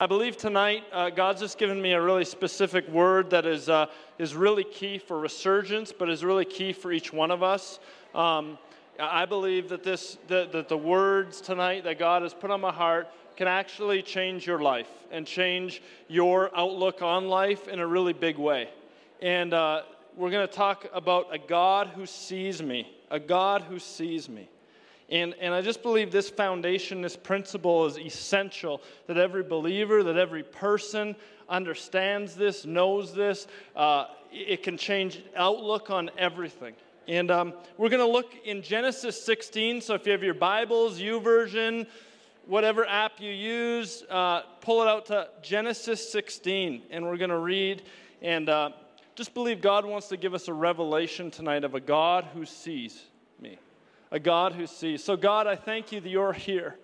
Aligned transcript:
I 0.00 0.06
believe 0.06 0.36
tonight 0.36 0.84
uh, 0.92 1.10
God's 1.10 1.40
just 1.40 1.58
given 1.58 1.82
me 1.82 1.90
a 1.90 2.00
really 2.00 2.24
specific 2.24 2.86
word 2.88 3.30
that 3.30 3.44
is, 3.44 3.68
uh, 3.68 3.86
is 4.16 4.36
really 4.36 4.62
key 4.62 4.96
for 4.96 5.18
resurgence, 5.18 5.92
but 5.92 6.08
is 6.08 6.22
really 6.22 6.44
key 6.44 6.72
for 6.72 6.92
each 6.92 7.12
one 7.12 7.32
of 7.32 7.42
us. 7.42 7.80
Um, 8.14 8.58
I 9.00 9.26
believe 9.26 9.68
that, 9.70 9.82
this, 9.82 10.16
that, 10.28 10.52
that 10.52 10.68
the 10.68 10.76
words 10.76 11.40
tonight 11.40 11.82
that 11.82 11.98
God 11.98 12.22
has 12.22 12.32
put 12.32 12.52
on 12.52 12.60
my 12.60 12.72
heart 12.72 13.08
can 13.36 13.48
actually 13.48 14.00
change 14.02 14.46
your 14.46 14.60
life 14.60 14.86
and 15.10 15.26
change 15.26 15.82
your 16.06 16.56
outlook 16.56 17.02
on 17.02 17.26
life 17.26 17.66
in 17.66 17.80
a 17.80 17.86
really 17.86 18.12
big 18.12 18.38
way. 18.38 18.68
And 19.20 19.52
uh, 19.52 19.82
we're 20.16 20.30
going 20.30 20.46
to 20.46 20.54
talk 20.54 20.86
about 20.94 21.34
a 21.34 21.38
God 21.38 21.88
who 21.88 22.06
sees 22.06 22.62
me, 22.62 22.88
a 23.10 23.18
God 23.18 23.62
who 23.62 23.80
sees 23.80 24.28
me. 24.28 24.48
And, 25.10 25.34
and 25.40 25.54
I 25.54 25.62
just 25.62 25.82
believe 25.82 26.12
this 26.12 26.28
foundation, 26.28 27.00
this 27.00 27.16
principle 27.16 27.86
is 27.86 27.98
essential 27.98 28.82
that 29.06 29.16
every 29.16 29.42
believer, 29.42 30.02
that 30.02 30.16
every 30.16 30.42
person 30.42 31.16
understands 31.48 32.34
this, 32.34 32.66
knows 32.66 33.14
this. 33.14 33.46
Uh, 33.74 34.06
it 34.30 34.62
can 34.62 34.76
change 34.76 35.22
outlook 35.34 35.88
on 35.88 36.10
everything. 36.18 36.74
And 37.06 37.30
um, 37.30 37.54
we're 37.78 37.88
going 37.88 38.06
to 38.06 38.12
look 38.12 38.34
in 38.44 38.60
Genesis 38.60 39.22
16. 39.24 39.80
So 39.80 39.94
if 39.94 40.04
you 40.04 40.12
have 40.12 40.22
your 40.22 40.34
Bibles, 40.34 40.98
U 40.98 41.20
YouVersion, 41.20 41.86
whatever 42.44 42.86
app 42.86 43.18
you 43.18 43.30
use, 43.30 44.02
uh, 44.10 44.42
pull 44.60 44.82
it 44.82 44.88
out 44.88 45.06
to 45.06 45.28
Genesis 45.42 46.12
16. 46.12 46.82
And 46.90 47.06
we're 47.06 47.16
going 47.16 47.30
to 47.30 47.38
read 47.38 47.82
and 48.20 48.50
uh, 48.50 48.70
just 49.14 49.32
believe 49.32 49.62
God 49.62 49.86
wants 49.86 50.08
to 50.08 50.18
give 50.18 50.34
us 50.34 50.48
a 50.48 50.54
revelation 50.54 51.30
tonight 51.30 51.64
of 51.64 51.74
a 51.74 51.80
God 51.80 52.26
who 52.34 52.44
sees 52.44 53.04
me 53.40 53.58
a 54.10 54.18
God 54.18 54.52
who 54.52 54.66
sees. 54.66 55.02
So, 55.04 55.16
God, 55.16 55.46
I 55.46 55.56
thank 55.56 55.92
you 55.92 56.00
that 56.00 56.08
you're 56.08 56.32
here. 56.32 56.76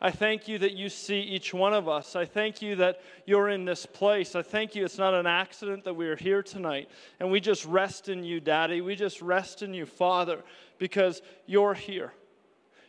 I 0.00 0.10
thank 0.10 0.48
you 0.48 0.58
that 0.58 0.72
you 0.72 0.90
see 0.90 1.20
each 1.20 1.54
one 1.54 1.72
of 1.72 1.88
us. 1.88 2.14
I 2.14 2.26
thank 2.26 2.60
you 2.60 2.76
that 2.76 3.00
you're 3.24 3.48
in 3.48 3.64
this 3.64 3.86
place. 3.86 4.34
I 4.34 4.42
thank 4.42 4.74
you 4.74 4.84
it's 4.84 4.98
not 4.98 5.14
an 5.14 5.26
accident 5.26 5.84
that 5.84 5.94
we 5.94 6.06
are 6.08 6.16
here 6.16 6.42
tonight. 6.42 6.90
And 7.20 7.30
we 7.30 7.40
just 7.40 7.64
rest 7.64 8.10
in 8.10 8.22
you, 8.22 8.38
Daddy. 8.38 8.82
We 8.82 8.96
just 8.96 9.22
rest 9.22 9.62
in 9.62 9.72
you, 9.72 9.86
Father, 9.86 10.42
because 10.78 11.22
you're 11.46 11.72
here. 11.72 12.12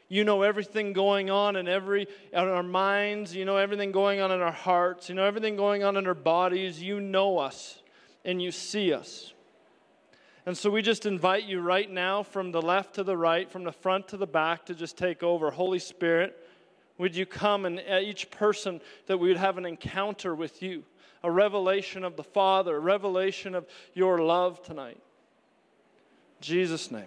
You 0.10 0.24
know 0.24 0.42
everything 0.42 0.94
going 0.94 1.30
on 1.30 1.56
in 1.56 1.68
every 1.68 2.08
in 2.34 2.40
our 2.40 2.64
minds. 2.64 3.34
You 3.34 3.46
know 3.46 3.58
everything 3.58 3.92
going 3.92 4.20
on 4.20 4.32
in 4.32 4.42
our 4.42 4.52
hearts. 4.52 5.08
You 5.08 5.16
know 5.16 5.26
everything 5.26 5.56
going 5.56 5.84
on 5.84 5.98
in 5.98 6.06
our 6.06 6.14
bodies. 6.14 6.82
You 6.82 7.00
know 7.00 7.38
us 7.38 7.82
and 8.26 8.42
you 8.42 8.52
see 8.52 8.92
us. 8.94 9.34
And 10.46 10.56
so 10.56 10.70
we 10.70 10.82
just 10.82 11.06
invite 11.06 11.46
you 11.46 11.60
right 11.60 11.90
now 11.90 12.22
from 12.22 12.52
the 12.52 12.62
left 12.62 12.96
to 12.96 13.04
the 13.04 13.18
right, 13.18 13.50
from 13.50 13.64
the 13.64 13.72
front 13.72 14.08
to 14.10 14.18
the 14.18 14.28
back, 14.28 14.66
to 14.68 14.76
just 14.76 14.98
take 14.98 15.24
over. 15.24 15.50
Holy 15.50 15.80
Spirit, 15.80 16.38
would 16.98 17.16
you 17.16 17.26
come 17.26 17.66
and 17.66 17.82
each 18.04 18.30
person 18.30 18.80
that 19.08 19.18
we 19.18 19.28
would 19.28 19.38
have 19.38 19.58
an 19.58 19.66
encounter 19.66 20.36
with 20.36 20.62
you, 20.62 20.84
a 21.24 21.32
revelation 21.32 22.04
of 22.04 22.16
the 22.16 22.24
Father, 22.24 22.76
a 22.76 22.80
revelation 22.80 23.56
of 23.56 23.66
your 23.96 24.22
love 24.22 24.62
tonight. 24.62 25.02
In 26.40 26.42
Jesus' 26.42 26.92
name. 26.92 27.06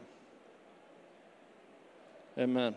Amen. 2.36 2.74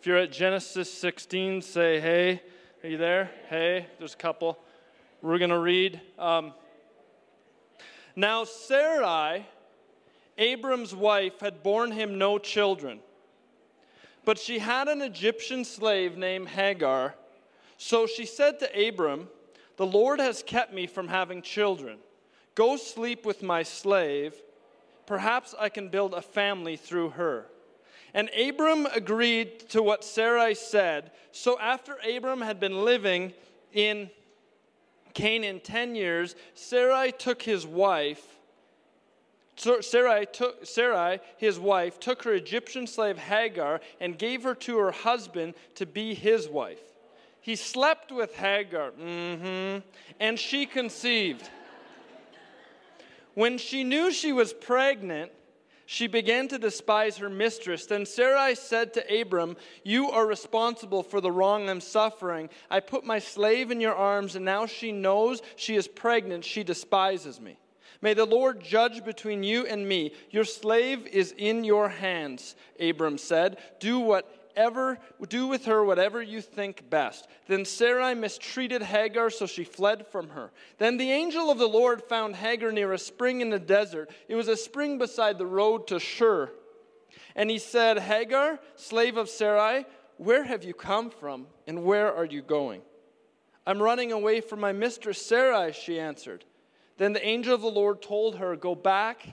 If 0.00 0.06
you're 0.06 0.16
at 0.16 0.32
Genesis 0.32 0.92
16, 0.92 1.62
say, 1.62 2.00
hey. 2.00 2.42
Are 2.84 2.88
you 2.88 2.96
there? 2.96 3.30
Hey, 3.48 3.86
there's 4.00 4.14
a 4.14 4.16
couple. 4.16 4.58
We're 5.20 5.38
going 5.38 5.50
to 5.50 5.58
read. 5.60 6.00
Um, 6.18 6.52
now, 8.14 8.44
Sarai, 8.44 9.46
Abram's 10.38 10.94
wife, 10.94 11.40
had 11.40 11.62
borne 11.62 11.92
him 11.92 12.18
no 12.18 12.38
children. 12.38 13.00
But 14.24 14.38
she 14.38 14.58
had 14.58 14.88
an 14.88 15.02
Egyptian 15.02 15.64
slave 15.64 16.16
named 16.16 16.48
Hagar. 16.48 17.14
So 17.76 18.06
she 18.06 18.26
said 18.26 18.58
to 18.60 18.88
Abram, 18.88 19.28
The 19.76 19.86
Lord 19.86 20.20
has 20.20 20.42
kept 20.42 20.72
me 20.72 20.86
from 20.86 21.08
having 21.08 21.42
children. 21.42 21.98
Go 22.54 22.76
sleep 22.76 23.24
with 23.24 23.42
my 23.42 23.62
slave. 23.62 24.34
Perhaps 25.06 25.54
I 25.58 25.68
can 25.68 25.88
build 25.88 26.14
a 26.14 26.22
family 26.22 26.76
through 26.76 27.10
her. 27.10 27.46
And 28.14 28.30
Abram 28.38 28.86
agreed 28.86 29.60
to 29.70 29.82
what 29.82 30.04
Sarai 30.04 30.54
said. 30.54 31.12
So 31.32 31.58
after 31.58 31.96
Abram 32.08 32.42
had 32.42 32.60
been 32.60 32.84
living 32.84 33.32
in 33.72 34.10
Canaan 35.14 35.60
10 35.60 35.94
years, 35.94 36.34
Sarai 36.54 37.12
took 37.12 37.42
his 37.42 37.66
wife, 37.66 38.26
Sarai, 39.56 40.26
took, 40.32 40.64
Sarai, 40.66 41.20
his 41.36 41.58
wife, 41.58 42.00
took 42.00 42.22
her 42.24 42.32
Egyptian 42.32 42.86
slave 42.86 43.18
Hagar 43.18 43.80
and 44.00 44.18
gave 44.18 44.42
her 44.42 44.54
to 44.56 44.78
her 44.78 44.90
husband 44.90 45.54
to 45.76 45.86
be 45.86 46.14
his 46.14 46.48
wife. 46.48 46.80
He 47.40 47.56
slept 47.56 48.10
with 48.10 48.34
Hagar, 48.36 48.92
mm-hmm, 48.92 49.80
and 50.20 50.38
she 50.38 50.64
conceived. 50.64 51.48
When 53.34 53.58
she 53.58 53.84
knew 53.84 54.12
she 54.12 54.32
was 54.32 54.52
pregnant, 54.52 55.32
she 55.86 56.06
began 56.06 56.48
to 56.48 56.58
despise 56.58 57.16
her 57.18 57.28
mistress. 57.28 57.86
Then 57.86 58.06
Sarai 58.06 58.54
said 58.54 58.94
to 58.94 59.20
Abram, 59.20 59.56
You 59.84 60.10
are 60.10 60.26
responsible 60.26 61.02
for 61.02 61.20
the 61.20 61.32
wrong 61.32 61.68
I'm 61.68 61.80
suffering. 61.80 62.50
I 62.70 62.80
put 62.80 63.04
my 63.04 63.18
slave 63.18 63.70
in 63.70 63.80
your 63.80 63.94
arms, 63.94 64.36
and 64.36 64.44
now 64.44 64.66
she 64.66 64.92
knows 64.92 65.42
she 65.56 65.76
is 65.76 65.88
pregnant. 65.88 66.44
She 66.44 66.64
despises 66.64 67.40
me. 67.40 67.58
May 68.00 68.14
the 68.14 68.26
Lord 68.26 68.62
judge 68.62 69.04
between 69.04 69.44
you 69.44 69.64
and 69.66 69.88
me. 69.88 70.12
Your 70.30 70.44
slave 70.44 71.06
is 71.06 71.32
in 71.38 71.62
your 71.62 71.88
hands, 71.88 72.56
Abram 72.80 73.16
said. 73.16 73.58
Do 73.78 74.00
what 74.00 74.41
whatever, 74.52 74.98
do 75.28 75.46
with 75.46 75.64
her 75.64 75.84
whatever 75.84 76.22
you 76.22 76.40
think 76.40 76.88
best. 76.90 77.26
Then 77.48 77.64
Sarai 77.64 78.14
mistreated 78.14 78.82
Hagar, 78.82 79.30
so 79.30 79.46
she 79.46 79.64
fled 79.64 80.06
from 80.06 80.30
her. 80.30 80.52
Then 80.78 80.98
the 80.98 81.10
angel 81.10 81.50
of 81.50 81.58
the 81.58 81.68
Lord 81.68 82.02
found 82.02 82.36
Hagar 82.36 82.70
near 82.70 82.92
a 82.92 82.98
spring 82.98 83.40
in 83.40 83.50
the 83.50 83.58
desert. 83.58 84.10
It 84.28 84.34
was 84.34 84.48
a 84.48 84.56
spring 84.56 84.98
beside 84.98 85.38
the 85.38 85.46
road 85.46 85.86
to 85.88 85.98
Shur. 85.98 86.50
And 87.34 87.50
he 87.50 87.58
said, 87.58 87.98
Hagar, 87.98 88.58
slave 88.76 89.16
of 89.16 89.30
Sarai, 89.30 89.86
where 90.18 90.44
have 90.44 90.64
you 90.64 90.74
come 90.74 91.10
from, 91.10 91.46
and 91.66 91.84
where 91.84 92.14
are 92.14 92.26
you 92.26 92.42
going? 92.42 92.82
I'm 93.66 93.80
running 93.80 94.12
away 94.12 94.40
from 94.40 94.60
my 94.60 94.72
mistress 94.72 95.24
Sarai, 95.24 95.72
she 95.72 95.98
answered. 95.98 96.44
Then 96.98 97.14
the 97.14 97.26
angel 97.26 97.54
of 97.54 97.62
the 97.62 97.68
Lord 97.68 98.02
told 98.02 98.36
her, 98.36 98.54
Go 98.54 98.74
back 98.74 99.28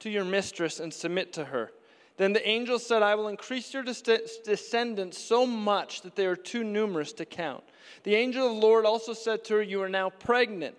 to 0.00 0.10
your 0.10 0.24
mistress 0.24 0.78
and 0.78 0.94
submit 0.94 1.32
to 1.32 1.46
her. 1.46 1.72
Then 2.16 2.32
the 2.32 2.46
angel 2.46 2.78
said, 2.78 3.02
I 3.02 3.14
will 3.14 3.28
increase 3.28 3.72
your 3.72 3.82
descendants 3.82 5.18
so 5.18 5.46
much 5.46 6.02
that 6.02 6.14
they 6.14 6.26
are 6.26 6.36
too 6.36 6.62
numerous 6.62 7.12
to 7.14 7.24
count. 7.24 7.64
The 8.04 8.14
angel 8.14 8.46
of 8.46 8.54
the 8.54 8.60
Lord 8.60 8.84
also 8.84 9.12
said 9.12 9.44
to 9.44 9.54
her, 9.54 9.62
You 9.62 9.82
are 9.82 9.88
now 9.88 10.10
pregnant, 10.10 10.76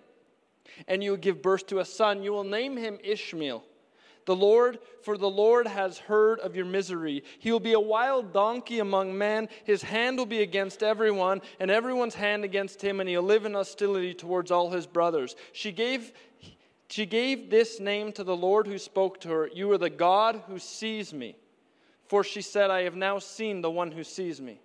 and 0.86 1.02
you 1.02 1.10
will 1.10 1.18
give 1.18 1.42
birth 1.42 1.66
to 1.68 1.80
a 1.80 1.84
son. 1.84 2.22
You 2.22 2.32
will 2.32 2.44
name 2.44 2.76
him 2.76 2.98
Ishmael. 3.02 3.64
The 4.26 4.36
Lord, 4.36 4.78
for 5.02 5.18
the 5.18 5.28
Lord 5.28 5.66
has 5.66 5.98
heard 5.98 6.40
of 6.40 6.56
your 6.56 6.64
misery. 6.64 7.24
He 7.38 7.52
will 7.52 7.60
be 7.60 7.74
a 7.74 7.80
wild 7.80 8.32
donkey 8.32 8.78
among 8.78 9.16
men. 9.18 9.48
His 9.64 9.82
hand 9.82 10.16
will 10.16 10.26
be 10.26 10.40
against 10.40 10.82
everyone, 10.82 11.42
and 11.60 11.70
everyone's 11.70 12.14
hand 12.14 12.42
against 12.42 12.80
him, 12.80 13.00
and 13.00 13.08
he'll 13.08 13.22
live 13.22 13.44
in 13.44 13.52
hostility 13.52 14.14
towards 14.14 14.50
all 14.50 14.70
his 14.70 14.86
brothers. 14.86 15.36
She 15.52 15.72
gave 15.72 16.12
she 16.94 17.06
gave 17.06 17.50
this 17.50 17.80
name 17.80 18.12
to 18.12 18.22
the 18.22 18.36
Lord 18.36 18.68
who 18.68 18.78
spoke 18.78 19.18
to 19.22 19.28
her 19.30 19.50
You 19.52 19.72
are 19.72 19.78
the 19.78 19.90
God 19.90 20.44
who 20.46 20.60
sees 20.60 21.12
me. 21.12 21.34
For 22.06 22.22
she 22.22 22.40
said, 22.40 22.70
I 22.70 22.82
have 22.82 22.94
now 22.94 23.18
seen 23.18 23.62
the 23.62 23.70
one 23.70 23.90
who 23.90 24.04
sees 24.04 24.40
me. 24.40 24.60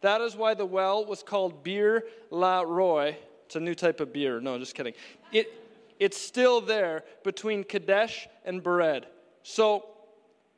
That 0.00 0.20
is 0.20 0.34
why 0.34 0.54
the 0.54 0.66
well 0.66 1.04
was 1.04 1.22
called 1.22 1.62
Beer 1.62 2.02
La 2.32 2.62
Roi. 2.62 3.16
It's 3.46 3.54
a 3.54 3.60
new 3.60 3.76
type 3.76 4.00
of 4.00 4.12
beer. 4.12 4.40
No, 4.40 4.58
just 4.58 4.74
kidding. 4.74 4.94
It, 5.30 5.52
it's 6.00 6.20
still 6.20 6.60
there 6.60 7.04
between 7.22 7.62
Kadesh 7.62 8.26
and 8.44 8.60
Bered. 8.60 9.04
So 9.44 9.86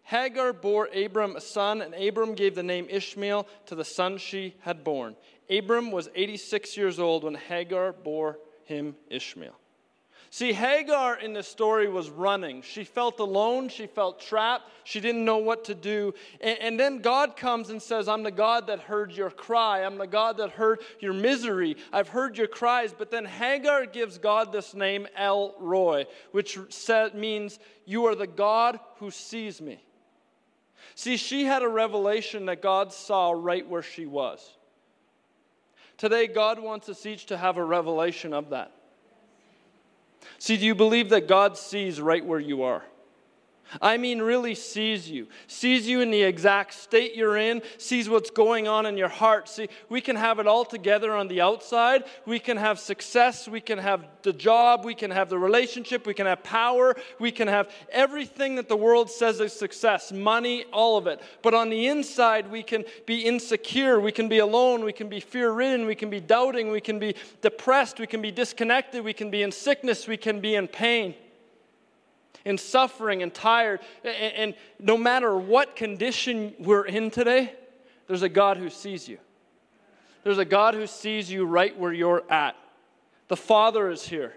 Hagar 0.05 0.55
bore 0.55 0.89
Abram 0.97 1.37
a 1.37 1.41
son, 1.43 1.83
and 1.83 1.93
Abram 1.93 2.33
gave 2.33 2.55
the 2.55 2.63
name 2.63 2.87
Ishmael 2.89 3.47
to 3.67 3.75
the 3.75 3.85
son 3.85 4.17
she 4.17 4.55
had 4.61 4.85
born. 4.85 5.17
Abram 5.51 5.91
was 5.91 6.09
86 6.15 6.79
years 6.79 6.99
old 6.99 7.25
when 7.25 7.35
Hagar 7.35 7.93
bore 7.93 8.39
him 8.65 8.97
Ishmael. 9.11 9.61
See, 10.33 10.53
Hagar 10.53 11.19
in 11.19 11.33
this 11.33 11.49
story 11.49 11.89
was 11.89 12.09
running. 12.09 12.63
She 12.63 12.85
felt 12.85 13.19
alone. 13.19 13.69
She 13.69 13.89
felt 13.89 14.21
trapped. 14.21 14.71
She 14.85 15.01
didn't 15.01 15.25
know 15.25 15.39
what 15.39 15.65
to 15.65 15.75
do. 15.75 16.15
And, 16.41 16.57
and, 16.61 16.81
then 16.81 17.01
God 17.01 17.37
comes 17.37 17.71
and 17.71 17.83
says, 17.83 18.07
I'm 18.07 18.23
the 18.23 18.31
God 18.31 18.69
that 18.69 18.79
heard 18.79 19.11
your 19.11 19.31
cry. 19.31 19.83
I'm 19.83 19.99
the 19.99 20.07
God 20.07 20.37
that 20.37 20.51
heard 20.51 20.83
your 21.01 21.15
misery. 21.15 21.77
I've 21.93 22.09
heard 22.09 22.39
your 22.39 22.47
cries. 22.47 22.95
But 22.97 23.11
then 23.11 23.25
Hagar 23.25 23.87
gives 23.87 24.19
God 24.19 24.53
this 24.53 24.73
name, 24.73 25.09
El 25.17 25.57
Roi, 25.59 26.07
which 26.31 26.57
means, 27.13 27.59
You 27.85 28.07
are 28.07 28.15
the 28.15 28.29
God 28.29 28.79
who 28.99 29.11
sees 29.11 29.61
me. 29.61 29.83
See, 30.95 31.17
she 31.17 31.45
had 31.45 31.63
a 31.63 31.69
revelation 31.69 32.47
that 32.47 32.63
God 32.63 32.93
saw 32.93 33.33
right 33.33 33.69
where 33.69 33.83
she 33.83 34.07
was. 34.07 34.57
Today, 35.97 36.29
God 36.29 36.61
wants 36.61 36.89
us 36.89 37.05
each 37.05 37.27
to 37.27 37.37
have 37.37 37.57
a 37.57 37.65
revelation 37.65 38.33
of 38.33 38.51
that. 38.51 38.73
See, 40.39 40.57
do 40.57 40.65
you 40.65 40.75
believe 40.75 41.11
that 41.11 41.29
God 41.29 41.57
sees 41.57 42.01
right 42.01 42.25
where 42.25 42.41
you 42.41 42.63
are? 42.63 42.83
I 43.81 43.97
mean, 43.97 44.21
really 44.21 44.55
sees 44.55 45.09
you, 45.09 45.29
sees 45.47 45.87
you 45.87 46.01
in 46.01 46.11
the 46.11 46.23
exact 46.23 46.75
state 46.75 47.15
you're 47.15 47.37
in, 47.37 47.63
sees 47.79 48.09
what's 48.09 48.31
going 48.31 48.67
on 48.67 48.87
in 48.87 48.97
your 48.97 49.09
heart. 49.09 49.49
See, 49.49 49.69
we 49.89 50.01
can 50.01 50.17
have 50.17 50.39
it 50.39 50.47
all 50.47 50.65
together 50.65 51.13
on 51.13 51.29
the 51.29 51.41
outside. 51.41 52.05
We 52.27 52.39
can 52.39 52.57
have 52.57 52.79
success. 52.79 53.47
We 53.47 53.61
can 53.61 53.79
have 53.79 54.05
the 54.23 54.33
job. 54.33 54.85
We 54.85 54.95
can 54.95 55.11
have 55.11 55.29
the 55.29 55.39
relationship. 55.39 56.07
We 56.07 56.15
can 56.15 56.27
have 56.27 56.43
power. 56.43 56.97
We 57.19 57.31
can 57.31 57.49
have 57.49 57.71
everything 57.91 58.57
that 58.57 58.69
the 58.69 58.77
world 58.77 59.11
says 59.11 59.41
is 59.41 59.53
success 59.53 60.13
money, 60.13 60.65
all 60.73 60.97
of 60.97 61.07
it. 61.07 61.21
But 61.43 61.55
on 61.55 61.71
the 61.71 61.87
inside, 61.87 62.51
we 62.51 62.63
can 62.63 62.85
be 63.07 63.23
insecure. 63.23 64.01
We 64.01 64.13
can 64.13 64.29
be 64.29 64.39
alone. 64.39 64.85
We 64.85 64.93
can 64.93 65.09
be 65.09 65.21
fear 65.21 65.53
ridden. 65.53 65.87
We 65.87 65.95
can 65.95 66.11
be 66.11 66.21
doubting. 66.21 66.71
We 66.71 66.81
can 66.81 66.99
be 66.99 67.15
depressed. 67.41 67.99
We 67.99 68.07
can 68.07 68.21
be 68.23 68.33
disconnected. 68.33 69.05
We 69.05 69.13
can 69.13 69.31
be 69.31 69.43
in 69.43 69.53
sickness. 69.53 70.07
We 70.07 70.17
can 70.17 70.41
be 70.41 70.55
in 70.57 70.69
pain 70.69 71.15
and 72.45 72.59
suffering 72.59 73.23
and 73.23 73.33
tired. 73.33 73.81
And, 74.05 74.35
and 74.35 74.55
no 74.79 74.97
matter 74.97 75.37
what 75.37 75.77
condition 75.77 76.55
we're 76.59 76.87
in 76.87 77.11
today, 77.11 77.53
there's 78.07 78.23
a 78.23 78.29
God 78.29 78.57
who 78.57 78.71
sees 78.71 79.09
you. 79.09 79.19
There's 80.25 80.39
a 80.39 80.45
God 80.45 80.75
who 80.75 80.87
sees 80.87 81.31
you 81.31 81.45
right 81.45 81.77
where 81.79 81.93
you're 81.93 82.23
at. 82.31 82.57
The 83.29 83.37
Father 83.37 83.91
is 83.91 84.07
here. 84.07 84.35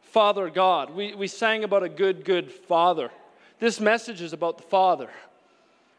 Father 0.00 0.50
God. 0.50 0.90
We, 0.90 1.14
we 1.14 1.26
sang 1.26 1.64
about 1.64 1.82
a 1.82 1.88
good, 1.88 2.24
good 2.24 2.50
Father. 2.50 3.10
This 3.58 3.80
message 3.80 4.20
is 4.20 4.32
about 4.32 4.58
the 4.58 4.64
Father. 4.64 5.08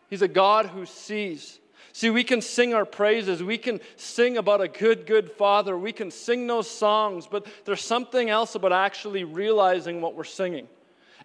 He's 0.10 0.22
a 0.22 0.28
God 0.28 0.68
who 0.68 0.86
sees. 0.86 1.60
See, 1.94 2.10
we 2.10 2.24
can 2.24 2.42
sing 2.42 2.74
our 2.74 2.86
praises. 2.86 3.42
We 3.42 3.58
can 3.58 3.80
sing 3.96 4.38
about 4.38 4.62
a 4.62 4.68
good, 4.68 5.06
good 5.06 5.32
Father. 5.32 5.78
We 5.78 5.92
can 5.92 6.12
sing 6.12 6.48
those 6.48 6.70
songs, 6.70 7.28
but 7.28 7.48
there's 7.66 7.82
something 7.82 8.30
else 8.30 8.56
about 8.56 8.72
actually 8.72 9.24
realizing 9.24 10.02
what 10.02 10.16
we're 10.16 10.24
singing 10.24 10.68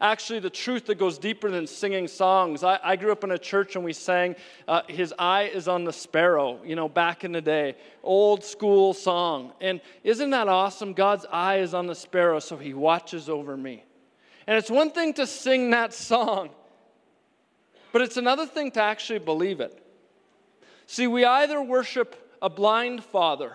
actually 0.00 0.38
the 0.38 0.50
truth 0.50 0.86
that 0.86 0.96
goes 0.96 1.18
deeper 1.18 1.50
than 1.50 1.66
singing 1.66 2.08
songs. 2.08 2.62
I, 2.62 2.78
I 2.82 2.96
grew 2.96 3.12
up 3.12 3.24
in 3.24 3.30
a 3.30 3.38
church 3.38 3.76
and 3.76 3.84
we 3.84 3.92
sang, 3.92 4.36
uh, 4.66 4.82
His 4.88 5.14
Eye 5.18 5.44
is 5.44 5.68
on 5.68 5.84
the 5.84 5.92
Sparrow, 5.92 6.60
you 6.64 6.76
know, 6.76 6.88
back 6.88 7.24
in 7.24 7.32
the 7.32 7.40
day. 7.40 7.76
Old 8.02 8.44
school 8.44 8.94
song. 8.94 9.52
And 9.60 9.80
isn't 10.04 10.30
that 10.30 10.48
awesome? 10.48 10.92
God's 10.92 11.26
eye 11.30 11.58
is 11.58 11.74
on 11.74 11.86
the 11.86 11.94
sparrow, 11.94 12.38
so 12.38 12.56
He 12.56 12.74
watches 12.74 13.28
over 13.28 13.56
me. 13.56 13.84
And 14.46 14.56
it's 14.56 14.70
one 14.70 14.90
thing 14.90 15.12
to 15.14 15.26
sing 15.26 15.70
that 15.70 15.92
song, 15.92 16.50
but 17.92 18.00
it's 18.00 18.16
another 18.16 18.46
thing 18.46 18.70
to 18.72 18.82
actually 18.82 19.18
believe 19.18 19.60
it. 19.60 19.84
See, 20.86 21.06
we 21.06 21.24
either 21.24 21.60
worship 21.60 22.16
a 22.40 22.48
blind 22.48 23.04
father 23.04 23.52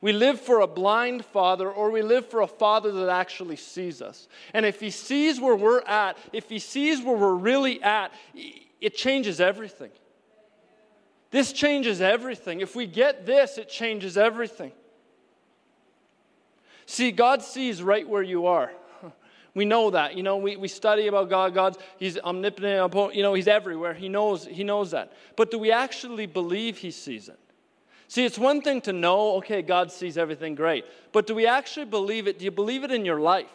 we 0.00 0.12
live 0.12 0.40
for 0.40 0.60
a 0.60 0.66
blind 0.66 1.24
father, 1.24 1.70
or 1.70 1.90
we 1.90 2.02
live 2.02 2.28
for 2.28 2.40
a 2.42 2.46
father 2.46 2.92
that 2.92 3.08
actually 3.08 3.56
sees 3.56 4.00
us. 4.00 4.28
And 4.54 4.64
if 4.64 4.80
he 4.80 4.90
sees 4.90 5.40
where 5.40 5.56
we're 5.56 5.80
at, 5.80 6.16
if 6.32 6.48
he 6.48 6.60
sees 6.60 7.02
where 7.02 7.16
we're 7.16 7.34
really 7.34 7.82
at, 7.82 8.12
it 8.80 8.94
changes 8.94 9.40
everything. 9.40 9.90
This 11.30 11.52
changes 11.52 12.00
everything. 12.00 12.60
If 12.60 12.76
we 12.76 12.86
get 12.86 13.26
this, 13.26 13.58
it 13.58 13.68
changes 13.68 14.16
everything. 14.16 14.72
See, 16.86 17.10
God 17.10 17.42
sees 17.42 17.82
right 17.82 18.08
where 18.08 18.22
you 18.22 18.46
are. 18.46 18.72
We 19.54 19.64
know 19.64 19.90
that. 19.90 20.16
You 20.16 20.22
know, 20.22 20.36
we, 20.36 20.54
we 20.54 20.68
study 20.68 21.08
about 21.08 21.30
God. 21.30 21.52
God's 21.52 21.78
He's 21.98 22.16
omnipotent, 22.16 23.14
you 23.16 23.22
know, 23.24 23.34
He's 23.34 23.48
everywhere. 23.48 23.92
He 23.92 24.08
knows, 24.08 24.46
He 24.46 24.62
knows 24.62 24.92
that. 24.92 25.12
But 25.34 25.50
do 25.50 25.58
we 25.58 25.72
actually 25.72 26.26
believe 26.26 26.78
He 26.78 26.92
sees 26.92 27.28
it? 27.28 27.40
See, 28.08 28.24
it's 28.24 28.38
one 28.38 28.62
thing 28.62 28.80
to 28.82 28.92
know, 28.92 29.36
okay, 29.36 29.60
God 29.60 29.92
sees 29.92 30.16
everything 30.16 30.54
great, 30.54 30.86
but 31.12 31.26
do 31.26 31.34
we 31.34 31.46
actually 31.46 31.84
believe 31.84 32.26
it? 32.26 32.38
Do 32.38 32.44
you 32.46 32.50
believe 32.50 32.82
it 32.82 32.90
in 32.90 33.04
your 33.04 33.20
life? 33.20 33.46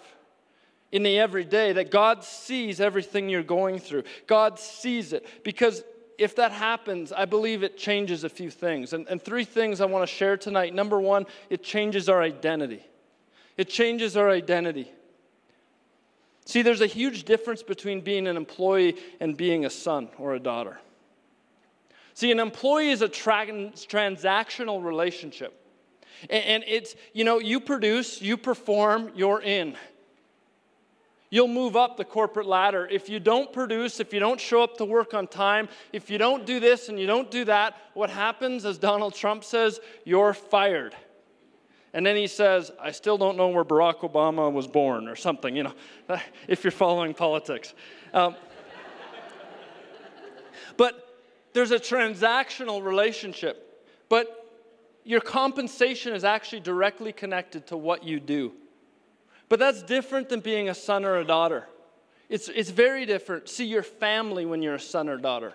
In 0.91 1.01
the 1.01 1.17
everyday, 1.17 1.73
that 1.73 1.89
God 1.89 2.23
sees 2.23 2.79
everything 2.79 3.27
you're 3.27 3.41
going 3.41 3.79
through. 3.79 4.03
God 4.27 4.59
sees 4.59 5.11
it. 5.11 5.25
Because 5.43 5.83
if 6.19 6.35
that 6.35 6.51
happens, 6.51 7.11
I 7.11 7.25
believe 7.25 7.63
it 7.63 7.79
changes 7.79 8.23
a 8.23 8.29
few 8.29 8.51
things. 8.51 8.93
And, 8.93 9.07
and 9.07 9.19
three 9.19 9.43
things 9.43 9.81
I 9.81 9.85
want 9.85 10.07
to 10.07 10.15
share 10.15 10.37
tonight. 10.37 10.75
Number 10.75 11.01
one, 11.01 11.25
it 11.49 11.63
changes 11.63 12.07
our 12.07 12.21
identity. 12.21 12.85
It 13.57 13.69
changes 13.69 14.15
our 14.15 14.29
identity. 14.29 14.91
See, 16.45 16.61
there's 16.61 16.81
a 16.81 16.87
huge 16.87 17.23
difference 17.23 17.63
between 17.63 18.01
being 18.01 18.27
an 18.27 18.37
employee 18.37 18.97
and 19.19 19.35
being 19.35 19.65
a 19.65 19.71
son 19.71 20.09
or 20.19 20.35
a 20.35 20.39
daughter. 20.39 20.79
See, 22.13 22.31
an 22.31 22.39
employee 22.39 22.89
is 22.89 23.01
a 23.01 23.09
trans- 23.09 23.85
transactional 23.85 24.83
relationship. 24.83 25.59
And, 26.29 26.45
and 26.45 26.63
it's, 26.67 26.95
you 27.13 27.23
know, 27.23 27.39
you 27.39 27.59
produce, 27.59 28.21
you 28.21 28.37
perform, 28.37 29.11
you're 29.15 29.41
in. 29.41 29.75
You'll 31.29 31.47
move 31.47 31.75
up 31.75 31.97
the 31.97 32.05
corporate 32.05 32.45
ladder. 32.45 32.87
If 32.91 33.09
you 33.09 33.19
don't 33.19 33.51
produce, 33.51 33.99
if 33.99 34.13
you 34.13 34.19
don't 34.19 34.39
show 34.39 34.61
up 34.61 34.77
to 34.77 34.85
work 34.85 35.15
on 35.15 35.25
time, 35.25 35.67
if 35.91 36.11
you 36.11 36.19
don't 36.19 36.45
do 36.45 36.59
this 36.59 36.89
and 36.89 36.99
you 36.99 37.07
don't 37.07 37.31
do 37.31 37.45
that, 37.45 37.75
what 37.95 38.11
happens, 38.11 38.65
as 38.65 38.77
Donald 38.77 39.15
Trump 39.15 39.43
says, 39.43 39.79
you're 40.05 40.35
fired. 40.35 40.95
And 41.91 42.05
then 42.05 42.15
he 42.15 42.27
says, 42.27 42.71
I 42.79 42.91
still 42.91 43.17
don't 43.17 43.35
know 43.35 43.47
where 43.47 43.65
Barack 43.65 44.01
Obama 44.01 44.51
was 44.51 44.67
born 44.67 45.07
or 45.07 45.15
something, 45.15 45.55
you 45.55 45.63
know, 45.63 45.73
if 46.47 46.63
you're 46.63 46.69
following 46.69 47.15
politics. 47.15 47.73
Um, 48.13 48.35
but 50.77 51.12
there's 51.53 51.71
a 51.71 51.79
transactional 51.79 52.83
relationship, 52.83 53.87
but 54.09 54.43
your 55.03 55.21
compensation 55.21 56.13
is 56.13 56.23
actually 56.23 56.61
directly 56.61 57.11
connected 57.11 57.67
to 57.67 57.77
what 57.77 58.03
you 58.03 58.19
do. 58.19 58.53
But 59.49 59.59
that's 59.59 59.83
different 59.83 60.29
than 60.29 60.39
being 60.39 60.69
a 60.69 60.73
son 60.73 61.05
or 61.05 61.17
a 61.17 61.25
daughter. 61.25 61.67
It's, 62.29 62.49
it's 62.49 62.69
very 62.69 63.05
different. 63.05 63.49
See 63.49 63.65
your 63.65 63.83
family 63.83 64.45
when 64.45 64.61
you're 64.61 64.75
a 64.75 64.79
son 64.79 65.09
or 65.09 65.17
daughter. 65.17 65.53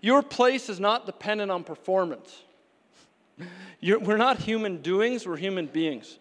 Your 0.00 0.22
place 0.22 0.68
is 0.68 0.80
not 0.80 1.06
dependent 1.06 1.50
on 1.50 1.64
performance. 1.64 2.42
You're, 3.80 3.98
we're 3.98 4.16
not 4.16 4.38
human 4.38 4.82
doings, 4.82 5.26
we're 5.26 5.36
human 5.36 5.66
beings. 5.66 6.18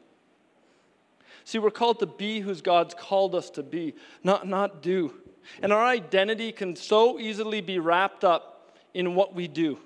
See, 1.43 1.59
we're 1.59 1.71
called 1.71 1.99
to 1.99 2.05
be 2.05 2.39
who 2.39 2.53
God's 2.55 2.93
called 2.93 3.35
us 3.35 3.49
to 3.51 3.63
be, 3.63 3.95
not, 4.23 4.47
not 4.47 4.81
do. 4.81 5.13
And 5.61 5.73
our 5.73 5.83
identity 5.83 6.51
can 6.51 6.75
so 6.75 7.19
easily 7.19 7.61
be 7.61 7.79
wrapped 7.79 8.23
up 8.23 8.50
in 8.93 9.15
what 9.15 9.33
we 9.35 9.47
do. 9.47 9.77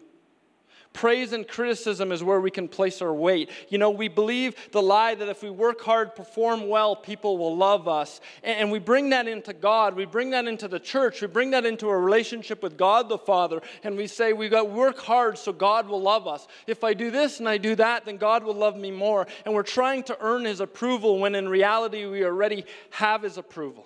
Praise 0.96 1.34
and 1.34 1.46
criticism 1.46 2.14
is 2.14 2.24
where 2.24 2.40
we 2.40 2.50
can 2.50 2.70
place 2.70 3.02
our 3.02 3.14
weight. 3.14 3.50
You 3.68 3.78
know, 3.78 3.90
we 3.90 4.08
believe 4.08 4.56
the 4.72 4.82
lie 4.82 5.14
that 5.14 5.28
if 5.28 5.44
we 5.44 5.50
work 5.50 5.82
hard, 5.82 6.16
perform 6.16 6.70
well, 6.70 6.96
people 6.96 7.38
will 7.38 7.58
love 7.58 7.90
us. 7.90 8.22
And 8.44 8.72
we 8.72 8.80
bring 8.80 9.10
that 9.10 9.28
into 9.28 9.52
God. 9.52 9.94
We 9.94 10.06
bring 10.06 10.30
that 10.30 10.48
into 10.48 10.70
the 10.70 10.80
church. 10.80 11.20
We 11.20 11.28
bring 11.28 11.52
that 11.52 11.66
into 11.66 11.90
a 11.90 11.98
relationship 11.98 12.64
with 12.64 12.78
God 12.78 13.10
the 13.10 13.18
Father. 13.18 13.62
And 13.84 13.98
we 13.98 14.08
say, 14.08 14.32
we've 14.32 14.50
got 14.50 14.72
work 14.72 14.98
hard 14.98 15.38
so 15.38 15.52
God 15.52 15.90
will 15.90 16.02
love 16.02 16.30
us. 16.30 16.48
If 16.66 16.86
I 16.86 16.94
do 16.94 17.12
this 17.12 17.40
and 17.40 17.50
I 17.50 17.58
do 17.58 17.76
that, 17.76 18.06
then 18.06 18.16
God 18.16 18.46
will 18.46 18.56
love 18.56 18.78
me 18.78 18.90
more. 18.90 19.28
And 19.44 19.54
we're 19.54 19.64
trying 19.64 20.04
to 20.04 20.18
earn 20.22 20.46
His 20.46 20.62
approval 20.62 21.20
when 21.20 21.36
in 21.36 21.50
reality 21.50 22.06
we 22.06 22.24
already 22.24 22.64
have 22.92 23.24
His 23.24 23.38
approval. 23.38 23.86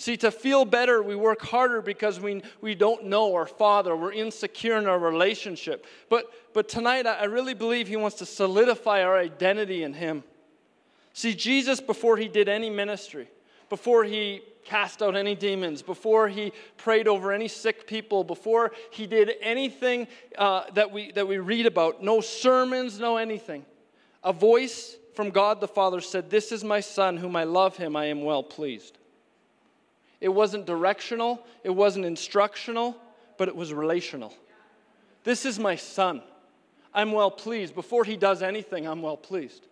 See, 0.00 0.16
to 0.18 0.30
feel 0.30 0.64
better, 0.64 1.02
we 1.02 1.16
work 1.16 1.42
harder 1.42 1.82
because 1.82 2.20
we, 2.20 2.40
we 2.60 2.76
don't 2.76 3.06
know 3.06 3.34
our 3.34 3.46
Father. 3.46 3.96
We're 3.96 4.12
insecure 4.12 4.78
in 4.78 4.86
our 4.86 4.98
relationship. 4.98 5.84
But, 6.08 6.32
but 6.54 6.68
tonight, 6.68 7.04
I 7.04 7.24
really 7.24 7.52
believe 7.52 7.88
He 7.88 7.96
wants 7.96 8.16
to 8.18 8.26
solidify 8.26 9.02
our 9.02 9.18
identity 9.18 9.82
in 9.82 9.94
Him. 9.94 10.22
See, 11.14 11.34
Jesus, 11.34 11.80
before 11.80 12.16
He 12.16 12.28
did 12.28 12.48
any 12.48 12.70
ministry, 12.70 13.28
before 13.68 14.04
He 14.04 14.42
cast 14.64 15.02
out 15.02 15.16
any 15.16 15.34
demons, 15.34 15.82
before 15.82 16.28
He 16.28 16.52
prayed 16.76 17.08
over 17.08 17.32
any 17.32 17.48
sick 17.48 17.88
people, 17.88 18.22
before 18.22 18.70
He 18.92 19.08
did 19.08 19.32
anything 19.40 20.06
uh, 20.38 20.70
that, 20.74 20.92
we, 20.92 21.10
that 21.10 21.26
we 21.26 21.38
read 21.38 21.66
about, 21.66 22.04
no 22.04 22.20
sermons, 22.20 23.00
no 23.00 23.16
anything, 23.16 23.66
a 24.22 24.32
voice 24.32 24.94
from 25.14 25.30
God 25.30 25.60
the 25.60 25.66
Father 25.66 26.00
said, 26.00 26.30
This 26.30 26.52
is 26.52 26.62
my 26.62 26.78
Son, 26.78 27.16
whom 27.16 27.34
I 27.34 27.42
love 27.42 27.76
Him, 27.76 27.96
I 27.96 28.04
am 28.04 28.22
well 28.22 28.44
pleased. 28.44 28.97
It 30.20 30.28
wasn't 30.28 30.66
directional, 30.66 31.46
it 31.62 31.70
wasn't 31.70 32.04
instructional, 32.04 32.96
but 33.36 33.48
it 33.48 33.54
was 33.54 33.72
relational. 33.72 34.34
This 35.24 35.44
is 35.44 35.58
my 35.58 35.76
son. 35.76 36.22
I'm 36.92 37.12
well 37.12 37.30
pleased. 37.30 37.74
Before 37.74 38.04
he 38.04 38.16
does 38.16 38.42
anything, 38.42 38.86
I'm 38.86 39.02
well 39.02 39.16
pleased. 39.16 39.68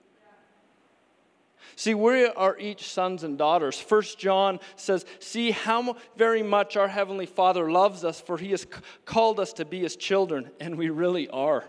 See, 1.74 1.94
we 1.94 2.26
are 2.26 2.56
each 2.58 2.88
sons 2.88 3.24
and 3.24 3.36
daughters. 3.36 3.78
First 3.78 4.18
John 4.18 4.60
says, 4.76 5.04
See 5.18 5.50
how 5.50 5.96
very 6.16 6.42
much 6.42 6.76
our 6.76 6.88
Heavenly 6.88 7.26
Father 7.26 7.70
loves 7.70 8.04
us, 8.04 8.20
for 8.20 8.38
He 8.38 8.52
has 8.52 8.66
called 9.04 9.40
us 9.40 9.52
to 9.54 9.64
be 9.64 9.80
His 9.80 9.96
children, 9.96 10.50
and 10.60 10.76
we 10.76 10.90
really 10.90 11.28
are. 11.28 11.64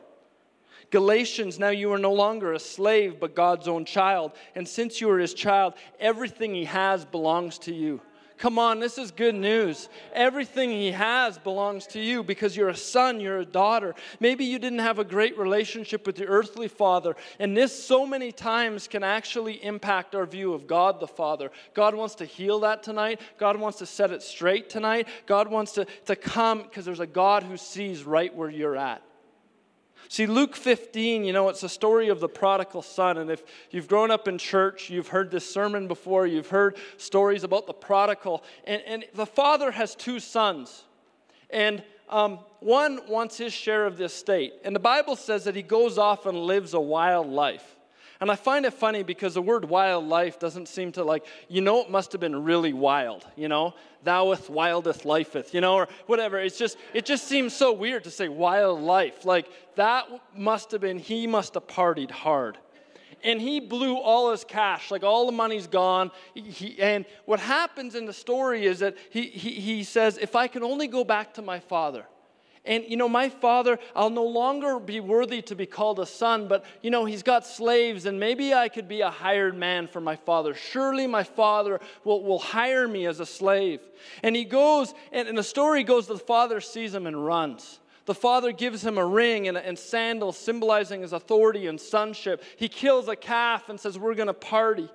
Galatians, 0.91 1.60
now 1.60 1.69
you 1.69 1.91
are 1.91 1.98
no 1.98 2.13
longer 2.13 2.53
a 2.53 2.60
slave, 2.60 3.19
but 3.19 3.36
God's 3.36 3.67
own 3.67 3.84
child. 3.84 4.31
And 4.55 4.65
since 4.65 5.01
you 5.01 5.10
are 5.10 5.19
His 5.19 5.34
child, 5.34 5.74
everything 6.00 6.53
He 6.53 6.65
has 6.65 7.03
belongs 7.03 7.57
to 7.60 7.74
you. 7.74 8.00
Come 8.38 8.60
on, 8.60 8.79
this 8.79 9.00
is 9.00 9.10
good 9.10 9.34
news. 9.34 9.89
Everything 10.13 10.70
he 10.70 10.91
has 10.91 11.39
belongs 11.39 11.88
to 11.88 12.00
you 12.00 12.24
because 12.24 12.56
you're 12.56 12.70
a 12.70 12.75
son, 12.75 13.20
you're 13.20 13.39
a 13.39 13.46
daughter. 13.46 13.96
Maybe 14.20 14.46
you 14.46 14.60
didn't 14.60 14.79
have 14.79 15.00
a 15.00 15.03
great 15.03 15.38
relationship 15.39 16.06
with 16.06 16.20
your 16.20 16.29
earthly 16.29 16.67
father, 16.67 17.15
and 17.39 17.58
this 17.58 17.84
so 17.84 18.06
many 18.06 18.32
times 18.32 18.88
can 18.88 19.03
actually 19.03 19.63
impact 19.63 20.13
our 20.13 20.27
view 20.27 20.53
of 20.53 20.67
God 20.67 21.00
the 21.00 21.08
Father. 21.08 21.51
God 21.74 21.96
wants 21.96 22.13
to 22.15 22.25
heal 22.25 22.60
that 22.60 22.84
tonight. 22.84 23.22
God 23.39 23.58
wants 23.60 23.79
to 23.79 23.88
set 23.88 24.12
it 24.12 24.22
straight 24.22 24.70
tonight. 24.70 25.08
God 25.25 25.48
wants 25.48 25.72
to, 25.74 25.86
to 26.06 26.15
come 26.15 26.62
because 26.62 26.86
there's 26.86 27.00
a 27.00 27.08
God 27.08 27.41
who 27.41 27.58
sees 27.58 28.03
right 28.03 28.34
where 28.36 28.50
you're 28.51 28.77
at. 28.77 29.01
See, 30.09 30.25
Luke 30.25 30.55
15, 30.55 31.23
you 31.23 31.33
know, 31.33 31.49
it's 31.49 31.63
a 31.63 31.69
story 31.69 32.09
of 32.09 32.19
the 32.19 32.29
prodigal 32.29 32.81
son. 32.81 33.17
And 33.17 33.29
if 33.29 33.43
you've 33.71 33.87
grown 33.87 34.11
up 34.11 34.27
in 34.27 34.37
church, 34.37 34.89
you've 34.89 35.09
heard 35.09 35.31
this 35.31 35.49
sermon 35.49 35.87
before, 35.87 36.25
you've 36.25 36.49
heard 36.49 36.77
stories 36.97 37.43
about 37.43 37.67
the 37.67 37.73
prodigal. 37.73 38.43
And, 38.65 38.81
and 38.85 39.05
the 39.13 39.25
father 39.25 39.71
has 39.71 39.95
two 39.95 40.19
sons. 40.19 40.83
And 41.49 41.83
um, 42.09 42.39
one 42.61 43.01
wants 43.07 43.37
his 43.37 43.53
share 43.53 43.85
of 43.85 43.97
the 43.97 44.05
estate. 44.05 44.53
And 44.63 44.75
the 44.75 44.79
Bible 44.79 45.15
says 45.15 45.43
that 45.43 45.55
he 45.55 45.61
goes 45.61 45.97
off 45.97 46.25
and 46.25 46.37
lives 46.37 46.73
a 46.73 46.79
wild 46.79 47.27
life. 47.27 47.76
And 48.19 48.31
I 48.31 48.36
find 48.36 48.65
it 48.65 48.74
funny 48.74 49.03
because 49.03 49.36
the 49.36 49.41
word 49.41 49.65
wildlife 49.65 50.39
doesn't 50.39 50.67
seem 50.67 50.91
to 50.93 51.03
like, 51.03 51.25
you 51.47 51.62
know, 51.62 51.81
it 51.81 51.89
must 51.89 52.12
have 52.13 52.21
been 52.21 52.43
really 52.43 52.74
wild, 52.74 53.25
you 53.36 53.47
know, 53.47 53.74
thoueth 54.03 54.50
wildeth 54.50 55.05
lifeth, 55.05 55.53
you 55.53 55.62
know, 55.62 55.75
or 55.75 55.88
whatever. 56.07 56.39
It's 56.39 56.57
just, 56.57 56.77
it 56.93 57.05
just 57.05 57.27
seems 57.27 57.53
so 57.53 57.71
weird 57.74 58.03
to 58.05 58.12
say 58.12 58.27
wildlife. 58.27 59.25
Like, 59.25 59.47
that 59.75 60.05
must 60.36 60.71
have 60.71 60.81
been, 60.81 60.97
he 60.97 61.27
must 61.27 61.53
have 61.53 61.67
partied 61.67 62.12
hard. 62.12 62.57
And 63.24 63.41
he 63.41 63.59
blew 63.59 63.97
all 63.97 64.31
his 64.31 64.43
cash, 64.43 64.91
like 64.91 65.03
all 65.03 65.25
the 65.25 65.31
money's 65.31 65.67
gone. 65.67 66.12
He, 66.33 66.79
and 66.79 67.05
what 67.25 67.39
happens 67.39 67.95
in 67.95 68.05
the 68.05 68.13
story 68.13 68.65
is 68.65 68.79
that 68.79 68.95
he, 69.09 69.24
he, 69.24 69.51
he 69.51 69.83
says, 69.83 70.17
If 70.17 70.36
I 70.36 70.47
can 70.47 70.63
only 70.63 70.88
go 70.88 71.03
back 71.03 71.33
to 71.36 71.41
my 71.41 71.59
father, 71.59 72.05
and, 72.67 72.83
you 72.88 72.97
know, 72.97 73.09
my 73.09 73.29
father, 73.29 73.79
I'll 73.95 74.09
no 74.09 74.25
longer 74.25 74.79
be 74.79 75.00
worthy 75.00 75.41
to 75.43 75.55
be 75.55 75.65
called 75.65 76.00
a 76.00 76.05
son, 76.05 76.47
but, 76.47 76.65
you 76.81 76.91
know, 76.91 77.05
he's 77.05 77.24
got 77.24 77.45
slaves, 77.45 78.05
and 78.05 78.19
maybe 78.19 78.53
I 78.53 78.69
could 78.69 78.88
be 78.88 79.01
a 79.01 79.09
hired 79.09 79.55
man 79.55 79.88
for 79.88 80.01
my 80.01 80.15
father. 80.15 80.53
Surely 80.53 81.07
my 81.07 81.24
father 81.24 81.79
will, 82.03 82.24
will 82.24 82.39
hire 82.39 82.88
me 82.88 83.05
as 83.05 83.19
a 83.19 83.25
slave. 83.25 83.79
And 84.21 84.36
he 84.36 84.43
goes, 84.43 84.93
and, 85.12 85.27
and 85.27 85.38
the 85.38 85.43
story 85.43 85.83
goes, 85.83 86.07
the 86.07 86.17
father 86.17 86.62
sees 86.62 86.93
him 86.93 87.07
and 87.07 87.25
runs. 87.25 87.79
The 88.07 88.15
father 88.15 88.53
gives 88.53 88.83
him 88.86 88.97
a 88.97 89.05
ring 89.05 89.50
and, 89.50 89.57
and 89.57 89.77
sandals 89.77 90.38
symbolizing 90.38 91.01
his 91.01 91.12
authority 91.12 91.67
and 91.67 91.79
sonship. 91.79 92.41
He 92.55 92.69
kills 92.69 93.09
a 93.09 93.17
calf 93.17 93.67
and 93.67 93.77
says, 93.77 94.00
We're 94.00 94.15
going 94.15 94.27
to 94.27 94.33
party. 94.33 94.89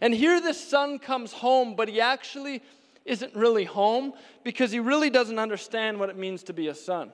And 0.00 0.12
here 0.12 0.40
this 0.40 0.60
son 0.60 0.98
comes 0.98 1.32
home, 1.32 1.76
but 1.76 1.88
he 1.88 2.00
actually 2.00 2.62
isn't 3.06 3.34
really 3.34 3.64
home 3.64 4.12
because 4.44 4.70
he 4.72 4.80
really 4.80 5.10
doesn't 5.10 5.38
understand 5.38 5.98
what 5.98 6.08
it 6.08 6.16
means 6.16 6.42
to 6.44 6.52
be 6.52 6.68
a 6.68 6.74
son. 6.74 7.12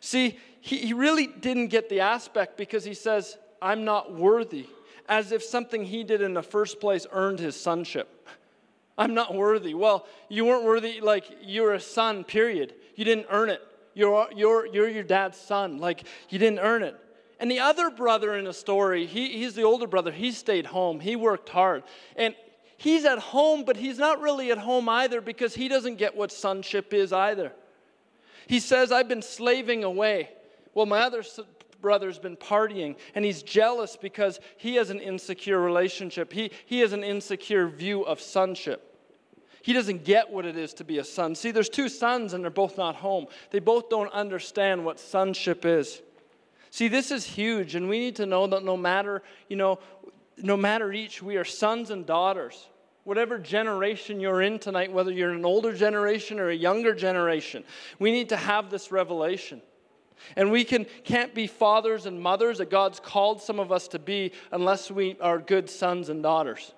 See, 0.00 0.38
he, 0.60 0.78
he 0.78 0.92
really 0.92 1.26
didn't 1.26 1.68
get 1.68 1.88
the 1.88 2.00
aspect 2.00 2.56
because 2.56 2.84
he 2.84 2.94
says, 2.94 3.38
I'm 3.62 3.84
not 3.84 4.14
worthy, 4.14 4.66
as 5.08 5.32
if 5.32 5.42
something 5.42 5.84
he 5.84 6.04
did 6.04 6.20
in 6.20 6.34
the 6.34 6.42
first 6.42 6.80
place 6.80 7.06
earned 7.12 7.38
his 7.38 7.58
sonship. 7.58 8.28
I'm 8.98 9.14
not 9.14 9.34
worthy. 9.34 9.74
Well, 9.74 10.06
you 10.28 10.44
weren't 10.44 10.64
worthy, 10.64 11.00
like, 11.00 11.24
you're 11.42 11.74
a 11.74 11.80
son, 11.80 12.24
period. 12.24 12.74
You 12.94 13.04
didn't 13.04 13.26
earn 13.30 13.50
it. 13.50 13.62
You're, 13.94 14.28
you're, 14.34 14.66
you're 14.66 14.88
your 14.88 15.04
dad's 15.04 15.38
son. 15.38 15.78
Like, 15.78 16.04
you 16.28 16.38
didn't 16.38 16.58
earn 16.60 16.82
it. 16.82 16.96
And 17.38 17.50
the 17.50 17.60
other 17.60 17.90
brother 17.90 18.34
in 18.34 18.44
the 18.44 18.52
story, 18.52 19.06
he, 19.06 19.38
he's 19.38 19.54
the 19.54 19.62
older 19.62 19.86
brother. 19.86 20.10
He 20.10 20.32
stayed 20.32 20.66
home. 20.66 21.00
He 21.00 21.16
worked 21.16 21.50
hard. 21.50 21.82
And 22.16 22.34
he's 22.76 23.04
at 23.04 23.18
home, 23.18 23.64
but 23.64 23.76
he's 23.76 23.98
not 23.98 24.20
really 24.20 24.50
at 24.50 24.58
home 24.58 24.88
either 24.88 25.20
because 25.20 25.54
he 25.54 25.68
doesn't 25.68 25.96
get 25.96 26.16
what 26.16 26.32
sonship 26.32 26.92
is 26.92 27.12
either. 27.12 27.52
He 28.46 28.60
says, 28.60 28.92
I've 28.92 29.08
been 29.08 29.22
slaving 29.22 29.84
away. 29.84 30.30
Well, 30.74 30.86
my 30.86 31.00
other 31.00 31.22
brother's 31.80 32.18
been 32.18 32.36
partying, 32.36 32.96
and 33.14 33.24
he's 33.24 33.42
jealous 33.42 33.96
because 33.96 34.40
he 34.56 34.76
has 34.76 34.90
an 34.90 35.00
insecure 35.00 35.60
relationship. 35.60 36.32
He, 36.32 36.50
he 36.66 36.80
has 36.80 36.92
an 36.92 37.04
insecure 37.04 37.68
view 37.68 38.02
of 38.02 38.20
sonship. 38.20 38.82
He 39.62 39.72
doesn't 39.72 40.04
get 40.04 40.30
what 40.30 40.46
it 40.46 40.56
is 40.56 40.74
to 40.74 40.84
be 40.84 40.98
a 40.98 41.04
son. 41.04 41.34
See, 41.34 41.50
there's 41.50 41.68
two 41.68 41.88
sons, 41.88 42.34
and 42.34 42.44
they're 42.44 42.50
both 42.50 42.78
not 42.78 42.94
home. 42.94 43.26
They 43.50 43.58
both 43.58 43.88
don't 43.88 44.12
understand 44.12 44.84
what 44.84 45.00
sonship 45.00 45.64
is. 45.64 46.02
See, 46.70 46.88
this 46.88 47.10
is 47.10 47.24
huge, 47.24 47.74
and 47.74 47.88
we 47.88 47.98
need 47.98 48.16
to 48.16 48.26
know 48.26 48.46
that 48.46 48.62
no 48.62 48.76
matter, 48.76 49.22
you 49.48 49.56
know, 49.56 49.80
no 50.42 50.56
matter 50.56 50.92
each, 50.92 51.22
we 51.22 51.36
are 51.36 51.44
sons 51.44 51.90
and 51.90 52.04
daughters. 52.04 52.68
Whatever 53.04 53.38
generation 53.38 54.20
you're 54.20 54.42
in 54.42 54.58
tonight, 54.58 54.92
whether 54.92 55.12
you're 55.12 55.30
an 55.30 55.44
older 55.44 55.72
generation 55.72 56.40
or 56.40 56.48
a 56.48 56.54
younger 56.54 56.94
generation, 56.94 57.64
we 57.98 58.10
need 58.10 58.28
to 58.30 58.36
have 58.36 58.68
this 58.68 58.90
revelation. 58.90 59.62
And 60.34 60.50
we 60.50 60.64
can, 60.64 60.86
can't 61.04 61.34
be 61.34 61.46
fathers 61.46 62.06
and 62.06 62.20
mothers 62.20 62.58
that 62.58 62.70
God's 62.70 62.98
called 62.98 63.40
some 63.40 63.60
of 63.60 63.70
us 63.70 63.88
to 63.88 63.98
be 63.98 64.32
unless 64.50 64.90
we 64.90 65.16
are 65.20 65.38
good 65.38 65.70
sons 65.70 66.08
and 66.08 66.22
daughters. 66.22 66.72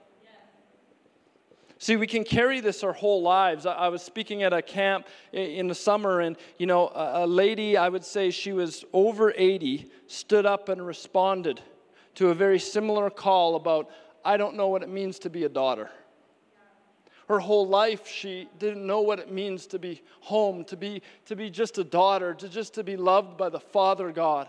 See, 1.80 1.94
we 1.94 2.08
can 2.08 2.24
carry 2.24 2.60
this 2.60 2.82
our 2.82 2.92
whole 2.92 3.22
lives. 3.22 3.64
I, 3.64 3.72
I 3.72 3.88
was 3.88 4.02
speaking 4.02 4.42
at 4.42 4.52
a 4.52 4.60
camp 4.60 5.06
in 5.32 5.68
the 5.68 5.76
summer, 5.76 6.20
and 6.20 6.36
you 6.58 6.66
know, 6.66 6.88
a, 6.88 7.24
a 7.24 7.26
lady, 7.26 7.76
I 7.76 7.88
would 7.88 8.04
say 8.04 8.30
she 8.30 8.52
was 8.52 8.84
over 8.92 9.32
80, 9.34 9.88
stood 10.08 10.44
up 10.44 10.68
and 10.68 10.84
responded 10.84 11.62
to 12.18 12.30
a 12.30 12.34
very 12.34 12.58
similar 12.58 13.10
call 13.10 13.54
about, 13.54 13.88
I 14.24 14.36
don't 14.36 14.56
know 14.56 14.66
what 14.66 14.82
it 14.82 14.88
means 14.88 15.20
to 15.20 15.30
be 15.30 15.44
a 15.44 15.48
daughter. 15.48 15.88
Her 17.28 17.38
whole 17.38 17.68
life, 17.68 18.08
she 18.08 18.48
didn't 18.58 18.84
know 18.84 19.02
what 19.02 19.20
it 19.20 19.30
means 19.30 19.68
to 19.68 19.78
be 19.78 20.02
home, 20.18 20.64
to 20.64 20.76
be, 20.76 21.00
to 21.26 21.36
be 21.36 21.48
just 21.48 21.78
a 21.78 21.84
daughter, 21.84 22.34
to 22.34 22.48
just 22.48 22.74
to 22.74 22.82
be 22.82 22.96
loved 22.96 23.36
by 23.36 23.50
the 23.50 23.60
Father 23.60 24.10
God. 24.10 24.48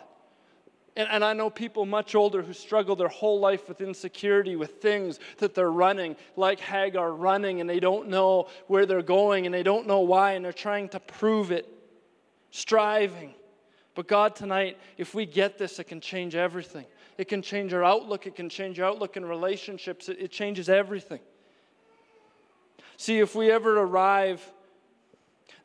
And, 0.96 1.08
and, 1.12 1.24
I 1.24 1.34
know 1.34 1.52
people 1.52 1.86
much 1.86 2.16
older 2.16 2.42
who 2.42 2.54
struggle 2.54 2.96
their 2.96 3.08
whole 3.08 3.40
life 3.40 3.70
with 3.70 3.82
insecurity, 3.82 4.56
with 4.56 4.82
things 4.82 5.20
that 5.38 5.54
they're 5.54 5.72
running, 5.72 6.16
like 6.36 6.60
Hagar 6.60 7.14
running, 7.14 7.62
and 7.62 7.70
they 7.70 7.80
don't 7.80 8.10
know 8.10 8.48
where 8.66 8.88
they're 8.88 9.04
going 9.04 9.46
and 9.46 9.54
they 9.54 9.64
don't 9.64 9.86
know 9.86 10.00
why, 10.00 10.32
and 10.32 10.44
they're 10.44 10.52
trying 10.52 10.90
to 10.90 11.00
prove 11.00 11.52
it, 11.52 11.72
striving. 12.50 13.36
But 13.94 14.08
God, 14.08 14.36
tonight, 14.36 14.78
if 14.98 15.14
we 15.14 15.28
get 15.28 15.60
this, 15.60 15.78
it 15.78 15.84
can 15.84 16.02
change 16.02 16.34
everything. 16.34 16.86
It 17.20 17.28
can 17.28 17.42
change 17.42 17.74
our 17.74 17.84
outlook. 17.84 18.28
It 18.28 18.36
can 18.38 18.48
change 18.48 18.80
our 18.80 18.90
outlook 18.90 19.18
in 19.18 19.26
relationships. 19.26 20.08
It, 20.08 20.22
it 20.22 20.32
changes 20.32 20.70
everything. 20.70 21.20
See, 22.96 23.20
if 23.20 23.36
we 23.36 23.52
ever 23.52 23.78
arrive, 23.78 24.42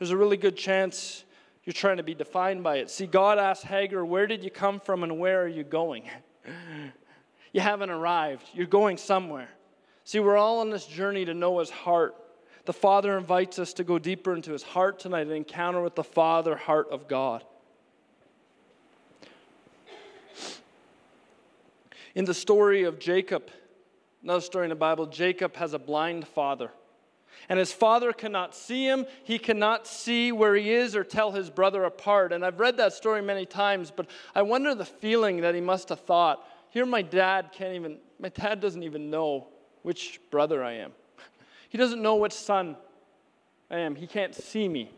there's 0.01 0.11
a 0.11 0.17
really 0.17 0.37
good 0.37 0.57
chance 0.57 1.23
you're 1.63 1.73
trying 1.73 1.99
to 1.99 2.03
be 2.03 2.13
defined 2.13 2.65
by 2.65 2.79
it. 2.79 2.91
See, 2.91 3.07
God 3.07 3.39
asked 3.39 3.63
Hagar, 3.63 4.05
Where 4.05 4.27
did 4.27 4.43
you 4.43 4.51
come 4.51 4.81
from 4.81 5.05
and 5.05 5.21
where 5.21 5.45
are 5.45 5.49
you 5.49 5.63
going? 5.63 6.11
you 7.53 7.61
haven't 7.61 7.91
arrived. 7.91 8.49
You're 8.53 8.67
going 8.67 8.97
somewhere. 8.97 9.49
See, 10.03 10.19
we're 10.19 10.37
all 10.37 10.59
on 10.59 10.71
this 10.71 10.87
journey 10.87 11.25
to 11.25 11.35
know 11.35 11.61
His 11.61 11.71
heart. 11.71 12.17
The 12.65 12.73
Father 12.73 13.17
invites 13.17 13.61
us 13.61 13.75
to 13.75 13.85
go 13.85 14.01
deeper 14.01 14.35
into 14.35 14.51
His 14.51 14.65
heart 14.65 14.99
tonight 14.99 15.29
and 15.29 15.37
encounter 15.37 15.81
with 15.81 15.95
the 15.95 16.03
Father 16.03 16.57
heart 16.57 16.89
of 16.91 17.07
God. 17.07 17.45
In 22.15 22.25
the 22.25 22.35
story 22.35 22.85
of 22.85 22.99
Jacob, 22.99 23.51
another 24.23 24.41
story 24.41 24.67
in 24.67 24.71
the 24.71 24.77
Bible, 24.77 25.07
Jacob 25.07 25.57
has 25.57 25.75
a 25.75 25.79
blind 25.79 26.29
father. 26.29 26.71
And 27.49 27.59
his 27.59 27.73
father 27.73 28.13
cannot 28.13 28.55
see 28.55 28.87
him. 28.87 29.07
He 29.25 29.39
cannot 29.39 29.87
see 29.87 30.31
where 30.31 30.55
he 30.55 30.73
is 30.73 30.95
or 30.95 31.03
tell 31.03 31.33
his 31.33 31.51
brother 31.51 31.85
apart. 31.85 32.33
And 32.33 32.45
I've 32.45 32.61
read 32.61 32.77
that 32.77 32.93
story 32.93 33.21
many 33.21 33.45
times, 33.45 33.91
but 33.91 34.09
I 34.35 34.43
wonder 34.43 34.75
the 34.75 34.85
feeling 34.85 35.41
that 35.41 35.55
he 35.55 35.61
must 35.61 35.89
have 35.89 36.01
thought. 36.01 36.47
Here, 36.71 36.87
my 36.87 37.03
dad 37.03 37.51
can't 37.53 37.75
even, 37.75 37.99
my 38.19 38.29
dad 38.29 38.61
doesn't 38.61 38.83
even 38.83 39.11
know 39.11 39.49
which 39.83 40.21
brother 40.31 40.63
I 40.63 40.75
am. 40.75 40.93
He 41.69 41.79
doesn't 41.79 42.01
know 42.01 42.15
which 42.15 42.33
son 42.33 42.77
I 43.69 43.79
am. 43.79 43.97
He 43.97 44.07
can't 44.07 44.33
see 44.33 44.69
me. 44.69 44.93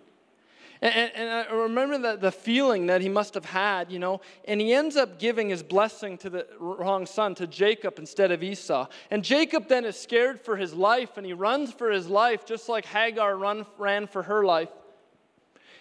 And, 0.80 1.12
and, 1.14 1.30
I 1.30 1.52
remember 1.52 1.98
the, 1.98 2.16
the 2.16 2.32
feeling 2.32 2.86
that 2.86 3.00
he 3.00 3.08
must 3.08 3.34
have 3.34 3.44
had, 3.44 3.90
you 3.90 3.98
know, 3.98 4.20
and 4.44 4.60
he 4.60 4.72
ends 4.72 4.96
up 4.96 5.18
giving 5.18 5.48
his 5.48 5.62
blessing 5.62 6.18
to 6.18 6.30
the 6.30 6.46
wrong 6.58 7.06
son, 7.06 7.34
to 7.36 7.46
Jacob 7.46 7.98
instead 7.98 8.30
of 8.30 8.42
Esau. 8.42 8.86
And 9.10 9.24
Jacob 9.24 9.68
then 9.68 9.84
is 9.84 9.98
scared 9.98 10.40
for 10.40 10.56
his 10.56 10.74
life 10.74 11.16
and 11.16 11.24
he 11.24 11.32
runs 11.32 11.72
for 11.72 11.90
his 11.90 12.08
life 12.08 12.44
just 12.44 12.68
like 12.68 12.84
Hagar 12.86 13.36
run, 13.36 13.66
ran 13.78 14.06
for 14.06 14.22
her 14.24 14.44
life. 14.44 14.68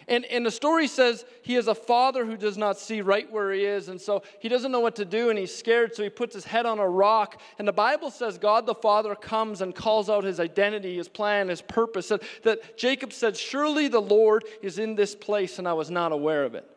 And, 0.08 0.24
and 0.26 0.46
the 0.46 0.52
story 0.52 0.88
says 0.88 1.26
he 1.42 1.56
is 1.56 1.68
a 1.68 1.74
father 1.74 2.26
who 2.26 2.38
does 2.38 2.58
not 2.58 2.78
see 2.78 3.02
right 3.02 3.32
where 3.32 3.52
he 3.52 3.66
is. 3.66 3.90
And 3.90 4.00
so 4.00 4.22
he 4.40 4.50
doesn't 4.50 4.72
know 4.72 4.80
what 4.80 4.96
to 4.98 5.06
do 5.06 5.32
and 5.32 5.40
he's 5.40 5.56
scared. 5.56 5.96
So 5.96 6.04
he 6.04 6.10
puts 6.10 6.36
his 6.36 6.46
head 6.46 6.68
on 6.68 6.78
a 6.78 6.88
rock. 6.88 7.42
And 7.58 7.68
the 7.68 7.74
Bible 7.74 8.12
says 8.12 8.38
God 8.38 8.68
the 8.68 8.76
Father 8.76 9.16
comes 9.16 9.62
and 9.62 9.74
calls 9.74 10.08
out 10.08 10.24
his 10.24 10.40
identity, 10.40 10.98
his 10.98 11.08
plan, 11.08 11.48
his 11.48 11.62
purpose. 11.62 12.10
That, 12.10 12.22
that 12.44 12.78
Jacob 12.78 13.14
said, 13.14 13.36
Surely 13.36 13.88
the 13.88 14.02
Lord 14.02 14.46
is 14.62 14.78
in 14.78 14.96
this 14.96 15.16
place 15.16 15.58
and 15.58 15.68
I 15.68 15.74
was 15.74 15.90
not 15.90 16.12
aware 16.12 16.44
of 16.44 16.54
it. 16.54 16.70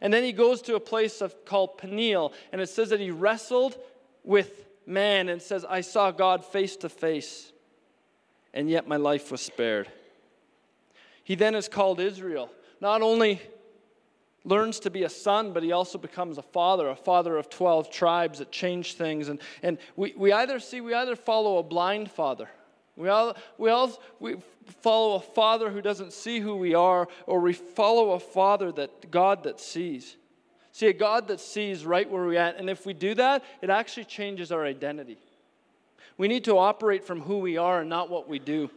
And 0.00 0.12
then 0.12 0.24
he 0.24 0.32
goes 0.32 0.62
to 0.62 0.76
a 0.76 0.80
place 0.80 1.20
of, 1.20 1.44
called 1.44 1.76
Peniel. 1.76 2.32
And 2.50 2.62
it 2.62 2.70
says 2.70 2.88
that 2.88 3.00
he 3.00 3.10
wrestled 3.10 3.76
with 4.24 4.66
man 4.86 5.28
and 5.28 5.42
says, 5.42 5.66
I 5.68 5.82
saw 5.82 6.10
God 6.10 6.46
face 6.46 6.76
to 6.76 6.88
face. 6.88 7.52
and 8.54 8.70
yet 8.70 8.88
my 8.88 8.96
life 8.96 9.30
was 9.30 9.42
spared. 9.42 9.88
He 11.24 11.34
then 11.34 11.54
is 11.54 11.68
called 11.68 12.00
Israel. 12.00 12.50
Not 12.80 13.02
only 13.02 13.40
learns 14.44 14.80
to 14.80 14.90
be 14.90 15.02
a 15.04 15.08
son, 15.08 15.52
but 15.52 15.62
he 15.62 15.72
also 15.72 15.98
becomes 15.98 16.38
a 16.38 16.42
father, 16.42 16.88
a 16.88 16.96
father 16.96 17.36
of 17.36 17.50
12 17.50 17.90
tribes 17.90 18.38
that 18.38 18.50
change 18.50 18.94
things. 18.94 19.28
And, 19.28 19.38
and 19.62 19.78
we, 19.96 20.14
we 20.16 20.32
either 20.32 20.58
see, 20.58 20.80
we 20.80 20.94
either 20.94 21.16
follow 21.16 21.58
a 21.58 21.62
blind 21.62 22.10
father. 22.10 22.48
We 22.96 23.08
all, 23.08 23.36
we 23.58 23.70
all 23.70 23.98
we 24.18 24.36
follow 24.82 25.16
a 25.16 25.20
father 25.20 25.70
who 25.70 25.80
doesn't 25.80 26.12
see 26.12 26.40
who 26.40 26.56
we 26.56 26.74
are, 26.74 27.08
or 27.26 27.40
we 27.40 27.52
follow 27.52 28.12
a 28.12 28.20
father 28.20 28.72
that 28.72 29.10
God 29.10 29.44
that 29.44 29.60
sees. 29.60 30.16
See, 30.72 30.86
a 30.86 30.92
God 30.92 31.28
that 31.28 31.40
sees 31.40 31.84
right 31.84 32.08
where 32.08 32.24
we're 32.24 32.38
at. 32.38 32.58
And 32.58 32.70
if 32.70 32.86
we 32.86 32.92
do 32.92 33.14
that, 33.14 33.44
it 33.60 33.70
actually 33.70 34.04
changes 34.04 34.52
our 34.52 34.64
identity. 34.64 35.18
We 36.16 36.28
need 36.28 36.44
to 36.44 36.58
operate 36.58 37.04
from 37.04 37.22
who 37.22 37.38
we 37.38 37.56
are 37.56 37.80
and 37.80 37.88
not 37.88 38.10
what 38.10 38.28
we 38.28 38.38
do. 38.38 38.70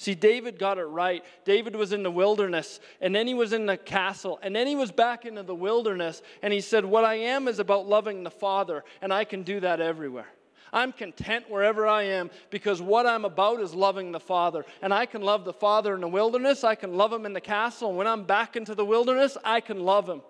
See, 0.00 0.14
David 0.14 0.60
got 0.60 0.78
it 0.78 0.84
right. 0.84 1.24
David 1.44 1.74
was 1.74 1.92
in 1.92 2.04
the 2.04 2.10
wilderness, 2.10 2.78
and 3.00 3.12
then 3.12 3.26
he 3.26 3.34
was 3.34 3.52
in 3.52 3.66
the 3.66 3.76
castle, 3.76 4.38
and 4.42 4.54
then 4.54 4.68
he 4.68 4.76
was 4.76 4.92
back 4.92 5.26
into 5.26 5.42
the 5.42 5.56
wilderness, 5.56 6.22
and 6.40 6.52
he 6.52 6.60
said, 6.60 6.84
What 6.84 7.04
I 7.04 7.16
am 7.16 7.48
is 7.48 7.58
about 7.58 7.88
loving 7.88 8.22
the 8.22 8.30
Father, 8.30 8.84
and 9.02 9.12
I 9.12 9.24
can 9.24 9.42
do 9.42 9.58
that 9.58 9.80
everywhere. 9.80 10.28
I'm 10.72 10.92
content 10.92 11.50
wherever 11.50 11.88
I 11.88 12.04
am 12.04 12.30
because 12.50 12.80
what 12.80 13.06
I'm 13.06 13.24
about 13.24 13.60
is 13.60 13.74
loving 13.74 14.12
the 14.12 14.20
Father. 14.20 14.64
And 14.82 14.92
I 14.92 15.06
can 15.06 15.22
love 15.22 15.46
the 15.46 15.52
Father 15.52 15.94
in 15.94 16.00
the 16.00 16.08
wilderness, 16.08 16.62
I 16.62 16.76
can 16.76 16.96
love 16.96 17.12
him 17.12 17.26
in 17.26 17.32
the 17.32 17.40
castle, 17.40 17.88
and 17.88 17.98
when 17.98 18.06
I'm 18.06 18.22
back 18.22 18.54
into 18.54 18.76
the 18.76 18.84
wilderness, 18.84 19.36
I 19.44 19.60
can 19.60 19.80
love 19.80 20.08
him. 20.08 20.22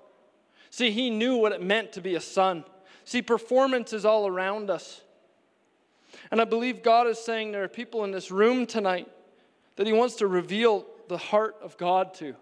See, 0.71 0.91
he 0.91 1.11
knew 1.11 1.37
what 1.37 1.53
it 1.53 1.63
meant 1.63 1.93
to 1.93 2.01
be 2.01 2.15
a 2.15 2.21
son. 2.23 2.65
See, 3.05 3.21
performance 3.21 3.93
is 3.93 4.07
all 4.07 4.27
around 4.27 4.71
us. 4.71 5.03
And 6.31 6.41
I 6.41 6.45
believe 6.45 6.83
God 6.83 7.07
is 7.07 7.19
saying 7.19 7.53
there 7.53 7.65
are 7.65 7.69
people 7.69 8.05
in 8.05 8.13
this 8.13 8.31
room 8.31 8.65
tonight 8.65 9.09
that 9.79 9.87
He 9.87 9.93
wants 9.93 10.17
to 10.17 10.27
reveal 10.27 10.85
the 11.07 11.17
heart 11.17 11.57
of 11.63 11.77
God 11.79 12.13
to 12.15 12.35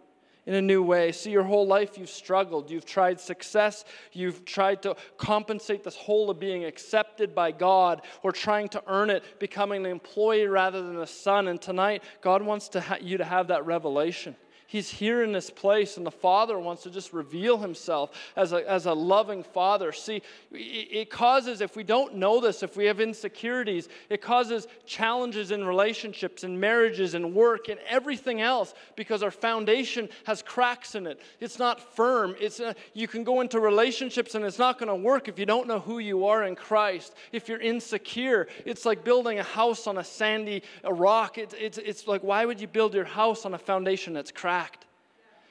in 0.46 0.54
a 0.54 0.62
new 0.62 0.82
way. 0.82 1.12
See, 1.12 1.30
your 1.30 1.42
whole 1.42 1.66
life 1.66 1.98
you've 1.98 2.08
struggled. 2.08 2.70
You've 2.70 2.86
tried 2.86 3.20
success. 3.20 3.84
You've 4.12 4.44
tried 4.44 4.82
to 4.82 4.96
compensate 5.18 5.84
this 5.84 5.96
whole 5.96 6.30
of 6.30 6.40
being 6.40 6.64
accepted 6.64 7.34
by 7.34 7.52
God 7.52 8.02
or 8.22 8.32
trying 8.32 8.68
to 8.70 8.82
earn 8.86 9.10
it, 9.10 9.22
becoming 9.38 9.84
an 9.84 9.92
employee 9.92 10.46
rather 10.46 10.82
than 10.82 10.98
a 10.98 11.06
son. 11.06 11.48
And 11.48 11.60
tonight, 11.60 12.02
God 12.22 12.42
wants 12.42 12.68
to 12.70 12.80
ha- 12.80 12.98
you 13.00 13.18
to 13.18 13.24
have 13.24 13.48
that 13.48 13.66
revelation. 13.66 14.34
He's 14.66 14.90
here 14.90 15.22
in 15.22 15.32
this 15.32 15.50
place, 15.50 15.96
and 15.96 16.04
the 16.04 16.10
Father 16.10 16.58
wants 16.58 16.82
to 16.82 16.90
just 16.90 17.12
reveal 17.12 17.58
Himself 17.58 18.10
as 18.36 18.52
a, 18.52 18.68
as 18.68 18.86
a 18.86 18.92
loving 18.92 19.42
Father. 19.42 19.92
See, 19.92 20.22
it 20.50 21.10
causes, 21.10 21.60
if 21.60 21.76
we 21.76 21.84
don't 21.84 22.16
know 22.16 22.40
this, 22.40 22.62
if 22.62 22.76
we 22.76 22.86
have 22.86 23.00
insecurities, 23.00 23.88
it 24.10 24.20
causes 24.20 24.66
challenges 24.84 25.50
in 25.50 25.64
relationships 25.64 26.42
and 26.44 26.60
marriages 26.60 27.14
and 27.14 27.34
work 27.34 27.68
and 27.68 27.78
everything 27.88 28.40
else 28.40 28.74
because 28.96 29.22
our 29.22 29.30
foundation 29.30 30.08
has 30.24 30.42
cracks 30.42 30.94
in 30.94 31.06
it. 31.06 31.20
It's 31.40 31.58
not 31.58 31.94
firm. 31.94 32.34
It's 32.40 32.58
uh, 32.58 32.74
you 32.92 33.06
can 33.06 33.24
go 33.24 33.40
into 33.40 33.60
relationships 33.60 34.34
and 34.34 34.44
it's 34.44 34.58
not 34.58 34.78
going 34.78 34.88
to 34.88 34.94
work 34.94 35.28
if 35.28 35.38
you 35.38 35.46
don't 35.46 35.68
know 35.68 35.80
who 35.80 35.98
you 35.98 36.26
are 36.26 36.44
in 36.44 36.56
Christ. 36.56 37.14
If 37.32 37.48
you're 37.48 37.60
insecure, 37.60 38.48
it's 38.64 38.84
like 38.84 39.04
building 39.04 39.38
a 39.38 39.44
house 39.44 39.86
on 39.86 39.98
a 39.98 40.04
sandy 40.04 40.62
a 40.84 40.92
rock. 40.92 41.38
It, 41.38 41.54
it's, 41.58 41.78
it's 41.78 42.06
like, 42.06 42.22
why 42.22 42.44
would 42.44 42.60
you 42.60 42.66
build 42.66 42.94
your 42.94 43.04
house 43.04 43.44
on 43.44 43.54
a 43.54 43.58
foundation 43.58 44.12
that's 44.12 44.32
cracked? 44.32 44.65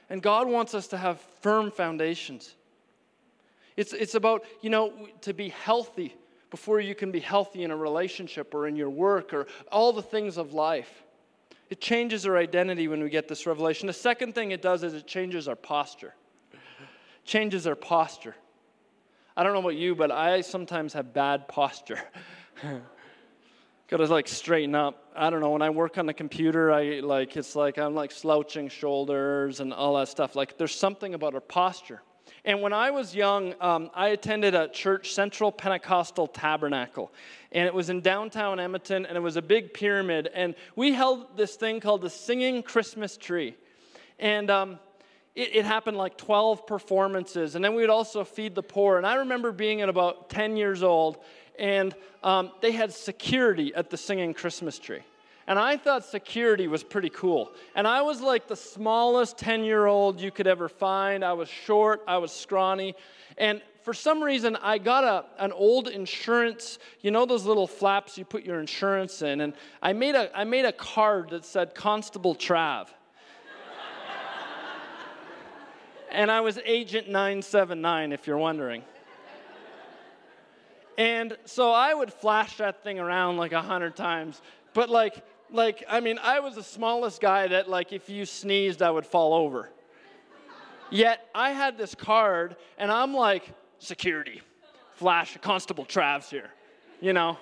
And 0.08 0.22
God 0.22 0.48
wants 0.48 0.74
us 0.74 0.86
to 0.88 0.96
have 0.96 1.20
firm 1.40 1.70
foundations. 1.70 2.54
It's, 3.76 3.92
it's 3.92 4.14
about, 4.14 4.44
you 4.62 4.70
know, 4.70 5.08
to 5.22 5.34
be 5.34 5.48
healthy 5.48 6.14
before 6.50 6.80
you 6.80 6.94
can 6.94 7.10
be 7.10 7.20
healthy 7.20 7.64
in 7.64 7.70
a 7.70 7.76
relationship 7.76 8.54
or 8.54 8.66
in 8.66 8.76
your 8.76 8.88
work 8.88 9.34
or 9.34 9.46
all 9.70 9.92
the 9.92 10.02
things 10.02 10.38
of 10.38 10.52
life. 10.52 11.02
It 11.68 11.80
changes 11.80 12.24
our 12.26 12.36
identity 12.36 12.86
when 12.86 13.02
we 13.02 13.10
get 13.10 13.26
this 13.26 13.46
revelation. 13.46 13.88
The 13.88 13.92
second 13.92 14.34
thing 14.34 14.52
it 14.52 14.62
does 14.62 14.84
is 14.84 14.94
it 14.94 15.06
changes 15.06 15.48
our 15.48 15.56
posture. 15.56 16.14
changes 17.24 17.66
our 17.66 17.74
posture. 17.74 18.36
I 19.36 19.42
don't 19.42 19.52
know 19.52 19.58
about 19.58 19.76
you, 19.76 19.94
but 19.94 20.10
I 20.10 20.40
sometimes 20.40 20.92
have 20.92 21.12
bad 21.12 21.48
posture. 21.48 22.00
gotta 23.88 24.06
like 24.06 24.28
straighten 24.28 24.74
up. 24.74 25.12
I 25.14 25.30
don't 25.30 25.40
know. 25.40 25.50
When 25.50 25.62
I 25.62 25.70
work 25.70 25.98
on 25.98 26.06
the 26.06 26.14
computer, 26.14 26.72
I 26.72 27.00
like 27.00 27.36
it's 27.36 27.54
like 27.54 27.78
I'm 27.78 27.94
like 27.94 28.10
slouching 28.10 28.68
shoulders 28.68 29.60
and 29.60 29.72
all 29.72 29.96
that 29.96 30.08
stuff. 30.08 30.34
Like 30.34 30.58
there's 30.58 30.74
something 30.74 31.14
about 31.14 31.34
our 31.34 31.40
posture. 31.40 32.02
And 32.44 32.62
when 32.62 32.72
I 32.72 32.90
was 32.90 33.14
young, 33.14 33.54
um, 33.60 33.90
I 33.94 34.08
attended 34.08 34.54
a 34.54 34.68
church, 34.68 35.12
Central 35.12 35.50
Pentecostal 35.50 36.28
Tabernacle, 36.28 37.12
and 37.52 37.66
it 37.66 37.74
was 37.74 37.90
in 37.90 38.00
downtown 38.00 38.60
Edmonton, 38.60 39.06
and 39.06 39.16
it 39.16 39.20
was 39.20 39.36
a 39.36 39.42
big 39.42 39.74
pyramid. 39.74 40.28
And 40.32 40.54
we 40.74 40.92
held 40.92 41.36
this 41.36 41.56
thing 41.56 41.80
called 41.80 42.02
the 42.02 42.10
Singing 42.10 42.62
Christmas 42.62 43.16
Tree, 43.16 43.56
and 44.18 44.50
um, 44.50 44.78
it, 45.34 45.56
it, 45.56 45.64
happened 45.64 45.96
like 45.96 46.16
12 46.16 46.66
performances, 46.66 47.56
and 47.56 47.64
then 47.64 47.74
we 47.74 47.82
would 47.82 47.90
also 47.90 48.24
feed 48.24 48.54
the 48.54 48.62
poor. 48.62 48.96
And 48.96 49.06
I 49.06 49.16
remember 49.16 49.52
being 49.52 49.82
at 49.82 49.88
about 49.88 50.30
10 50.30 50.56
years 50.56 50.82
old, 50.82 51.18
and 51.58 51.94
um, 52.22 52.50
they 52.60 52.72
had 52.72 52.92
security 52.92 53.74
at 53.74 53.90
the 53.90 53.96
singing 53.96 54.34
Christmas 54.34 54.78
tree. 54.78 55.02
And 55.48 55.58
I 55.58 55.76
thought 55.76 56.04
security 56.04 56.66
was 56.66 56.82
pretty 56.82 57.10
cool. 57.10 57.52
And 57.76 57.86
I 57.86 58.02
was 58.02 58.20
like 58.20 58.48
the 58.48 58.56
smallest 58.56 59.38
10 59.38 59.62
year 59.62 59.86
old 59.86 60.20
you 60.20 60.32
could 60.32 60.48
ever 60.48 60.68
find. 60.68 61.24
I 61.24 61.34
was 61.34 61.48
short, 61.48 62.02
I 62.08 62.18
was 62.18 62.32
scrawny. 62.32 62.96
And 63.38 63.62
for 63.82 63.94
some 63.94 64.20
reason, 64.20 64.56
I 64.56 64.78
got 64.78 65.04
a, 65.04 65.24
an 65.38 65.52
old 65.52 65.86
insurance, 65.86 66.80
you 67.02 67.12
know, 67.12 67.26
those 67.26 67.44
little 67.44 67.68
flaps 67.68 68.18
you 68.18 68.24
put 68.24 68.42
your 68.42 68.58
insurance 68.58 69.22
in. 69.22 69.40
And 69.40 69.52
I 69.80 69.92
made 69.92 70.16
a, 70.16 70.36
I 70.36 70.42
made 70.42 70.64
a 70.64 70.72
card 70.72 71.30
that 71.30 71.44
said 71.44 71.76
Constable 71.76 72.34
Trav. 72.34 72.88
and 76.10 76.28
I 76.28 76.40
was 76.40 76.58
Agent 76.64 77.06
979, 77.06 78.10
if 78.10 78.26
you're 78.26 78.38
wondering. 78.38 78.82
And 80.98 81.36
so 81.44 81.72
I 81.72 81.92
would 81.92 82.12
flash 82.12 82.56
that 82.56 82.82
thing 82.82 82.98
around 82.98 83.36
like 83.36 83.52
a 83.52 83.62
hundred 83.62 83.96
times. 83.96 84.40
But 84.72 84.88
like, 84.88 85.24
like, 85.50 85.84
I 85.88 86.00
mean, 86.00 86.18
I 86.22 86.40
was 86.40 86.54
the 86.54 86.62
smallest 86.62 87.20
guy 87.20 87.48
that 87.48 87.68
like 87.68 87.92
if 87.92 88.08
you 88.08 88.24
sneezed, 88.24 88.82
I 88.82 88.90
would 88.90 89.06
fall 89.06 89.34
over. 89.34 89.70
Yet 90.90 91.28
I 91.34 91.50
had 91.50 91.76
this 91.76 91.94
card, 91.94 92.56
and 92.78 92.92
I'm 92.92 93.12
like, 93.12 93.52
security, 93.78 94.40
flash, 94.94 95.36
Constable 95.42 95.84
Trav's 95.84 96.30
here, 96.30 96.50
you 97.00 97.12
know? 97.12 97.38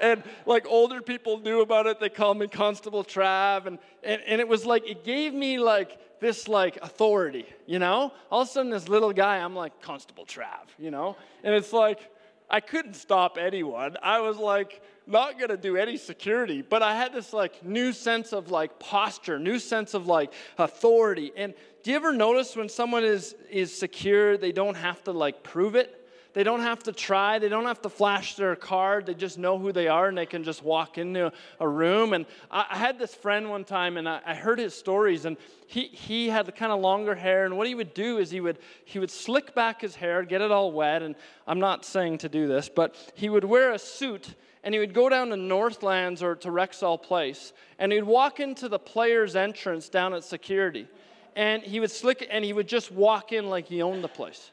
and 0.00 0.22
like 0.44 0.66
older 0.66 1.00
people 1.00 1.38
knew 1.38 1.60
about 1.60 1.86
it. 1.86 2.00
They 2.00 2.08
called 2.08 2.38
me 2.38 2.48
Constable 2.48 3.04
Trav, 3.04 3.66
and, 3.66 3.78
and, 4.02 4.22
and 4.26 4.40
it 4.40 4.48
was 4.48 4.64
like, 4.64 4.88
it 4.88 5.04
gave 5.04 5.34
me 5.34 5.58
like 5.58 6.20
this 6.20 6.48
like 6.48 6.78
authority, 6.82 7.46
you 7.66 7.78
know? 7.78 8.12
All 8.30 8.42
of 8.42 8.48
a 8.48 8.50
sudden, 8.50 8.70
this 8.70 8.88
little 8.88 9.12
guy, 9.12 9.38
I'm 9.38 9.54
like, 9.54 9.80
Constable 9.82 10.24
Trav, 10.24 10.68
you 10.78 10.90
know? 10.90 11.16
And 11.44 11.54
it's 11.54 11.72
like, 11.72 12.10
I 12.48 12.60
couldn't 12.60 12.94
stop 12.94 13.38
anyone. 13.38 13.96
I 14.02 14.20
was 14.20 14.36
like 14.36 14.82
not 15.06 15.38
going 15.38 15.50
to 15.50 15.56
do 15.56 15.76
any 15.76 15.96
security, 15.96 16.62
but 16.62 16.82
I 16.82 16.94
had 16.94 17.12
this 17.12 17.32
like 17.32 17.64
new 17.64 17.92
sense 17.92 18.32
of 18.32 18.50
like 18.50 18.78
posture, 18.78 19.38
new 19.38 19.58
sense 19.58 19.94
of 19.94 20.06
like 20.06 20.32
authority. 20.58 21.32
And 21.36 21.54
do 21.82 21.90
you 21.90 21.96
ever 21.96 22.12
notice 22.12 22.56
when 22.56 22.68
someone 22.68 23.04
is 23.04 23.34
is 23.50 23.76
secure, 23.76 24.36
they 24.36 24.52
don't 24.52 24.76
have 24.76 25.02
to 25.04 25.12
like 25.12 25.42
prove 25.42 25.74
it? 25.74 26.05
They 26.36 26.44
don't 26.44 26.60
have 26.60 26.82
to 26.82 26.92
try. 26.92 27.38
They 27.38 27.48
don't 27.48 27.64
have 27.64 27.80
to 27.80 27.88
flash 27.88 28.34
their 28.34 28.54
card. 28.56 29.06
They 29.06 29.14
just 29.14 29.38
know 29.38 29.58
who 29.58 29.72
they 29.72 29.88
are 29.88 30.08
and 30.08 30.18
they 30.18 30.26
can 30.26 30.44
just 30.44 30.62
walk 30.62 30.98
into 30.98 31.32
a 31.58 31.66
room. 31.66 32.12
And 32.12 32.26
I, 32.50 32.66
I 32.72 32.76
had 32.76 32.98
this 32.98 33.14
friend 33.14 33.48
one 33.48 33.64
time 33.64 33.96
and 33.96 34.06
I, 34.06 34.20
I 34.22 34.34
heard 34.34 34.58
his 34.58 34.74
stories 34.74 35.24
and 35.24 35.38
he, 35.66 35.84
he 35.86 36.28
had 36.28 36.44
the 36.44 36.52
kind 36.52 36.72
of 36.72 36.80
longer 36.80 37.14
hair. 37.14 37.46
And 37.46 37.56
what 37.56 37.66
he 37.66 37.74
would 37.74 37.94
do 37.94 38.18
is 38.18 38.30
he 38.30 38.42
would, 38.42 38.58
he 38.84 38.98
would 38.98 39.10
slick 39.10 39.54
back 39.54 39.80
his 39.80 39.94
hair, 39.96 40.24
get 40.24 40.42
it 40.42 40.50
all 40.50 40.72
wet. 40.72 41.00
And 41.00 41.14
I'm 41.46 41.58
not 41.58 41.86
saying 41.86 42.18
to 42.18 42.28
do 42.28 42.46
this, 42.46 42.68
but 42.68 42.96
he 43.14 43.30
would 43.30 43.44
wear 43.44 43.72
a 43.72 43.78
suit 43.78 44.34
and 44.62 44.74
he 44.74 44.78
would 44.78 44.92
go 44.92 45.08
down 45.08 45.30
to 45.30 45.38
Northlands 45.38 46.22
or 46.22 46.34
to 46.34 46.48
Rexall 46.48 47.02
Place 47.02 47.54
and 47.78 47.90
he'd 47.90 48.04
walk 48.04 48.40
into 48.40 48.68
the 48.68 48.78
player's 48.78 49.36
entrance 49.36 49.88
down 49.88 50.12
at 50.12 50.22
security. 50.22 50.86
And 51.34 51.62
he 51.62 51.80
would 51.80 51.90
slick 51.90 52.28
and 52.30 52.44
he 52.44 52.52
would 52.52 52.68
just 52.68 52.92
walk 52.92 53.32
in 53.32 53.48
like 53.48 53.68
he 53.68 53.80
owned 53.80 54.04
the 54.04 54.08
place. 54.08 54.50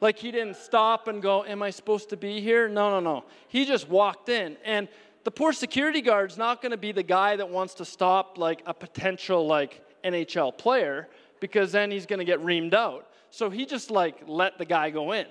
Like 0.00 0.18
he 0.18 0.30
didn't 0.30 0.56
stop 0.56 1.08
and 1.08 1.22
go, 1.22 1.44
Am 1.44 1.62
I 1.62 1.70
supposed 1.70 2.08
to 2.10 2.16
be 2.16 2.40
here? 2.40 2.68
No, 2.68 2.90
no, 2.90 3.00
no. 3.00 3.24
He 3.48 3.64
just 3.64 3.88
walked 3.88 4.28
in. 4.28 4.56
And 4.64 4.88
the 5.24 5.30
poor 5.30 5.52
security 5.52 6.00
guard's 6.00 6.38
not 6.38 6.62
going 6.62 6.70
to 6.70 6.78
be 6.78 6.92
the 6.92 7.02
guy 7.02 7.36
that 7.36 7.48
wants 7.48 7.74
to 7.74 7.84
stop 7.84 8.38
like 8.38 8.62
a 8.66 8.72
potential 8.72 9.46
like 9.46 9.84
NHL 10.02 10.56
player 10.56 11.08
because 11.40 11.72
then 11.72 11.90
he's 11.90 12.06
going 12.06 12.18
to 12.18 12.24
get 12.24 12.40
reamed 12.40 12.74
out. 12.74 13.06
So 13.30 13.50
he 13.50 13.66
just 13.66 13.90
like 13.90 14.16
let 14.26 14.58
the 14.58 14.64
guy 14.64 14.90
go 14.90 15.12
in. 15.12 15.26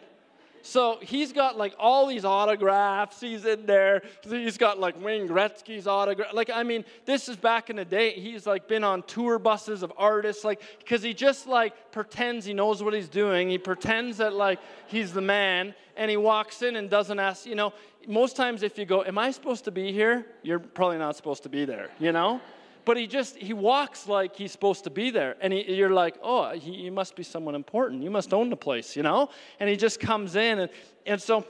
So 0.62 1.00
he's 1.02 1.34
got 1.34 1.58
like 1.58 1.74
all 1.80 2.08
these 2.08 2.26
autographs. 2.26 3.22
He's 3.22 3.46
in 3.46 3.66
there. 3.66 4.02
He's 4.24 4.58
got 4.58 4.80
like 4.80 5.02
Wayne 5.04 5.28
Gretzky's 5.28 5.88
autograph. 5.88 6.34
Like, 6.34 6.50
I 6.50 6.64
mean, 6.64 6.86
this 7.06 7.30
is 7.30 7.38
back 7.38 7.70
in 7.70 7.76
the 7.76 7.86
day. 7.86 8.12
He's 8.12 8.46
like 8.46 8.68
been 8.68 8.84
on 8.84 9.04
tour 9.04 9.40
buses 9.40 9.84
of 9.84 9.94
artists, 9.98 10.44
like, 10.44 10.62
because 10.80 11.02
he 11.02 11.14
just 11.14 11.48
like 11.48 11.92
pretends 11.92 12.46
he 12.46 12.54
knows 12.54 12.84
what 12.84 12.94
he's 12.94 13.10
doing. 13.10 13.50
He 13.50 13.58
pretends 13.58 14.18
that 14.18 14.34
like 14.34 14.60
he's 14.88 15.14
the 15.14 15.22
man, 15.22 15.74
and 15.96 16.10
he 16.10 16.18
walks 16.18 16.62
in 16.62 16.76
and 16.76 16.90
doesn't 16.90 17.20
ask, 17.20 17.46
you 17.46 17.56
know, 17.56 17.74
most 18.08 18.36
times 18.36 18.64
if 18.64 18.78
you 18.78 18.86
go, 18.86 19.04
Am 19.04 19.18
I 19.18 19.32
supposed 19.32 19.66
to 19.66 19.72
be 19.72 19.92
here? 19.92 20.26
You're 20.44 20.60
probably 20.60 20.98
not 20.98 21.16
supposed 21.16 21.44
to 21.44 21.50
be 21.50 21.66
there, 21.66 21.90
you 22.00 22.12
know? 22.12 22.42
But 22.86 22.98
he 22.98 23.08
just 23.08 23.38
he 23.38 23.54
walks 23.54 24.08
like 24.08 24.36
he's 24.36 24.52
supposed 24.52 24.84
to 24.86 24.90
be 24.90 25.10
there. 25.10 25.36
And 25.42 25.54
he, 25.54 25.74
you're 25.74 25.90
like 25.90 26.16
oh 26.22 26.52
he, 26.52 26.74
he, 26.74 26.90
must 26.90 27.16
be 27.16 27.24
someone 27.24 27.56
important. 27.56 28.04
You 28.04 28.12
must 28.12 28.34
own 28.34 28.50
the 28.50 28.58
place 28.58 28.96
you 28.96 29.04
know? 29.04 29.30
And 29.60 29.70
he 29.70 29.76
just 29.76 30.00
comes 30.00 30.36
in 30.36 30.60
and, 30.60 30.72
and 31.06 31.22
so 31.22 31.46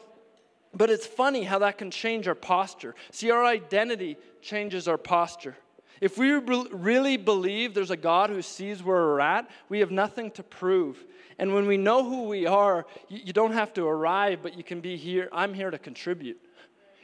but 0.74 0.90
it's 0.90 1.06
funny 1.06 1.44
how 1.44 1.60
that 1.60 1.78
can 1.78 1.90
change 1.90 2.28
our 2.28 2.36
posture. 2.36 2.94
See 3.12 3.32
our 3.32 3.44
identity 3.44 4.18
changes 4.42 4.88
our 4.88 5.00
posture. 5.00 5.58
If 6.00 6.18
we 6.18 6.32
really 6.32 7.18
believe 7.18 7.74
there's 7.74 7.92
a 7.92 7.98
god 7.98 8.30
who 8.30 8.42
sees 8.42 8.84
where 8.84 8.98
we're 8.98 9.20
at 9.20 9.50
we 9.70 9.80
have 9.80 9.92
nothing 9.92 10.32
to 10.32 10.44
prove. 10.44 11.04
And 11.38 11.54
when 11.54 11.68
we 11.68 11.78
know 11.78 12.04
who 12.04 12.24
we 12.24 12.46
are 12.46 12.86
you, 13.08 13.20
you 13.26 13.34
don't 13.34 13.54
have 13.54 13.74
to 13.76 13.86
arrive 13.86 14.42
but 14.42 14.58
you 14.58 14.64
can 14.64 14.82
be 14.82 14.98
here 14.98 15.30
i'm 15.32 15.54
here 15.54 15.72
to 15.72 15.78
contribute 15.78 16.40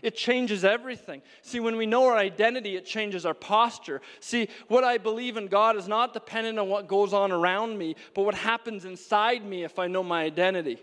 it 0.06 0.16
changes 0.16 0.64
everything. 0.64 1.24
See, 1.42 1.60
when 1.60 1.78
we 1.78 1.88
know 1.88 2.06
our 2.06 2.16
identity, 2.16 2.76
it 2.76 2.86
changes 2.86 3.26
our 3.26 3.34
posture. 3.34 4.02
See, 4.20 4.50
what 4.68 4.84
I 4.84 5.00
believe 5.00 5.36
in 5.36 5.48
God 5.48 5.76
is 5.76 5.88
not 5.88 6.14
dependent 6.14 6.60
on 6.60 6.70
what 6.70 6.88
goes 6.88 7.12
on 7.12 7.32
around 7.32 7.76
me, 7.80 7.96
but 8.14 8.22
what 8.22 8.36
happens 8.36 8.86
inside 8.86 9.44
me 9.44 9.64
if 9.64 9.80
I 9.80 9.88
know 9.88 10.04
my 10.04 10.22
identity. 10.22 10.78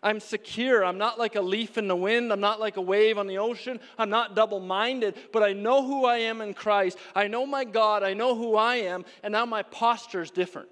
I'm 0.00 0.20
secure. 0.20 0.84
I'm 0.84 0.96
not 0.96 1.18
like 1.18 1.34
a 1.34 1.40
leaf 1.40 1.76
in 1.76 1.88
the 1.88 1.96
wind. 1.96 2.32
I'm 2.32 2.38
not 2.38 2.60
like 2.60 2.76
a 2.76 2.80
wave 2.80 3.18
on 3.18 3.26
the 3.26 3.38
ocean. 3.38 3.80
I'm 3.98 4.10
not 4.10 4.36
double 4.36 4.60
minded, 4.60 5.16
but 5.32 5.42
I 5.42 5.52
know 5.52 5.84
who 5.84 6.04
I 6.04 6.18
am 6.18 6.40
in 6.40 6.54
Christ. 6.54 6.98
I 7.16 7.26
know 7.26 7.46
my 7.46 7.64
God. 7.64 8.04
I 8.04 8.14
know 8.14 8.36
who 8.36 8.54
I 8.54 8.76
am, 8.76 9.04
and 9.24 9.32
now 9.32 9.44
my 9.44 9.64
posture 9.64 10.22
is 10.22 10.30
different. 10.30 10.68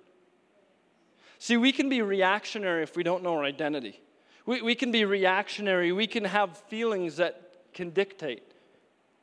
See, 1.41 1.57
we 1.57 1.73
can 1.73 1.89
be 1.89 2.03
reactionary 2.03 2.85
if 2.85 2.95
we 2.95 3.03
don't 3.03 3.25
know 3.25 3.35
our 3.35 3.45
identity. 3.45 4.01
We, 4.47 4.63
we 4.63 4.77
can 4.77 4.93
be 4.93 5.05
reactionary. 5.05 5.91
We 5.91 6.07
can 6.07 6.25
have 6.25 6.57
feelings 6.69 7.17
that 7.17 7.44
can 7.75 7.91
dictate. 7.91 8.43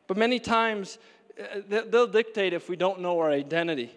But 0.07 0.17
many 0.17 0.39
times, 0.39 0.99
uh, 1.39 1.61
they'll 1.67 2.07
dictate 2.07 2.53
if 2.53 2.69
we 2.69 2.75
don't 2.75 2.99
know 2.99 3.19
our 3.19 3.31
identity. 3.31 3.91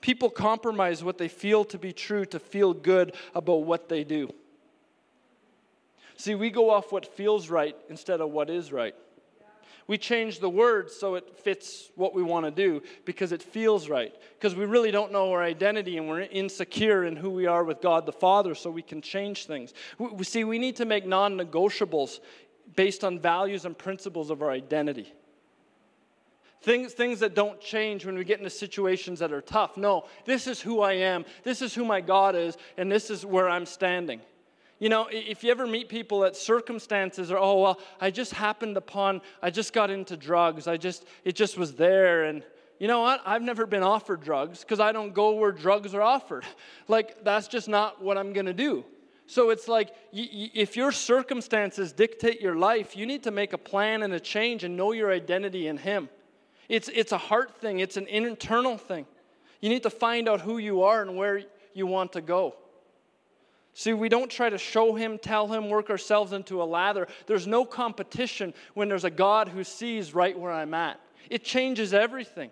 People 0.00 0.30
compromise 0.30 1.02
what 1.02 1.18
they 1.18 1.28
feel 1.28 1.64
to 1.64 1.78
be 1.78 1.92
true 1.92 2.24
to 2.26 2.38
feel 2.38 2.74
good 2.74 3.14
about 3.34 3.64
what 3.64 3.88
they 3.88 4.04
do. 4.04 4.30
See, 6.16 6.34
we 6.34 6.50
go 6.50 6.68
off 6.68 6.92
what 6.92 7.06
feels 7.06 7.48
right 7.48 7.74
instead 7.88 8.20
of 8.20 8.30
what 8.30 8.50
is 8.50 8.72
right. 8.72 8.94
We 9.86 9.98
change 9.98 10.38
the 10.38 10.48
words 10.48 10.94
so 10.94 11.16
it 11.16 11.36
fits 11.36 11.90
what 11.96 12.14
we 12.14 12.22
want 12.22 12.44
to 12.44 12.52
do 12.52 12.80
because 13.04 13.32
it 13.32 13.42
feels 13.42 13.88
right. 13.88 14.14
Because 14.38 14.54
we 14.54 14.64
really 14.64 14.92
don't 14.92 15.10
know 15.10 15.32
our 15.32 15.42
identity 15.42 15.96
and 15.96 16.08
we're 16.08 16.20
insecure 16.20 17.04
in 17.04 17.16
who 17.16 17.30
we 17.30 17.46
are 17.46 17.64
with 17.64 17.80
God 17.80 18.06
the 18.06 18.12
Father, 18.12 18.54
so 18.54 18.70
we 18.70 18.82
can 18.82 19.02
change 19.02 19.46
things. 19.46 19.74
We, 19.98 20.22
see, 20.22 20.44
we 20.44 20.60
need 20.60 20.76
to 20.76 20.84
make 20.84 21.06
non 21.06 21.36
negotiables 21.36 22.20
based 22.76 23.04
on 23.04 23.18
values 23.18 23.64
and 23.64 23.76
principles 23.76 24.30
of 24.30 24.42
our 24.42 24.50
identity. 24.50 25.12
Things, 26.62 26.92
things 26.92 27.20
that 27.20 27.34
don't 27.34 27.58
change 27.60 28.04
when 28.04 28.16
we 28.16 28.24
get 28.24 28.38
into 28.38 28.50
situations 28.50 29.18
that 29.20 29.32
are 29.32 29.40
tough. 29.40 29.78
No, 29.78 30.04
this 30.26 30.46
is 30.46 30.60
who 30.60 30.80
I 30.80 30.92
am, 30.92 31.24
this 31.42 31.62
is 31.62 31.74
who 31.74 31.84
my 31.84 32.00
God 32.00 32.36
is, 32.36 32.58
and 32.76 32.92
this 32.92 33.10
is 33.10 33.24
where 33.24 33.48
I'm 33.48 33.64
standing. 33.64 34.20
You 34.78 34.88
know, 34.88 35.08
if 35.10 35.42
you 35.42 35.50
ever 35.50 35.66
meet 35.66 35.88
people 35.88 36.20
that 36.20 36.36
circumstances 36.36 37.30
are, 37.30 37.38
oh, 37.38 37.60
well, 37.60 37.80
I 38.00 38.10
just 38.10 38.32
happened 38.32 38.76
upon, 38.76 39.20
I 39.42 39.50
just 39.50 39.72
got 39.72 39.90
into 39.90 40.16
drugs, 40.16 40.66
I 40.66 40.76
just, 40.76 41.04
it 41.24 41.34
just 41.34 41.56
was 41.56 41.74
there, 41.74 42.24
and 42.24 42.42
you 42.78 42.88
know 42.88 43.00
what? 43.00 43.20
I've 43.26 43.42
never 43.42 43.66
been 43.66 43.82
offered 43.82 44.22
drugs 44.22 44.60
because 44.60 44.80
I 44.80 44.92
don't 44.92 45.12
go 45.12 45.32
where 45.32 45.52
drugs 45.52 45.94
are 45.94 46.02
offered. 46.02 46.44
Like, 46.88 47.22
that's 47.22 47.46
just 47.46 47.68
not 47.68 48.02
what 48.02 48.18
I'm 48.18 48.32
gonna 48.32 48.52
do. 48.52 48.84
So 49.30 49.50
it's 49.50 49.68
like 49.68 49.94
if 50.12 50.76
your 50.76 50.90
circumstances 50.90 51.92
dictate 51.92 52.40
your 52.40 52.56
life, 52.56 52.96
you 52.96 53.06
need 53.06 53.22
to 53.22 53.30
make 53.30 53.52
a 53.52 53.58
plan 53.58 54.02
and 54.02 54.12
a 54.12 54.18
change 54.18 54.64
and 54.64 54.76
know 54.76 54.90
your 54.90 55.12
identity 55.12 55.68
in 55.68 55.76
Him. 55.76 56.08
It's, 56.68 56.88
it's 56.88 57.12
a 57.12 57.18
heart 57.18 57.54
thing, 57.60 57.78
it's 57.78 57.96
an 57.96 58.08
internal 58.08 58.76
thing. 58.76 59.06
You 59.60 59.68
need 59.68 59.84
to 59.84 59.90
find 59.90 60.28
out 60.28 60.40
who 60.40 60.58
you 60.58 60.82
are 60.82 61.00
and 61.00 61.16
where 61.16 61.42
you 61.74 61.86
want 61.86 62.14
to 62.14 62.20
go. 62.20 62.56
See, 63.72 63.92
we 63.92 64.08
don't 64.08 64.32
try 64.32 64.50
to 64.50 64.58
show 64.58 64.96
him, 64.96 65.16
tell 65.16 65.46
him, 65.46 65.68
work 65.68 65.90
ourselves 65.90 66.32
into 66.32 66.60
a 66.60 66.64
lather. 66.64 67.06
There's 67.28 67.46
no 67.46 67.64
competition 67.64 68.52
when 68.74 68.88
there's 68.88 69.04
a 69.04 69.10
God 69.10 69.48
who 69.48 69.62
sees 69.62 70.12
right 70.12 70.36
where 70.36 70.50
I'm 70.50 70.74
at. 70.74 70.98
It 71.28 71.44
changes 71.44 71.94
everything. 71.94 72.50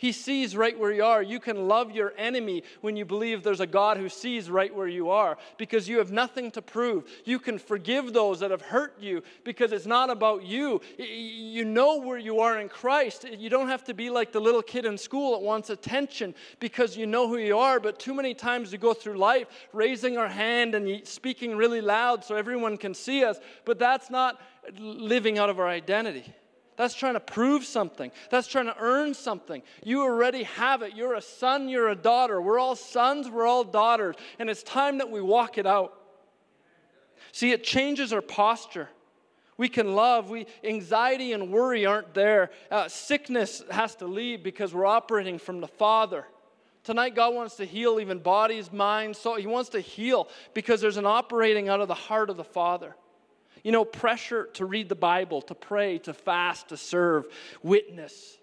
He 0.00 0.12
sees 0.12 0.56
right 0.56 0.78
where 0.78 0.92
you 0.92 1.04
are. 1.04 1.22
You 1.22 1.38
can 1.38 1.68
love 1.68 1.90
your 1.90 2.14
enemy 2.16 2.62
when 2.80 2.96
you 2.96 3.04
believe 3.04 3.42
there's 3.42 3.60
a 3.60 3.66
God 3.66 3.98
who 3.98 4.08
sees 4.08 4.48
right 4.48 4.74
where 4.74 4.88
you 4.88 5.10
are 5.10 5.36
because 5.58 5.90
you 5.90 5.98
have 5.98 6.10
nothing 6.10 6.50
to 6.52 6.62
prove. 6.62 7.04
You 7.26 7.38
can 7.38 7.58
forgive 7.58 8.14
those 8.14 8.40
that 8.40 8.50
have 8.50 8.62
hurt 8.62 8.94
you 8.98 9.22
because 9.44 9.72
it's 9.72 9.84
not 9.84 10.08
about 10.08 10.42
you. 10.42 10.80
You 10.96 11.66
know 11.66 11.98
where 11.98 12.16
you 12.16 12.40
are 12.40 12.60
in 12.60 12.70
Christ. 12.70 13.26
You 13.28 13.50
don't 13.50 13.68
have 13.68 13.84
to 13.84 13.92
be 13.92 14.08
like 14.08 14.32
the 14.32 14.40
little 14.40 14.62
kid 14.62 14.86
in 14.86 14.96
school 14.96 15.32
that 15.32 15.44
wants 15.44 15.68
attention 15.68 16.34
because 16.60 16.96
you 16.96 17.04
know 17.04 17.28
who 17.28 17.36
you 17.36 17.58
are. 17.58 17.78
But 17.78 17.98
too 17.98 18.14
many 18.14 18.32
times 18.32 18.72
we 18.72 18.78
go 18.78 18.94
through 18.94 19.18
life 19.18 19.48
raising 19.74 20.16
our 20.16 20.28
hand 20.28 20.74
and 20.74 21.06
speaking 21.06 21.58
really 21.58 21.82
loud 21.82 22.24
so 22.24 22.36
everyone 22.36 22.78
can 22.78 22.94
see 22.94 23.22
us, 23.22 23.38
but 23.66 23.78
that's 23.78 24.08
not 24.08 24.40
living 24.78 25.38
out 25.38 25.50
of 25.50 25.60
our 25.60 25.68
identity. 25.68 26.34
That's 26.80 26.94
trying 26.94 27.12
to 27.12 27.20
prove 27.20 27.66
something. 27.66 28.10
That's 28.30 28.48
trying 28.48 28.64
to 28.64 28.74
earn 28.80 29.12
something. 29.12 29.62
You 29.84 30.00
already 30.00 30.44
have 30.44 30.80
it. 30.80 30.96
You're 30.96 31.12
a 31.12 31.20
son, 31.20 31.68
you're 31.68 31.90
a 31.90 31.94
daughter. 31.94 32.40
We're 32.40 32.58
all 32.58 32.74
sons, 32.74 33.28
we're 33.28 33.44
all 33.44 33.64
daughters. 33.64 34.16
And 34.38 34.48
it's 34.48 34.62
time 34.62 34.96
that 34.96 35.10
we 35.10 35.20
walk 35.20 35.58
it 35.58 35.66
out. 35.66 35.92
See, 37.32 37.52
it 37.52 37.64
changes 37.64 38.14
our 38.14 38.22
posture. 38.22 38.88
We 39.58 39.68
can 39.68 39.94
love. 39.94 40.30
We 40.30 40.46
anxiety 40.64 41.34
and 41.34 41.52
worry 41.52 41.84
aren't 41.84 42.14
there. 42.14 42.50
Uh, 42.70 42.88
sickness 42.88 43.62
has 43.70 43.94
to 43.96 44.06
leave 44.06 44.42
because 44.42 44.72
we're 44.72 44.86
operating 44.86 45.38
from 45.38 45.60
the 45.60 45.68
Father. 45.68 46.24
Tonight, 46.82 47.14
God 47.14 47.34
wants 47.34 47.56
to 47.56 47.66
heal 47.66 48.00
even 48.00 48.20
bodies, 48.20 48.72
minds, 48.72 49.18
soul. 49.18 49.36
He 49.36 49.46
wants 49.46 49.68
to 49.70 49.80
heal 49.80 50.30
because 50.54 50.80
there's 50.80 50.96
an 50.96 51.04
operating 51.04 51.68
out 51.68 51.82
of 51.82 51.88
the 51.88 51.94
heart 51.94 52.30
of 52.30 52.38
the 52.38 52.42
Father. 52.42 52.96
You 53.62 53.72
know, 53.72 53.84
pressure 53.84 54.48
to 54.54 54.64
read 54.64 54.88
the 54.88 54.94
Bible, 54.94 55.42
to 55.42 55.54
pray, 55.54 55.98
to 55.98 56.14
fast, 56.14 56.68
to 56.68 56.76
serve, 56.76 57.26
witness. 57.62 58.38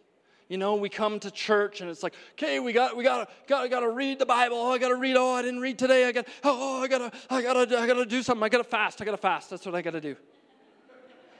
You 0.49 0.57
know, 0.57 0.75
we 0.75 0.87
come 0.87 1.19
to 1.19 1.31
church 1.31 1.81
and 1.81 1.89
it's 1.89 2.03
like, 2.03 2.13
okay, 2.33 2.59
we 2.59 2.71
got 2.71 2.95
we 2.95 3.03
got 3.03 3.29
got 3.47 3.69
got 3.69 3.81
to 3.81 3.89
read 3.89 4.19
the 4.19 4.25
Bible. 4.25 4.57
Oh, 4.57 4.71
I 4.71 4.77
got 4.77 4.89
to 4.89 4.95
read. 4.95 5.17
Oh, 5.17 5.33
I 5.33 5.41
didn't 5.41 5.59
read 5.59 5.77
today. 5.77 6.07
I 6.07 6.11
got 6.13 6.25
oh, 6.43 6.79
oh 6.79 6.83
I 6.83 6.87
got 6.87 6.99
to 6.99 7.11
I 7.29 7.41
got 7.41 7.53
to 7.53 7.79
I 7.79 7.85
got 7.85 7.95
to 7.95 8.05
do 8.05 8.23
something. 8.23 8.43
I 8.43 8.49
got 8.49 8.59
to 8.59 8.63
fast. 8.63 9.01
I 9.01 9.05
got 9.05 9.11
to 9.11 9.17
fast. 9.17 9.49
That's 9.49 9.65
what 9.65 9.75
I 9.75 9.81
got 9.81 9.91
to 9.91 10.01
do. 10.01 10.15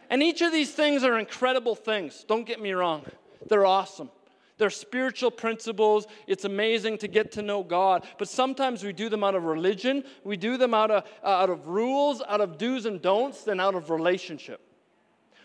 And 0.09 0.21
each 0.21 0.41
of 0.41 0.51
these 0.51 0.71
things 0.71 1.03
are 1.03 1.17
incredible 1.17 1.75
things. 1.75 2.25
Don't 2.27 2.45
get 2.45 2.61
me 2.61 2.71
wrong. 2.71 3.05
They're 3.47 3.65
awesome. 3.65 4.09
They're 4.57 4.69
spiritual 4.69 5.31
principles. 5.31 6.07
It's 6.25 6.45
amazing 6.45 6.97
to 6.99 7.07
get 7.07 7.31
to 7.33 7.41
know 7.41 7.63
God. 7.63 8.05
But 8.17 8.27
sometimes 8.27 8.83
we 8.83 8.93
do 8.93 9.09
them 9.09 9.23
out 9.23 9.35
of 9.35 9.43
religion, 9.43 10.03
we 10.23 10.37
do 10.37 10.57
them 10.57 10.73
out 10.73 10.91
of, 10.91 11.03
uh, 11.23 11.27
out 11.27 11.49
of 11.49 11.67
rules, 11.67 12.21
out 12.27 12.41
of 12.41 12.57
do's 12.57 12.85
and 12.85 13.01
don'ts, 13.01 13.43
than 13.43 13.59
out 13.59 13.75
of 13.75 13.89
relationship. 13.89 14.61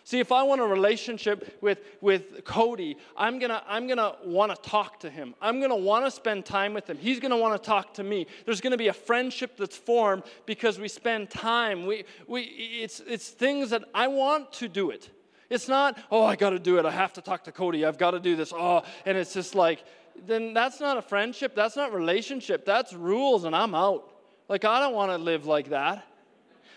See, 0.05 0.19
if 0.19 0.33
I 0.33 0.43
want 0.43 0.61
a 0.61 0.67
relationship 0.67 1.59
with, 1.61 1.79
with 2.01 2.45
Cody, 2.45 2.97
I'm 3.17 3.39
gonna, 3.39 3.63
I'm 3.69 3.87
gonna 3.87 4.17
wanna 4.25 4.57
talk 4.57 4.99
to 5.01 5.11
him. 5.11 5.35
I'm 5.41 5.61
gonna 5.61 5.77
wanna 5.77 6.11
spend 6.11 6.45
time 6.45 6.75
with 6.75 6.91
him. 6.91 6.99
He's 6.99 7.21
gonna 7.21 7.37
wanna 7.37 7.59
talk 7.59 7.95
to 7.95 8.03
me. 8.03 8.27
There's 8.45 8.61
gonna 8.61 8.77
be 8.77 8.89
a 8.89 8.93
friendship 8.93 9.57
that's 9.57 9.77
formed 9.77 10.25
because 10.45 10.81
we 10.81 10.89
spend 10.89 11.31
time. 11.31 11.87
We, 11.87 12.05
we, 12.27 12.43
it's, 12.43 13.01
it's 13.07 13.29
things 13.29 13.71
that 13.71 13.85
I 13.95 14.09
want 14.09 14.53
to 14.55 14.69
do 14.69 14.91
it. 14.91 15.09
It's 15.53 15.69
not, 15.69 15.99
oh, 16.11 16.25
I 16.25 16.35
got 16.35 16.51
to 16.51 16.59
do 16.59 16.79
it. 16.79 16.87
I 16.87 16.91
have 16.91 17.13
to 17.13 17.21
talk 17.21 17.45
to 17.45 17.53
Cody. 17.53 17.85
I've 17.85 17.99
got 17.99 18.13
to 18.13 18.21
do 18.21 18.37
this. 18.37 18.55
Oh, 18.57 18.83
and 19.05 19.19
it's 19.19 19.35
just 19.35 19.55
like, 19.55 19.85
then 20.27 20.55
that's 20.55 20.81
not 20.81 20.97
a 20.97 21.03
friendship. 21.03 21.55
That's 21.55 21.77
not 21.77 21.93
relationship. 21.93 22.65
That's 22.65 22.95
rules, 22.95 23.45
and 23.45 23.55
I'm 23.55 23.75
out. 23.75 24.11
Like, 24.49 24.65
I 24.65 24.81
don't 24.81 24.95
want 24.95 25.11
to 25.11 25.19
live 25.19 25.45
like 25.45 25.69
that. 25.69 26.07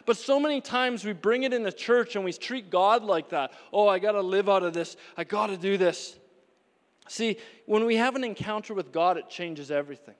But 0.05 0.17
so 0.17 0.41
many 0.41 0.59
times 0.59 1.05
we 1.05 1.13
bring 1.13 1.43
it 1.43 1.53
in 1.53 1.63
the 1.63 1.71
church 1.71 2.17
and 2.17 2.25
we 2.25 2.33
treat 2.33 2.69
God 2.69 3.01
like 3.03 3.29
that. 3.29 3.53
Oh, 3.71 3.87
I 3.87 3.97
got 3.99 4.11
to 4.11 4.21
live 4.21 4.49
out 4.49 4.63
of 4.63 4.73
this. 4.73 4.97
I 5.15 5.23
got 5.23 5.47
to 5.47 5.57
do 5.57 5.77
this. 5.77 6.19
See, 7.07 7.37
when 7.65 7.85
we 7.85 7.95
have 7.95 8.15
an 8.15 8.25
encounter 8.25 8.73
with 8.73 8.91
God, 8.91 9.15
it 9.15 9.29
changes 9.29 9.71
everything. 9.71 10.15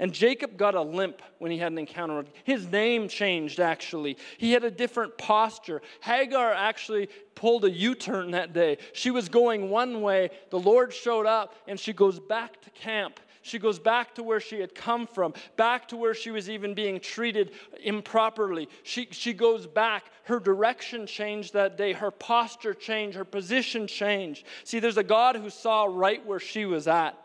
And 0.00 0.12
Jacob 0.12 0.56
got 0.56 0.76
a 0.76 0.82
limp 0.82 1.22
when 1.38 1.50
he 1.50 1.58
had 1.58 1.72
an 1.72 1.78
encounter. 1.78 2.24
His 2.44 2.68
name 2.68 3.08
changed, 3.08 3.58
actually. 3.58 4.16
He 4.38 4.52
had 4.52 4.62
a 4.62 4.70
different 4.70 5.18
posture. 5.18 5.82
Hagar 6.02 6.52
actually 6.52 7.08
pulled 7.34 7.64
a 7.64 7.70
U 7.70 7.94
turn 7.94 8.30
that 8.30 8.52
day. 8.52 8.78
She 8.92 9.10
was 9.10 9.28
going 9.28 9.70
one 9.70 10.00
way. 10.00 10.30
The 10.50 10.58
Lord 10.58 10.92
showed 10.92 11.26
up, 11.26 11.54
and 11.66 11.80
she 11.80 11.92
goes 11.92 12.20
back 12.20 12.60
to 12.62 12.70
camp. 12.70 13.18
She 13.42 13.58
goes 13.58 13.78
back 13.78 14.14
to 14.16 14.22
where 14.22 14.40
she 14.40 14.60
had 14.60 14.74
come 14.74 15.06
from, 15.06 15.32
back 15.56 15.88
to 15.88 15.96
where 15.96 16.14
she 16.14 16.30
was 16.30 16.50
even 16.50 16.74
being 16.74 17.00
treated 17.00 17.52
improperly. 17.82 18.68
She, 18.82 19.08
she 19.10 19.32
goes 19.32 19.66
back. 19.66 20.06
Her 20.24 20.38
direction 20.38 21.06
changed 21.06 21.54
that 21.54 21.78
day, 21.78 21.92
her 21.94 22.10
posture 22.10 22.74
changed, 22.74 23.16
her 23.16 23.24
position 23.24 23.86
changed. 23.86 24.44
See, 24.64 24.80
there's 24.80 24.98
a 24.98 25.02
God 25.02 25.36
who 25.36 25.50
saw 25.50 25.84
right 25.84 26.24
where 26.26 26.40
she 26.40 26.66
was 26.66 26.86
at. 26.86 27.18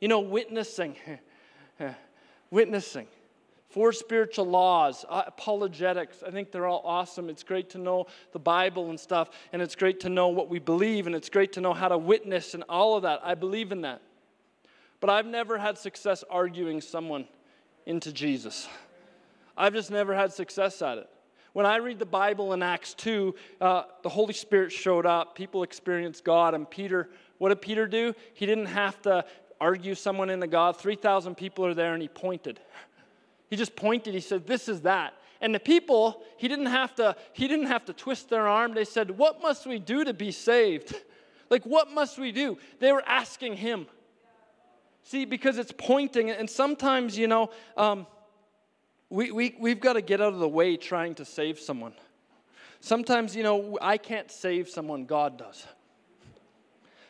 You 0.00 0.08
know, 0.08 0.20
witnessing, 0.20 0.96
witnessing. 2.50 3.06
Four 3.68 3.92
spiritual 3.92 4.44
laws, 4.44 5.06
uh, 5.08 5.22
apologetics. 5.26 6.22
I 6.26 6.30
think 6.30 6.52
they're 6.52 6.66
all 6.66 6.82
awesome. 6.84 7.30
It's 7.30 7.42
great 7.42 7.70
to 7.70 7.78
know 7.78 8.06
the 8.32 8.38
Bible 8.38 8.90
and 8.90 9.00
stuff, 9.00 9.30
and 9.52 9.62
it's 9.62 9.74
great 9.74 10.00
to 10.00 10.10
know 10.10 10.28
what 10.28 10.50
we 10.50 10.58
believe, 10.58 11.06
and 11.06 11.16
it's 11.16 11.30
great 11.30 11.54
to 11.54 11.62
know 11.62 11.72
how 11.72 11.88
to 11.88 11.96
witness 11.96 12.52
and 12.52 12.64
all 12.68 12.96
of 12.96 13.02
that. 13.04 13.20
I 13.24 13.34
believe 13.34 13.72
in 13.72 13.80
that. 13.80 14.02
But 15.00 15.08
I've 15.08 15.26
never 15.26 15.58
had 15.58 15.78
success 15.78 16.22
arguing 16.30 16.82
someone 16.82 17.26
into 17.86 18.12
Jesus. 18.12 18.68
I've 19.56 19.72
just 19.72 19.90
never 19.90 20.14
had 20.14 20.32
success 20.32 20.82
at 20.82 20.98
it. 20.98 21.08
When 21.52 21.66
I 21.66 21.76
read 21.76 21.98
the 21.98 22.06
Bible 22.06 22.54
in 22.54 22.62
Acts 22.62 22.94
2, 22.94 23.34
uh, 23.60 23.82
the 24.02 24.08
Holy 24.08 24.32
Spirit 24.32 24.72
showed 24.72 25.04
up. 25.04 25.34
People 25.34 25.62
experienced 25.62 26.24
God. 26.24 26.54
And 26.54 26.68
Peter, 26.68 27.10
what 27.38 27.50
did 27.50 27.60
Peter 27.60 27.86
do? 27.86 28.14
He 28.32 28.46
didn't 28.46 28.66
have 28.66 29.00
to 29.02 29.24
argue 29.62 29.94
someone 29.94 30.28
into 30.28 30.48
God. 30.48 30.76
3,000 30.76 31.36
people 31.36 31.64
are 31.64 31.74
there, 31.74 31.94
and 31.94 32.02
he 32.02 32.08
pointed. 32.08 32.58
He 33.48 33.56
just 33.56 33.76
pointed. 33.76 34.12
He 34.12 34.20
said, 34.20 34.46
This 34.46 34.68
is 34.68 34.82
that. 34.82 35.14
And 35.40 35.54
the 35.54 35.60
people, 35.60 36.22
he 36.36 36.48
didn't 36.48 36.66
have 36.66 36.94
to, 36.96 37.16
he 37.32 37.48
didn't 37.48 37.66
have 37.66 37.84
to 37.86 37.92
twist 37.92 38.28
their 38.28 38.48
arm. 38.48 38.74
They 38.74 38.84
said, 38.84 39.10
What 39.10 39.40
must 39.40 39.66
we 39.66 39.78
do 39.78 40.04
to 40.04 40.12
be 40.12 40.32
saved? 40.32 40.94
Like, 41.50 41.64
what 41.64 41.90
must 41.90 42.18
we 42.18 42.32
do? 42.32 42.56
They 42.80 42.92
were 42.92 43.04
asking 43.06 43.58
him. 43.58 43.86
See, 45.02 45.26
because 45.26 45.58
it's 45.58 45.72
pointing, 45.76 46.30
and 46.30 46.48
sometimes, 46.48 47.18
you 47.18 47.28
know, 47.28 47.50
um, 47.76 48.06
we, 49.10 49.30
we, 49.30 49.56
we've 49.60 49.80
got 49.80 49.92
to 49.92 50.00
get 50.00 50.22
out 50.22 50.32
of 50.32 50.38
the 50.38 50.48
way 50.48 50.78
trying 50.78 51.14
to 51.16 51.26
save 51.26 51.58
someone. 51.58 51.92
Sometimes, 52.80 53.36
you 53.36 53.42
know, 53.42 53.78
I 53.82 53.98
can't 53.98 54.30
save 54.30 54.70
someone, 54.70 55.04
God 55.04 55.36
does. 55.36 55.66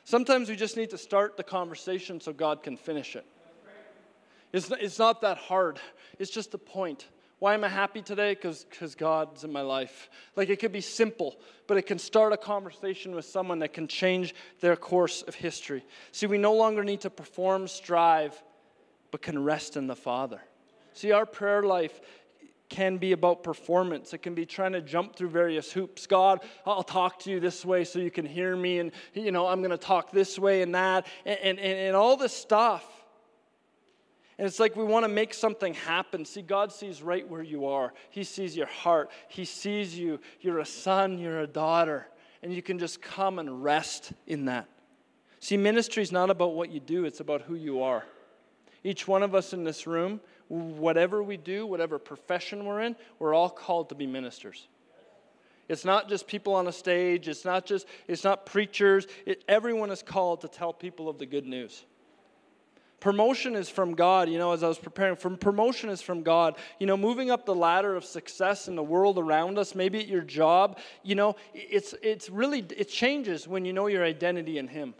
Sometimes 0.04 0.48
we 0.48 0.56
just 0.56 0.76
need 0.76 0.90
to 0.90 0.98
start 0.98 1.36
the 1.36 1.42
conversation 1.42 2.20
so 2.20 2.32
God 2.32 2.62
can 2.62 2.76
finish 2.76 3.16
it. 3.16 3.24
It's, 4.52 4.70
it's 4.70 4.98
not 4.98 5.22
that 5.22 5.38
hard, 5.38 5.78
it's 6.18 6.30
just 6.30 6.54
a 6.54 6.58
point. 6.58 7.06
Why 7.38 7.54
am 7.54 7.64
I 7.64 7.68
happy 7.68 8.02
today? 8.02 8.34
Because 8.34 8.94
God's 8.94 9.42
in 9.42 9.50
my 9.50 9.62
life. 9.62 10.08
Like 10.36 10.48
it 10.48 10.60
could 10.60 10.70
be 10.70 10.80
simple, 10.80 11.36
but 11.66 11.76
it 11.76 11.82
can 11.82 11.98
start 11.98 12.32
a 12.32 12.36
conversation 12.36 13.16
with 13.16 13.24
someone 13.24 13.58
that 13.60 13.72
can 13.72 13.88
change 13.88 14.32
their 14.60 14.76
course 14.76 15.22
of 15.22 15.34
history. 15.34 15.84
See, 16.12 16.26
we 16.26 16.38
no 16.38 16.54
longer 16.54 16.84
need 16.84 17.00
to 17.00 17.10
perform, 17.10 17.66
strive, 17.66 18.40
but 19.10 19.22
can 19.22 19.42
rest 19.42 19.76
in 19.76 19.88
the 19.88 19.96
Father. 19.96 20.40
See, 20.92 21.10
our 21.10 21.26
prayer 21.26 21.64
life 21.64 22.00
can 22.72 22.96
be 22.96 23.12
about 23.12 23.42
performance. 23.42 24.14
It 24.14 24.22
can 24.22 24.34
be 24.34 24.46
trying 24.46 24.72
to 24.72 24.80
jump 24.80 25.14
through 25.14 25.28
various 25.28 25.70
hoops. 25.70 26.06
God, 26.06 26.40
I'll 26.64 26.82
talk 26.82 27.18
to 27.20 27.30
you 27.30 27.38
this 27.38 27.66
way 27.66 27.84
so 27.84 27.98
you 27.98 28.10
can 28.10 28.24
hear 28.24 28.56
me, 28.56 28.78
and 28.78 28.92
you 29.12 29.30
know, 29.30 29.46
I'm 29.46 29.60
going 29.60 29.72
to 29.72 29.76
talk 29.76 30.10
this 30.10 30.38
way 30.38 30.62
and 30.62 30.74
that, 30.74 31.06
and, 31.26 31.38
and, 31.44 31.58
and 31.58 31.94
all 31.94 32.16
this 32.16 32.32
stuff. 32.32 32.84
And 34.38 34.46
it's 34.46 34.58
like 34.58 34.74
we 34.74 34.84
want 34.84 35.04
to 35.04 35.08
make 35.10 35.34
something 35.34 35.74
happen. 35.74 36.24
See, 36.24 36.40
God 36.40 36.72
sees 36.72 37.02
right 37.02 37.28
where 37.28 37.42
you 37.42 37.66
are. 37.66 37.92
He 38.08 38.24
sees 38.24 38.56
your 38.56 38.66
heart. 38.66 39.10
He 39.28 39.44
sees 39.44 39.96
you. 39.96 40.18
You're 40.40 40.60
a 40.60 40.66
son, 40.66 41.18
you're 41.18 41.40
a 41.40 41.46
daughter. 41.46 42.08
And 42.42 42.54
you 42.54 42.62
can 42.62 42.78
just 42.78 43.02
come 43.02 43.38
and 43.38 43.62
rest 43.62 44.12
in 44.26 44.46
that. 44.46 44.66
See, 45.40 45.58
ministry 45.58 46.02
is 46.02 46.10
not 46.10 46.30
about 46.30 46.54
what 46.54 46.70
you 46.70 46.80
do, 46.80 47.04
it's 47.04 47.20
about 47.20 47.42
who 47.42 47.54
you 47.54 47.82
are. 47.82 48.04
Each 48.82 49.06
one 49.06 49.22
of 49.22 49.34
us 49.34 49.52
in 49.52 49.62
this 49.62 49.86
room, 49.86 50.20
whatever 50.52 51.22
we 51.22 51.38
do, 51.38 51.66
whatever 51.66 51.98
profession 51.98 52.66
we're 52.66 52.82
in, 52.82 52.94
we're 53.18 53.32
all 53.32 53.48
called 53.48 53.88
to 53.88 53.94
be 53.94 54.06
ministers. 54.06 54.68
It's 55.68 55.84
not 55.84 56.10
just 56.10 56.26
people 56.26 56.54
on 56.54 56.66
a 56.66 56.72
stage, 56.72 57.28
it's 57.28 57.46
not 57.46 57.64
just 57.64 57.86
it's 58.06 58.24
not 58.24 58.44
preachers. 58.44 59.06
It, 59.24 59.44
everyone 59.48 59.90
is 59.90 60.02
called 60.02 60.42
to 60.42 60.48
tell 60.48 60.72
people 60.72 61.08
of 61.08 61.18
the 61.18 61.24
good 61.24 61.46
news. 61.46 61.86
Promotion 63.00 63.56
is 63.56 63.68
from 63.68 63.94
God, 63.94 64.28
you 64.28 64.38
know, 64.38 64.52
as 64.52 64.62
I 64.62 64.68
was 64.68 64.78
preparing, 64.78 65.16
from 65.16 65.36
promotion 65.36 65.88
is 65.88 66.02
from 66.02 66.22
God. 66.22 66.56
You 66.78 66.86
know, 66.86 66.96
moving 66.96 67.30
up 67.30 67.46
the 67.46 67.54
ladder 67.54 67.96
of 67.96 68.04
success 68.04 68.68
in 68.68 68.76
the 68.76 68.82
world 68.82 69.18
around 69.18 69.58
us, 69.58 69.74
maybe 69.74 70.00
at 70.00 70.06
your 70.06 70.20
job, 70.20 70.78
you 71.02 71.14
know, 71.14 71.36
it's 71.54 71.94
it's 72.02 72.28
really 72.28 72.58
it 72.76 72.90
changes 72.90 73.48
when 73.48 73.64
you 73.64 73.72
know 73.72 73.86
your 73.86 74.04
identity 74.04 74.58
in 74.58 74.68
him. 74.68 74.94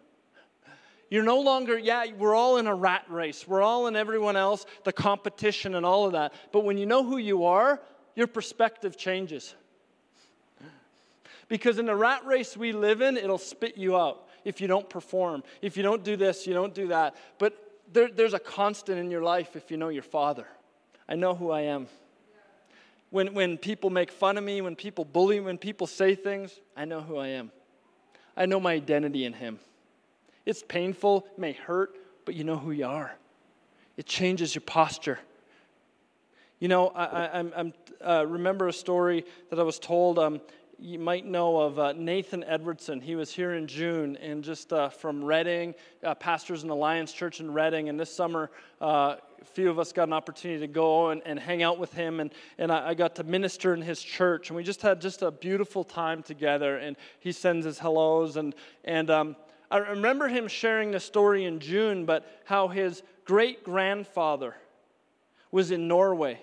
You're 1.12 1.22
no 1.22 1.40
longer, 1.40 1.79
yeah, 1.79 2.07
we're 2.16 2.35
all 2.35 2.57
in 2.57 2.66
a 2.66 2.75
rat 2.75 3.05
race. 3.07 3.46
We're 3.46 3.61
all 3.61 3.87
in 3.87 3.96
everyone 3.96 4.35
else, 4.35 4.64
the 4.85 4.94
competition 4.94 5.75
and 5.75 5.85
all 5.85 6.07
of 6.07 6.12
that. 6.12 6.33
But 6.53 6.64
when 6.64 6.79
you 6.79 6.87
know 6.87 7.05
who 7.05 7.18
you 7.18 7.44
are, 7.44 7.83
your 8.14 8.27
perspective 8.27 8.96
changes. 8.96 9.55
Because 11.48 11.79
in 11.79 11.85
the 11.85 11.94
rat 11.94 12.25
race 12.25 12.57
we 12.57 12.72
live 12.72 13.03
in, 13.03 13.18
it'll 13.18 13.37
spit 13.37 13.77
you 13.77 13.94
out 13.94 14.27
if 14.46 14.59
you 14.59 14.68
don't 14.68 14.88
perform. 14.88 15.42
If 15.61 15.77
you 15.77 15.83
don't 15.83 16.03
do 16.03 16.16
this, 16.16 16.46
you 16.46 16.55
don't 16.55 16.75
do 16.75 16.88
that. 16.88 17.14
But 17.37 17.59
there, 17.92 18.09
there's 18.09 18.33
a 18.33 18.38
constant 18.38 18.98
in 18.98 19.11
your 19.11 19.22
life 19.22 19.55
if 19.55 19.70
you 19.70 19.77
know 19.77 19.90
your 19.90 20.03
Father. 20.03 20.46
I 21.07 21.16
know 21.16 21.35
who 21.35 21.51
I 21.51 21.61
am. 21.61 21.88
When, 23.11 23.35
when 23.35 23.59
people 23.59 23.90
make 23.90 24.11
fun 24.11 24.38
of 24.38 24.44
me, 24.44 24.62
when 24.62 24.77
people 24.77 25.05
bully, 25.05 25.40
when 25.40 25.59
people 25.59 25.87
say 25.87 26.14
things, 26.14 26.59
I 26.75 26.87
know 26.87 27.03
who 27.03 27.18
I 27.18 27.27
am. 27.27 27.53
I 28.35 28.46
know 28.46 28.59
my 28.59 28.72
identity 28.72 29.27
in 29.27 29.35
Him. 29.35 29.59
It's 30.44 30.62
painful, 30.62 31.26
it 31.33 31.38
may 31.38 31.52
hurt, 31.52 31.96
but 32.24 32.35
you 32.35 32.44
know 32.44 32.57
who 32.57 32.72
you 32.72 32.87
are. 32.87 33.14
It 33.96 34.07
changes 34.07 34.55
your 34.55 34.62
posture. 34.62 35.18
You 36.59 36.68
know, 36.68 36.88
I, 36.88 37.05
I, 37.05 37.40
I 37.40 37.72
uh, 38.05 38.24
remember 38.24 38.68
a 38.68 38.72
story 38.72 39.24
that 39.50 39.59
I 39.59 39.62
was 39.62 39.78
told. 39.78 40.18
Um, 40.18 40.40
you 40.83 40.98
might 40.98 41.24
know 41.24 41.59
of 41.59 41.78
uh, 41.78 41.92
Nathan 41.92 42.42
Edwardson. 42.42 43.00
He 43.00 43.14
was 43.14 43.33
here 43.33 43.55
in 43.55 43.68
June 43.68 44.16
and 44.16 44.42
just 44.42 44.72
uh, 44.72 44.88
from 44.88 45.24
Redding, 45.24 45.74
uh, 46.02 46.14
pastors 46.16 46.64
in 46.64 46.70
Alliance 46.70 47.12
Church 47.12 47.38
in 47.38 47.52
Redding. 47.52 47.88
And 47.88 47.98
this 47.98 48.12
summer, 48.12 48.50
uh, 48.81 49.16
a 49.40 49.44
few 49.44 49.70
of 49.70 49.78
us 49.78 49.92
got 49.92 50.09
an 50.09 50.12
opportunity 50.12 50.61
to 50.61 50.66
go 50.66 51.11
and, 51.11 51.22
and 51.24 51.38
hang 51.38 51.62
out 51.62 51.78
with 51.78 51.92
him. 51.92 52.18
And, 52.18 52.33
and 52.59 52.72
I, 52.72 52.88
I, 52.88 52.94
got 52.94 53.14
to 53.16 53.24
minister 53.24 53.74
in 53.74 53.83
his 53.83 54.02
church. 54.02 54.50
And 54.50 54.57
we 54.57 54.64
just 54.64 54.83
had 54.83 55.00
just 55.00 55.22
a 55.22 55.31
beautiful 55.31 55.85
time 55.85 56.22
together. 56.22 56.78
And 56.78 56.96
he 57.20 57.31
sends 57.31 57.64
his 57.64 57.78
hellos. 57.78 58.37
And, 58.37 58.55
and 58.85 59.09
um, 59.09 59.37
I 59.72 59.78
remember 59.78 60.28
him 60.28 60.46
sharing 60.46 60.92
the 60.92 61.00
story 61.00 61.44
in 61.44 61.58
June, 61.58 62.04
but 62.04 62.26
how 62.44 62.68
his 62.68 63.02
great 63.24 63.64
grandfather 63.64 64.54
was 65.50 65.70
in 65.70 65.88
Norway 65.88 66.40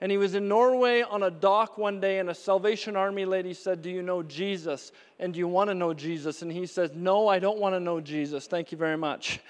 and 0.00 0.12
he 0.12 0.18
was 0.18 0.34
in 0.34 0.46
Norway 0.46 1.02
on 1.02 1.22
a 1.22 1.30
dock 1.30 1.78
one 1.78 2.00
day, 2.00 2.18
and 2.18 2.28
a 2.28 2.34
Salvation 2.34 2.96
Army 2.96 3.24
lady 3.24 3.54
said, 3.54 3.80
Do 3.80 3.88
you 3.88 4.02
know 4.02 4.22
Jesus? 4.22 4.92
And 5.18 5.32
do 5.32 5.38
you 5.38 5.48
want 5.48 5.70
to 5.70 5.74
know 5.74 5.94
Jesus? 5.94 6.42
And 6.42 6.52
he 6.52 6.66
says, 6.66 6.90
No, 6.94 7.28
I 7.28 7.38
don't 7.38 7.58
want 7.58 7.74
to 7.74 7.80
know 7.80 8.00
Jesus. 8.00 8.46
Thank 8.46 8.72
you 8.72 8.78
very 8.78 8.98
much. 8.98 9.40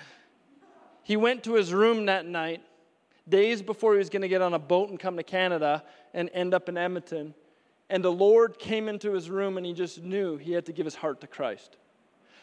He 1.02 1.16
went 1.16 1.44
to 1.44 1.54
his 1.54 1.72
room 1.72 2.06
that 2.06 2.26
night, 2.26 2.62
days 3.28 3.62
before 3.62 3.92
he 3.92 3.98
was 3.98 4.08
going 4.08 4.22
to 4.22 4.28
get 4.28 4.42
on 4.42 4.54
a 4.54 4.58
boat 4.58 4.90
and 4.90 4.98
come 4.98 5.16
to 5.16 5.22
Canada 5.22 5.84
and 6.14 6.30
end 6.32 6.54
up 6.54 6.68
in 6.68 6.76
Edmonton. 6.76 7.34
And 7.90 8.02
the 8.02 8.12
Lord 8.12 8.58
came 8.58 8.88
into 8.88 9.12
his 9.12 9.30
room, 9.30 9.56
and 9.56 9.64
he 9.64 9.72
just 9.72 10.02
knew 10.02 10.36
he 10.36 10.52
had 10.52 10.66
to 10.66 10.72
give 10.72 10.84
his 10.84 10.96
heart 10.96 11.20
to 11.20 11.26
Christ. 11.26 11.76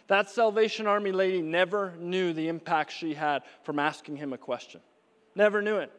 That 0.08 0.30
Salvation 0.30 0.88
Army 0.88 1.12
lady 1.12 1.42
never 1.42 1.94
knew 2.00 2.34
the 2.34 2.48
impact 2.48 2.92
she 2.92 3.14
had 3.14 3.44
from 3.64 3.80
asking 3.80 4.18
him 4.18 4.34
a 4.34 4.38
question. 4.38 4.82
Never 5.36 5.62
knew 5.62 5.78
it. 5.78 5.92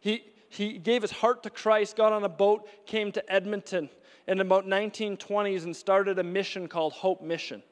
He, 0.00 0.24
he 0.48 0.78
gave 0.78 1.02
his 1.02 1.12
heart 1.12 1.42
to 1.44 1.50
Christ, 1.50 1.96
got 1.96 2.12
on 2.12 2.24
a 2.24 2.28
boat, 2.28 2.68
came 2.86 3.12
to 3.12 3.32
Edmonton 3.32 3.88
in 4.26 4.40
about 4.40 4.66
1920s 4.66 5.64
and 5.64 5.74
started 5.74 6.18
a 6.18 6.24
mission 6.24 6.68
called 6.68 6.92
Hope 6.94 7.22
Mission 7.22 7.62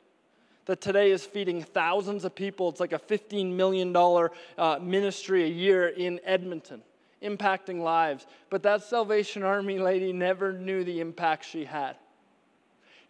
that 0.66 0.80
today 0.80 1.10
is 1.10 1.24
feeding 1.24 1.62
thousands 1.62 2.24
of 2.24 2.34
people. 2.34 2.68
It's 2.68 2.80
like 2.80 2.92
a 2.92 2.98
$15 2.98 3.52
million 3.52 3.94
uh, 3.96 4.78
ministry 4.80 5.44
a 5.44 5.48
year 5.48 5.88
in 5.88 6.20
Edmonton, 6.24 6.82
impacting 7.22 7.80
lives. 7.80 8.26
But 8.48 8.62
that 8.62 8.84
Salvation 8.84 9.42
Army 9.42 9.78
lady 9.78 10.12
never 10.12 10.52
knew 10.52 10.84
the 10.84 11.00
impact 11.00 11.44
she 11.44 11.64
had. 11.64 11.96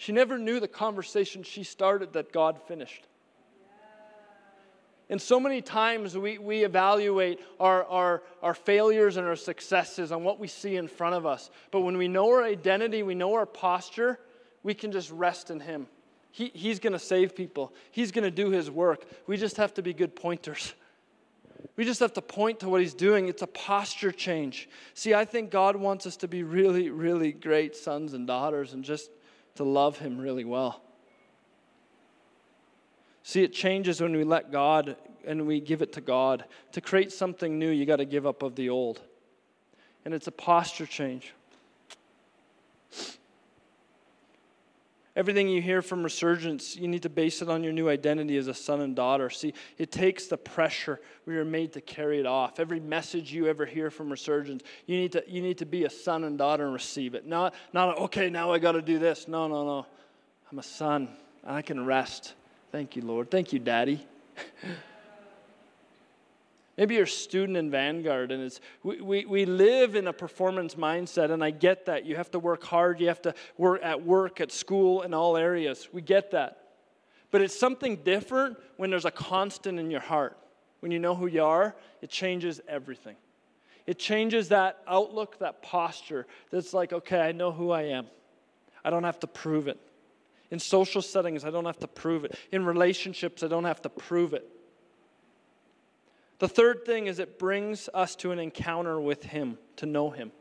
She 0.02 0.10
never 0.10 0.36
knew 0.36 0.58
the 0.58 0.66
conversation 0.66 1.44
she 1.44 1.62
started 1.62 2.14
that 2.14 2.32
God 2.32 2.60
finished. 2.66 3.06
And 5.08 5.22
so 5.22 5.38
many 5.38 5.62
times 5.62 6.18
we, 6.18 6.38
we 6.38 6.64
evaluate 6.64 7.38
our, 7.60 7.84
our, 7.84 8.22
our 8.42 8.52
failures 8.52 9.16
and 9.16 9.24
our 9.24 9.36
successes 9.36 10.10
on 10.10 10.24
what 10.24 10.40
we 10.40 10.48
see 10.48 10.74
in 10.74 10.88
front 10.88 11.14
of 11.14 11.24
us. 11.24 11.52
But 11.70 11.82
when 11.82 11.96
we 11.96 12.08
know 12.08 12.28
our 12.30 12.42
identity, 12.42 13.04
we 13.04 13.14
know 13.14 13.34
our 13.34 13.46
posture, 13.46 14.18
we 14.64 14.74
can 14.74 14.90
just 14.90 15.08
rest 15.12 15.52
in 15.52 15.60
Him. 15.60 15.86
He, 16.32 16.50
he's 16.52 16.80
going 16.80 16.94
to 16.94 16.98
save 16.98 17.36
people, 17.36 17.72
He's 17.92 18.10
going 18.10 18.24
to 18.24 18.30
do 18.32 18.50
His 18.50 18.68
work. 18.68 19.04
We 19.28 19.36
just 19.36 19.56
have 19.58 19.72
to 19.74 19.82
be 19.82 19.94
good 19.94 20.16
pointers. 20.16 20.74
We 21.76 21.84
just 21.84 22.00
have 22.00 22.14
to 22.14 22.22
point 22.22 22.58
to 22.60 22.68
what 22.68 22.80
He's 22.80 22.94
doing. 22.94 23.28
It's 23.28 23.42
a 23.42 23.46
posture 23.46 24.10
change. 24.10 24.68
See, 24.94 25.14
I 25.14 25.26
think 25.26 25.52
God 25.52 25.76
wants 25.76 26.08
us 26.08 26.16
to 26.16 26.26
be 26.26 26.42
really, 26.42 26.90
really 26.90 27.30
great 27.30 27.76
sons 27.76 28.14
and 28.14 28.26
daughters 28.26 28.72
and 28.72 28.82
just 28.82 29.12
to 29.56 29.64
love 29.64 29.98
Him 29.98 30.18
really 30.18 30.44
well. 30.44 30.82
See, 33.22 33.42
it 33.42 33.52
changes 33.52 34.00
when 34.00 34.12
we 34.12 34.24
let 34.24 34.50
God 34.50 34.96
and 35.26 35.46
we 35.46 35.60
give 35.60 35.82
it 35.82 35.92
to 35.92 36.00
God. 36.00 36.44
To 36.72 36.80
create 36.80 37.12
something 37.12 37.58
new, 37.58 37.70
you 37.70 37.86
got 37.86 37.96
to 37.96 38.04
give 38.04 38.26
up 38.26 38.42
of 38.42 38.56
the 38.56 38.68
old. 38.68 39.00
And 40.04 40.12
it's 40.12 40.26
a 40.26 40.32
posture 40.32 40.86
change. 40.86 41.32
Everything 45.14 45.46
you 45.46 45.60
hear 45.60 45.82
from 45.82 46.02
Resurgence, 46.02 46.74
you 46.74 46.88
need 46.88 47.02
to 47.02 47.10
base 47.10 47.42
it 47.42 47.50
on 47.50 47.62
your 47.62 47.72
new 47.72 47.90
identity 47.90 48.38
as 48.38 48.48
a 48.48 48.54
son 48.54 48.80
and 48.80 48.96
daughter. 48.96 49.28
See, 49.28 49.52
it 49.76 49.92
takes 49.92 50.26
the 50.26 50.38
pressure. 50.38 51.00
We 51.26 51.36
are 51.36 51.44
made 51.44 51.74
to 51.74 51.82
carry 51.82 52.18
it 52.18 52.24
off. 52.24 52.58
Every 52.58 52.80
message 52.80 53.30
you 53.30 53.46
ever 53.46 53.66
hear 53.66 53.90
from 53.90 54.10
Resurgence, 54.10 54.62
you 54.86 54.96
need 54.96 55.12
to, 55.12 55.22
you 55.28 55.42
need 55.42 55.58
to 55.58 55.66
be 55.66 55.84
a 55.84 55.90
son 55.90 56.24
and 56.24 56.38
daughter 56.38 56.64
and 56.64 56.72
receive 56.72 57.14
it. 57.14 57.26
Not, 57.26 57.54
not 57.74 57.98
okay, 57.98 58.30
now 58.30 58.52
I 58.52 58.58
got 58.58 58.72
to 58.72 58.82
do 58.82 58.98
this. 58.98 59.28
No, 59.28 59.48
no, 59.48 59.66
no. 59.66 59.86
I'm 60.50 60.58
a 60.58 60.62
son, 60.62 61.08
I 61.44 61.60
can 61.60 61.84
rest. 61.84 62.32
Thank 62.70 62.96
you, 62.96 63.02
Lord. 63.02 63.30
Thank 63.30 63.52
you, 63.52 63.58
Daddy. 63.58 64.06
Maybe 66.82 66.96
you're 66.96 67.04
a 67.04 67.06
student 67.06 67.56
in 67.56 67.70
Vanguard 67.70 68.32
and 68.32 68.42
it's, 68.42 68.60
we, 68.82 69.00
we, 69.00 69.24
we 69.24 69.44
live 69.44 69.94
in 69.94 70.08
a 70.08 70.12
performance 70.12 70.74
mindset, 70.74 71.30
and 71.30 71.44
I 71.44 71.50
get 71.52 71.86
that. 71.86 72.04
You 72.04 72.16
have 72.16 72.32
to 72.32 72.40
work 72.40 72.64
hard, 72.64 72.98
you 72.98 73.06
have 73.06 73.22
to 73.22 73.36
work 73.56 73.84
at 73.84 74.04
work, 74.04 74.40
at 74.40 74.50
school, 74.50 75.02
in 75.02 75.14
all 75.14 75.36
areas. 75.36 75.88
We 75.92 76.02
get 76.02 76.32
that. 76.32 76.70
But 77.30 77.40
it's 77.40 77.56
something 77.56 77.98
different 77.98 78.56
when 78.78 78.90
there's 78.90 79.04
a 79.04 79.12
constant 79.12 79.78
in 79.78 79.92
your 79.92 80.00
heart. 80.00 80.36
When 80.80 80.90
you 80.90 80.98
know 80.98 81.14
who 81.14 81.28
you 81.28 81.44
are, 81.44 81.76
it 82.00 82.10
changes 82.10 82.60
everything. 82.66 83.14
It 83.86 84.00
changes 84.00 84.48
that 84.48 84.80
outlook, 84.88 85.38
that 85.38 85.62
posture 85.62 86.26
that's 86.50 86.74
like, 86.74 86.92
okay, 86.92 87.20
I 87.20 87.30
know 87.30 87.52
who 87.52 87.70
I 87.70 87.82
am. 87.82 88.08
I 88.84 88.90
don't 88.90 89.04
have 89.04 89.20
to 89.20 89.28
prove 89.28 89.68
it. 89.68 89.78
In 90.50 90.58
social 90.58 91.00
settings, 91.00 91.44
I 91.44 91.50
don't 91.50 91.64
have 91.64 91.78
to 91.78 91.86
prove 91.86 92.24
it. 92.24 92.36
In 92.50 92.66
relationships, 92.66 93.44
I 93.44 93.46
don't 93.46 93.66
have 93.66 93.82
to 93.82 93.88
prove 93.88 94.34
it. 94.34 94.48
The 96.42 96.48
third 96.48 96.84
thing 96.84 97.06
is 97.06 97.20
it 97.20 97.38
brings 97.38 97.88
us 97.94 98.16
to 98.16 98.32
an 98.32 98.40
encounter 98.40 99.00
with 99.00 99.22
Him, 99.22 99.58
to 99.76 99.86
know 99.86 100.10
Him. 100.10 100.32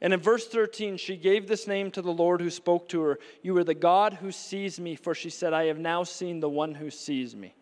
And 0.00 0.12
in 0.12 0.18
verse 0.18 0.48
13, 0.48 0.96
she 0.96 1.16
gave 1.16 1.46
this 1.46 1.68
name 1.68 1.92
to 1.92 2.02
the 2.02 2.12
Lord 2.12 2.40
who 2.40 2.50
spoke 2.50 2.88
to 2.88 3.02
her 3.02 3.20
You 3.40 3.56
are 3.58 3.62
the 3.62 3.74
God 3.74 4.14
who 4.14 4.32
sees 4.32 4.80
me, 4.80 4.96
for 4.96 5.14
she 5.14 5.30
said, 5.30 5.52
I 5.52 5.66
have 5.66 5.78
now 5.78 6.02
seen 6.02 6.40
the 6.40 6.48
one 6.48 6.74
who 6.74 6.90
sees 6.90 7.36
me. 7.36 7.54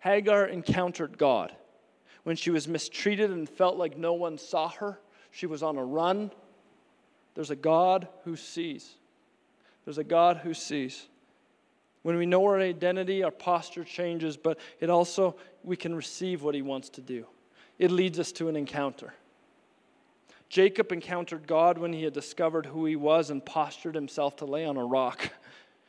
Hagar 0.00 0.44
encountered 0.44 1.16
God. 1.16 1.56
When 2.24 2.36
she 2.36 2.50
was 2.50 2.68
mistreated 2.68 3.30
and 3.30 3.48
felt 3.48 3.78
like 3.78 3.96
no 3.96 4.12
one 4.12 4.36
saw 4.36 4.68
her, 4.68 5.00
she 5.30 5.46
was 5.46 5.62
on 5.62 5.78
a 5.78 5.84
run. 5.84 6.32
There's 7.34 7.50
a 7.50 7.56
God 7.56 8.08
who 8.24 8.36
sees. 8.36 8.92
There's 9.86 9.96
a 9.96 10.04
God 10.04 10.36
who 10.36 10.52
sees. 10.52 11.06
When 12.06 12.18
we 12.18 12.24
know 12.24 12.44
our 12.44 12.60
identity, 12.60 13.24
our 13.24 13.32
posture 13.32 13.82
changes, 13.82 14.36
but 14.36 14.60
it 14.78 14.90
also, 14.90 15.34
we 15.64 15.76
can 15.76 15.92
receive 15.92 16.44
what 16.44 16.54
he 16.54 16.62
wants 16.62 16.88
to 16.90 17.00
do. 17.00 17.26
It 17.80 17.90
leads 17.90 18.20
us 18.20 18.30
to 18.34 18.48
an 18.48 18.54
encounter. 18.54 19.12
Jacob 20.48 20.92
encountered 20.92 21.48
God 21.48 21.78
when 21.78 21.92
he 21.92 22.04
had 22.04 22.12
discovered 22.12 22.66
who 22.66 22.86
he 22.86 22.94
was 22.94 23.30
and 23.30 23.44
postured 23.44 23.96
himself 23.96 24.36
to 24.36 24.44
lay 24.44 24.64
on 24.64 24.76
a 24.76 24.84
rock. 24.84 25.32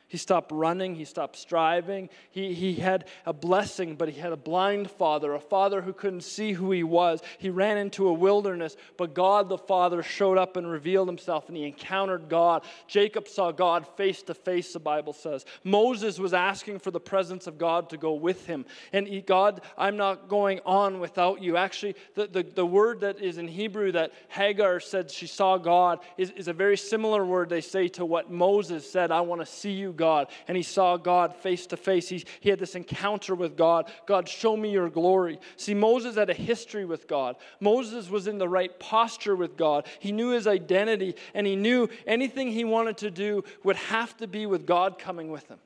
He 0.10 0.17
stopped 0.17 0.52
running, 0.54 0.96
he 0.96 1.04
stopped 1.04 1.36
striving. 1.36 2.10
He, 2.32 2.54
he 2.54 2.76
had 2.76 3.06
a 3.26 3.34
blessing, 3.34 3.96
but 3.96 4.08
he 4.08 4.20
had 4.20 4.32
a 4.32 4.38
blind 4.38 4.89
father, 4.89 5.34
a 5.34 5.39
father 5.39 5.82
who 5.82 5.91
couldn't 5.91 6.22
see 6.22 6.54
who 6.54 6.72
he 6.72 6.84
was. 6.84 7.22
He 7.39 7.50
ran 7.50 7.78
into 7.78 8.08
a 8.08 8.13
wilderness, 8.13 8.78
but 8.96 9.13
God 9.13 9.50
the 9.50 9.58
Father 9.58 10.02
showed 10.02 10.38
up 10.38 10.56
and 10.56 10.70
revealed 10.70 11.10
himself, 11.10 11.50
and 11.50 11.58
he 11.58 11.65
encountered 11.65 12.30
God. 12.30 12.63
Jacob 12.88 13.28
saw 13.28 13.52
God 13.52 13.86
face 13.98 14.22
to 14.24 14.34
face, 14.34 14.72
the 14.72 14.80
Bible 14.80 15.12
says. 15.12 15.46
Moses 15.65 16.20
was 16.20 16.34
asking 16.34 16.80
for 16.80 16.91
the 16.91 17.00
presence 17.02 17.46
of 17.46 17.58
God 17.58 17.89
to 17.89 17.98
go 17.98 18.13
with 18.13 18.46
him. 18.46 18.65
And 18.93 19.08
he, 19.08 19.20
God, 19.22 19.62
I'm 19.78 19.98
not 19.98 20.30
going 20.30 20.62
on 20.65 21.02
without 21.02 21.41
you. 21.41 21.58
Actually, 21.58 21.96
the, 22.15 22.28
the, 22.28 22.43
the 22.43 22.65
word 22.65 23.02
that 23.02 23.20
is 23.22 23.38
in 23.38 23.48
Hebrew 23.50 23.91
that 23.91 24.13
Hagar 24.30 24.80
said 24.80 25.12
she 25.12 25.28
saw 25.28 25.58
God 25.58 26.00
is, 26.17 26.32
is 26.32 26.48
a 26.48 26.54
very 26.54 26.78
similar 26.78 27.26
word 27.26 27.50
they 27.50 27.62
say 27.62 27.89
to 27.89 28.06
what 28.06 28.32
Moses 28.32 28.89
said, 28.89 29.12
I 29.12 29.22
want 29.22 29.41
to 29.41 29.46
see 29.46 29.72
you 29.72 29.93
God 29.97 30.27
and 30.47 30.55
he 30.55 30.63
saw 30.63 30.95
God 30.95 31.36
face 31.36 31.67
to 31.67 31.77
face. 31.77 32.07
He, 32.07 32.23
he 32.39 32.49
had 32.49 32.60
this 32.60 32.75
encounter 32.75 33.36
with 33.36 33.57
God. 33.57 33.91
God, 34.05 34.29
show 34.29 34.55
me 34.55 34.71
your 34.71 34.89
glory. 34.89 35.39
See, 35.57 35.73
Moses 35.73 36.15
had 36.15 36.29
a 36.29 36.33
history 36.33 36.86
with 36.86 37.07
God. 37.07 37.36
Moses 37.60 38.10
was 38.10 38.27
in 38.27 38.38
the 38.38 38.47
right 38.47 38.79
posture 38.79 39.36
with 39.36 39.57
God. 39.57 39.86
He 39.99 40.12
knew 40.12 40.29
his 40.29 40.47
identity 40.47 41.15
and 41.33 41.45
he 41.45 41.55
knew 41.55 41.89
anything 42.05 42.51
he 42.51 42.63
wanted 42.63 42.97
to 42.97 43.12
do 43.12 43.43
would 43.63 43.75
have 43.75 44.15
to 44.17 44.27
be 44.27 44.45
with 44.45 44.65
God 44.65 44.97
coming 44.97 45.29
with 45.29 45.47
him. 45.47 45.60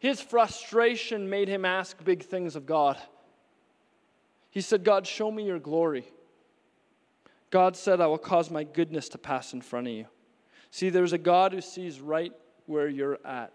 His 0.00 0.20
frustration 0.20 1.30
made 1.30 1.48
him 1.48 1.64
ask 1.64 2.02
big 2.04 2.24
things 2.24 2.56
of 2.56 2.66
God. 2.66 2.98
He 4.50 4.60
said, 4.60 4.84
God, 4.84 5.06
show 5.06 5.30
me 5.30 5.46
your 5.46 5.58
glory. 5.58 6.04
God 7.50 7.76
said, 7.76 8.00
I 8.00 8.06
will 8.06 8.18
cause 8.18 8.50
my 8.50 8.64
goodness 8.64 9.08
to 9.10 9.18
pass 9.18 9.52
in 9.52 9.60
front 9.60 9.86
of 9.86 9.92
you. 9.92 10.06
See, 10.70 10.90
there's 10.90 11.12
a 11.12 11.18
God 11.18 11.52
who 11.52 11.60
sees 11.60 12.00
right 12.00 12.32
where 12.66 12.88
you're 12.88 13.18
at. 13.24 13.52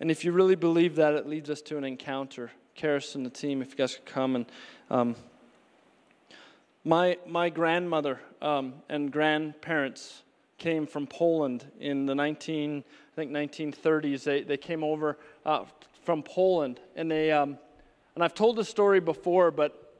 And 0.00 0.10
if 0.10 0.24
you 0.24 0.32
really 0.32 0.54
believe 0.54 0.96
that, 0.96 1.14
it 1.14 1.26
leads 1.26 1.50
us 1.50 1.60
to 1.62 1.76
an 1.76 1.84
encounter. 1.84 2.50
Karis 2.76 3.14
and 3.14 3.26
the 3.26 3.30
team, 3.30 3.62
if 3.62 3.70
you 3.70 3.76
guys 3.76 3.94
could 3.94 4.06
come 4.06 4.36
and. 4.36 4.46
Um, 4.90 5.16
my, 6.84 7.18
my 7.26 7.50
grandmother 7.50 8.20
um, 8.40 8.74
and 8.88 9.12
grandparents 9.12 10.22
came 10.56 10.86
from 10.86 11.06
Poland 11.06 11.66
in 11.78 12.06
the 12.06 12.14
19, 12.14 12.82
I 12.82 13.14
think 13.14 13.30
1930s. 13.30 14.24
They, 14.24 14.42
they 14.42 14.56
came 14.56 14.82
over 14.82 15.18
uh, 15.44 15.64
from 16.04 16.22
Poland, 16.22 16.80
and 16.96 17.10
they, 17.10 17.30
um, 17.30 17.58
and 18.14 18.24
I've 18.24 18.32
told 18.32 18.56
this 18.56 18.68
story 18.68 19.00
before, 19.00 19.50
but 19.50 19.92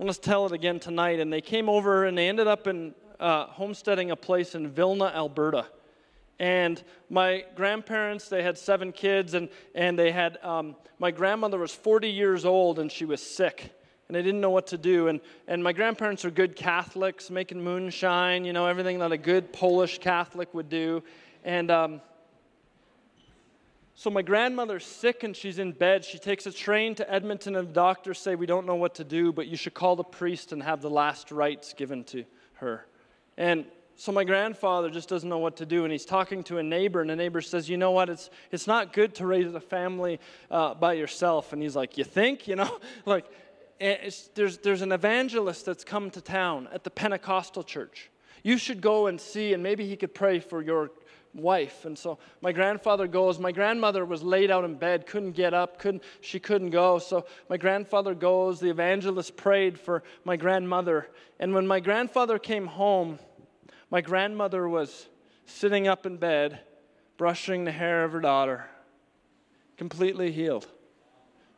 I 0.00 0.04
want 0.04 0.14
to 0.14 0.20
tell 0.20 0.46
it 0.46 0.52
again 0.52 0.80
tonight. 0.80 1.20
And 1.20 1.32
they 1.32 1.40
came 1.40 1.68
over, 1.68 2.06
and 2.06 2.16
they 2.16 2.28
ended 2.28 2.46
up 2.46 2.66
in 2.66 2.94
uh, 3.20 3.46
homesteading 3.46 4.12
a 4.12 4.16
place 4.16 4.54
in 4.54 4.68
Vilna, 4.68 5.12
Alberta. 5.14 5.66
And 6.38 6.82
my 7.08 7.44
grandparents, 7.54 8.28
they 8.28 8.42
had 8.42 8.58
seven 8.58 8.92
kids, 8.92 9.34
and, 9.34 9.48
and 9.74 9.98
they 9.98 10.10
had, 10.10 10.38
um, 10.42 10.76
my 10.98 11.10
grandmother 11.10 11.58
was 11.58 11.72
40 11.72 12.08
years 12.08 12.44
old 12.44 12.78
and 12.78 12.90
she 12.90 13.04
was 13.04 13.22
sick. 13.22 13.72
And 14.08 14.14
they 14.14 14.22
didn't 14.22 14.40
know 14.40 14.50
what 14.50 14.66
to 14.68 14.78
do. 14.78 15.08
And, 15.08 15.20
and 15.48 15.62
my 15.64 15.72
grandparents 15.72 16.24
are 16.24 16.30
good 16.30 16.56
Catholics, 16.56 17.30
making 17.30 17.62
moonshine, 17.62 18.44
you 18.44 18.52
know, 18.52 18.66
everything 18.66 18.98
that 18.98 19.12
a 19.12 19.16
good 19.16 19.52
Polish 19.52 19.98
Catholic 19.98 20.52
would 20.52 20.68
do. 20.68 21.02
And 21.42 21.70
um, 21.70 22.00
so 23.94 24.10
my 24.10 24.22
grandmother's 24.22 24.84
sick 24.84 25.22
and 25.22 25.36
she's 25.36 25.58
in 25.58 25.72
bed. 25.72 26.04
She 26.04 26.18
takes 26.18 26.46
a 26.46 26.52
train 26.52 26.94
to 26.96 27.10
Edmonton, 27.10 27.54
and 27.54 27.68
the 27.68 27.72
doctors 27.72 28.18
say, 28.18 28.34
We 28.34 28.46
don't 28.46 28.66
know 28.66 28.74
what 28.74 28.96
to 28.96 29.04
do, 29.04 29.32
but 29.32 29.46
you 29.46 29.56
should 29.56 29.74
call 29.74 29.96
the 29.96 30.04
priest 30.04 30.52
and 30.52 30.62
have 30.62 30.82
the 30.82 30.90
last 30.90 31.30
rites 31.30 31.72
given 31.72 32.04
to 32.04 32.24
her. 32.54 32.86
And 33.36 33.64
so 33.96 34.12
my 34.12 34.24
grandfather 34.24 34.90
just 34.90 35.08
doesn't 35.08 35.28
know 35.28 35.38
what 35.38 35.56
to 35.58 35.66
do, 35.66 35.84
and 35.84 35.92
he's 35.92 36.04
talking 36.04 36.42
to 36.44 36.58
a 36.58 36.62
neighbor, 36.62 37.00
and 37.00 37.10
the 37.10 37.16
neighbor 37.16 37.40
says, 37.40 37.68
"You 37.68 37.76
know 37.76 37.90
what? 37.90 38.08
It's 38.08 38.30
it's 38.50 38.66
not 38.66 38.92
good 38.92 39.14
to 39.16 39.26
raise 39.26 39.52
a 39.54 39.60
family 39.60 40.20
uh, 40.50 40.74
by 40.74 40.94
yourself." 40.94 41.52
And 41.52 41.62
he's 41.62 41.76
like, 41.76 41.96
"You 41.98 42.04
think? 42.04 42.48
You 42.54 42.56
know, 42.56 42.78
like." 43.06 43.26
there's, 43.80 44.58
there's 44.62 44.82
an 44.82 44.92
evangelist 44.92 45.66
that's 45.66 45.84
come 45.84 46.08
to 46.10 46.20
town 46.20 46.68
at 46.72 46.84
the 46.84 46.90
Pentecostal 46.90 47.62
church. 47.62 48.08
You 48.42 48.56
should 48.56 48.80
go 48.80 49.08
and 49.08 49.20
see, 49.20 49.52
and 49.52 49.62
maybe 49.62 49.86
he 49.86 49.96
could 49.96 50.14
pray 50.14 50.38
for 50.38 50.62
your 50.62 50.90
wife. 51.34 51.84
And 51.84 51.98
so 51.98 52.18
my 52.40 52.52
grandfather 52.52 53.06
goes. 53.06 53.38
My 53.38 53.52
grandmother 53.52 54.04
was 54.04 54.22
laid 54.22 54.50
out 54.50 54.64
in 54.64 54.76
bed, 54.76 55.06
couldn't 55.06 55.32
get 55.32 55.52
up, 55.52 55.78
couldn't, 55.78 56.02
she 56.20 56.38
couldn't 56.38 56.70
go. 56.70 56.98
So 56.98 57.26
my 57.48 57.56
grandfather 57.56 58.14
goes. 58.14 58.60
The 58.60 58.70
evangelist 58.70 59.36
prayed 59.36 59.78
for 59.78 60.02
my 60.24 60.36
grandmother. 60.36 61.08
And 61.40 61.54
when 61.54 61.66
my 61.66 61.80
grandfather 61.80 62.38
came 62.38 62.66
home, 62.66 63.18
my 63.90 64.00
grandmother 64.00 64.68
was 64.68 65.08
sitting 65.46 65.88
up 65.88 66.06
in 66.06 66.16
bed, 66.16 66.60
brushing 67.16 67.64
the 67.64 67.72
hair 67.72 68.04
of 68.04 68.12
her 68.12 68.20
daughter, 68.20 68.66
completely 69.76 70.32
healed. 70.32 70.66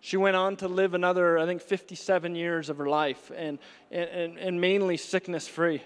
She 0.01 0.17
went 0.17 0.37
on 0.37 0.57
to 0.59 0.69
live 0.69 0.95
another, 0.95 1.39
I 1.39 1.47
think, 1.47 1.63
57 1.63 2.35
years 2.35 2.69
of 2.69 2.79
her 2.79 2.87
life 2.87 3.33
and, 3.35 3.59
and, 3.91 4.39
and 4.39 4.61
mainly 4.61 4.97
sickness 4.97 5.49
free. 5.49 5.83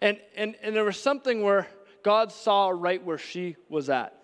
And, 0.00 0.18
and, 0.36 0.54
and 0.62 0.76
there 0.76 0.84
was 0.84 1.00
something 1.00 1.42
where 1.42 1.66
God 2.02 2.30
saw 2.30 2.68
right 2.68 3.02
where 3.02 3.16
she 3.16 3.56
was 3.70 3.88
at. 3.88 4.14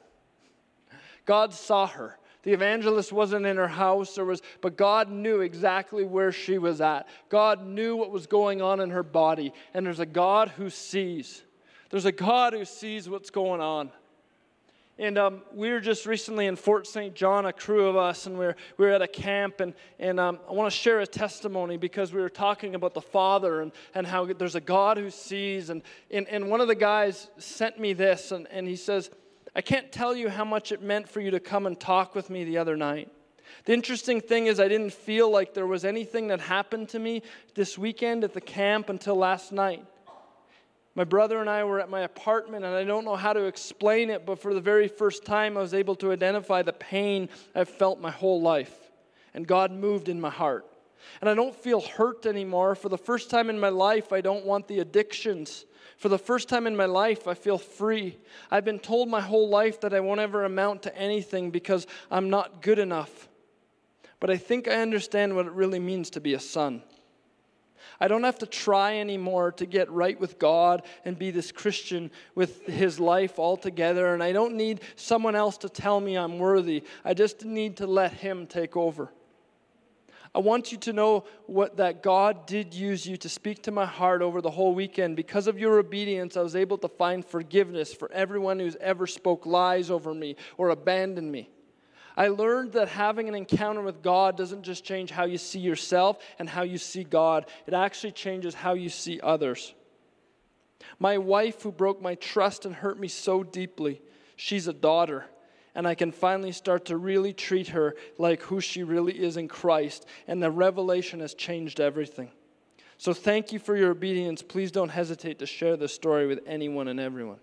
God 1.25 1.55
saw 1.55 1.87
her. 1.87 2.19
The 2.43 2.53
evangelist 2.53 3.13
wasn't 3.13 3.45
in 3.45 3.57
her 3.57 3.69
house, 3.69 4.17
or 4.17 4.25
was, 4.25 4.41
but 4.61 4.77
God 4.77 5.11
knew 5.11 5.41
exactly 5.41 6.05
where 6.05 6.33
she 6.33 6.59
was 6.59 6.81
at. 6.81 7.07
God 7.29 7.67
knew 7.67 7.97
what 7.97 8.11
was 8.11 8.27
going 8.27 8.63
on 8.63 8.81
in 8.81 8.91
her 8.91 9.03
body. 9.03 9.53
And 9.75 9.85
there's 9.85 10.01
a 10.01 10.07
God 10.07 10.49
who 10.49 10.71
sees. 10.71 11.43
There's 11.91 12.07
a 12.07 12.13
God 12.13 12.55
who 12.55 12.65
sees 12.65 13.09
what's 13.09 13.31
going 13.31 13.61
on. 13.61 13.91
And 15.01 15.17
um, 15.17 15.43
we 15.55 15.71
were 15.71 15.81
just 15.81 16.05
recently 16.05 16.45
in 16.45 16.57
Fort 16.57 16.87
St. 16.87 17.15
John, 17.15 17.47
a 17.47 17.55
crew 17.55 17.87
of 17.87 17.97
us, 17.97 18.27
and 18.27 18.39
we 18.39 18.45
were, 18.45 18.57
we 18.77 18.85
were 18.85 18.93
at 18.93 19.01
a 19.01 19.09
camp. 19.09 19.61
And, 19.61 19.73
and 19.99 20.21
um, 20.21 20.39
I 20.47 20.53
want 20.53 20.71
to 20.71 20.79
share 20.79 21.01
a 21.01 21.07
testimony 21.07 21.79
because 21.79 22.13
we 22.13 22.21
were 22.21 22.29
talking 22.29 22.75
about 22.75 22.93
the 22.93 23.01
Father 23.01 23.63
and, 23.63 23.73
and 23.95 24.07
how 24.07 24.27
there's 24.27 24.57
a 24.57 24.61
God 24.61 24.99
who 24.99 25.09
sees. 25.09 25.71
And, 25.71 25.83
and, 26.11 26.29
and 26.29 26.51
one 26.51 26.61
of 26.61 26.69
the 26.69 26.75
guys 26.75 27.29
sent 27.39 27.81
me 27.81 27.95
this, 27.95 28.31
and, 28.31 28.47
and 28.49 28.69
he 28.69 28.77
says, 28.77 29.11
I 29.55 29.61
can't 29.63 29.91
tell 29.91 30.15
you 30.15 30.29
how 30.29 30.45
much 30.45 30.73
it 30.73 30.83
meant 30.83 31.09
for 31.09 31.21
you 31.21 31.33
to 31.33 31.41
come 31.41 31.67
and 31.67 31.79
talk 31.79 32.15
with 32.15 32.31
me 32.31 32.45
the 32.45 32.59
other 32.59 32.77
night. 32.77 33.11
The 33.65 33.73
interesting 33.73 34.21
thing 34.21 34.47
is, 34.47 34.61
I 34.61 34.69
didn't 34.69 34.93
feel 34.93 35.31
like 35.31 35.55
there 35.55 35.67
was 35.67 35.85
anything 35.85 36.29
that 36.29 36.41
happened 36.41 36.89
to 36.91 36.99
me 36.99 37.23
this 37.55 37.77
weekend 37.77 38.23
at 38.23 38.33
the 38.33 38.41
camp 38.41 38.89
until 38.89 39.17
last 39.17 39.53
night. 39.53 39.85
My 40.95 41.05
brother 41.05 41.41
and 41.41 41.49
I 41.49 41.65
were 41.65 41.81
at 41.81 41.89
my 41.89 42.01
apartment, 42.01 42.65
and 42.65 42.75
I 42.75 42.85
don't 42.85 43.05
know 43.05 43.17
how 43.17 43.33
to 43.33 43.45
explain 43.45 44.11
it, 44.11 44.27
but 44.27 44.41
for 44.41 44.55
the 44.55 44.61
very 44.61 44.89
first 44.89 45.25
time, 45.25 45.57
I 45.57 45.61
was 45.61 45.75
able 45.75 45.95
to 45.97 46.13
identify 46.13 46.63
the 46.63 46.73
pain 46.73 47.29
I've 47.55 47.69
felt 47.69 48.01
my 48.01 48.11
whole 48.11 48.41
life. 48.41 48.75
And 49.35 49.47
God 49.47 49.71
moved 49.73 50.09
in 50.09 50.21
my 50.21 50.31
heart. 50.31 50.67
And 51.21 51.29
I 51.29 51.35
don't 51.35 51.55
feel 51.55 51.81
hurt 51.81 52.27
anymore. 52.27 52.75
For 52.75 52.89
the 52.89 52.99
first 52.99 53.31
time 53.31 53.51
in 53.51 53.59
my 53.59 53.69
life, 53.69 54.13
I 54.13 54.21
don't 54.21 54.45
want 54.45 54.69
the 54.69 54.81
addictions. 54.81 55.67
For 55.97 56.09
the 56.09 56.19
first 56.19 56.49
time 56.49 56.67
in 56.67 56.77
my 56.77 56.87
life, 56.87 57.29
I 57.29 57.35
feel 57.35 57.59
free. 57.59 58.17
I've 58.51 58.65
been 58.65 58.79
told 58.79 59.09
my 59.09 59.21
whole 59.21 59.49
life 59.49 59.81
that 59.81 59.93
I 59.93 60.01
won't 60.01 60.21
ever 60.21 60.45
amount 60.45 60.83
to 60.85 60.97
anything 60.97 61.51
because 61.51 61.87
I'm 62.11 62.31
not 62.31 62.63
good 62.63 62.79
enough. 62.79 63.29
But 64.19 64.31
I 64.31 64.37
think 64.37 64.69
I 64.69 64.77
understand 64.83 65.35
what 65.35 65.47
it 65.47 65.53
really 65.53 65.79
means 65.79 66.11
to 66.11 66.21
be 66.21 66.35
a 66.35 66.41
son. 66.41 66.83
I 68.01 68.09
don't 68.09 68.25
have 68.25 68.39
to 68.39 68.47
try 68.47 68.99
anymore 68.99 69.53
to 69.53 69.67
get 69.67 69.91
right 69.91 70.19
with 70.19 70.39
God 70.39 70.85
and 71.05 71.19
be 71.19 71.31
this 71.31 71.53
Christian 71.53 72.11
with 72.35 72.67
his 72.67 72.99
life 72.99 73.39
altogether. 73.39 74.15
And 74.15 74.23
I 74.23 74.33
don't 74.33 74.55
need 74.55 74.81
someone 74.97 75.37
else 75.37 75.59
to 75.59 75.69
tell 75.69 76.01
me 76.01 76.17
I'm 76.17 76.39
worthy. 76.39 76.83
I 77.05 77.13
just 77.13 77.45
need 77.45 77.77
to 77.77 77.87
let 77.87 78.13
him 78.15 78.47
take 78.47 78.75
over. 78.77 79.13
I 80.35 80.39
want 80.39 80.71
you 80.71 80.79
to 80.79 80.93
know 80.93 81.25
what 81.47 81.79
that 81.79 82.03
God 82.03 82.47
did 82.47 82.73
use 82.73 83.05
you 83.05 83.17
to 83.17 83.29
speak 83.29 83.63
to 83.65 83.73
my 83.73 83.85
heart 83.85 84.23
over 84.23 84.41
the 84.41 84.51
whole 84.51 84.75
weekend. 84.75 85.17
Because 85.17 85.49
of 85.49 85.59
your 85.59 85.79
obedience, 85.79 86.37
I 86.37 86.43
was 86.43 86.55
able 86.55 86.79
to 86.79 86.89
find 86.89 87.25
forgiveness 87.25 87.93
for 87.93 88.11
everyone 88.13 88.61
who's 88.61 88.77
ever 88.77 89.09
spoke 89.09 89.45
lies 89.45 89.91
over 89.91 90.15
me 90.15 90.37
or 90.57 90.69
abandoned 90.69 91.33
me. 91.33 91.51
I 92.17 92.29
learned 92.29 92.73
that 92.73 92.89
having 92.89 93.29
an 93.29 93.35
encounter 93.35 93.83
with 93.83 94.03
God 94.03 94.37
doesn't 94.37 94.63
just 94.63 94.85
change 94.85 95.11
how 95.11 95.25
you 95.25 95.39
see 95.39 95.59
yourself 95.59 96.19
and 96.39 96.49
how 96.49 96.63
you 96.63 96.79
see 96.79 97.03
God, 97.03 97.47
it 97.67 97.75
actually 97.75 98.13
changes 98.13 98.55
how 98.55 98.75
you 98.75 98.89
see 98.89 99.21
others. 99.21 99.75
My 100.99 101.19
wife, 101.19 101.63
who 101.63 101.73
broke 101.73 102.01
my 102.01 102.15
trust 102.17 102.67
and 102.67 102.75
hurt 102.75 103.01
me 103.01 103.09
so 103.09 103.43
deeply, 103.43 104.01
she's 104.37 104.69
a 104.69 104.73
daughter. 104.73 105.25
And 105.75 105.87
I 105.87 105.95
can 105.95 106.11
finally 106.11 106.53
start 106.53 106.87
to 106.87 106.97
really 106.97 107.33
treat 107.33 107.69
her 107.69 107.95
like 108.19 108.43
who 108.43 108.61
she 108.61 108.83
really 108.83 109.13
is 109.13 109.37
in 109.37 109.49
Christ. 109.49 110.07
And 110.27 110.43
the 110.43 110.51
revelation 110.51 111.21
has 111.21 111.35
changed 111.35 111.81
everything. 111.81 112.31
So 112.99 113.15
thank 113.15 113.53
you 113.53 113.59
for 113.59 113.77
your 113.77 113.93
obedience. 113.93 114.43
Please 114.43 114.71
don't 114.71 114.89
hesitate 114.89 115.39
to 115.39 115.47
share 115.47 115.77
this 115.77 115.95
story 115.95 116.27
with 116.27 116.41
anyone 116.47 116.89
and 116.89 117.01
everyone. 117.01 117.39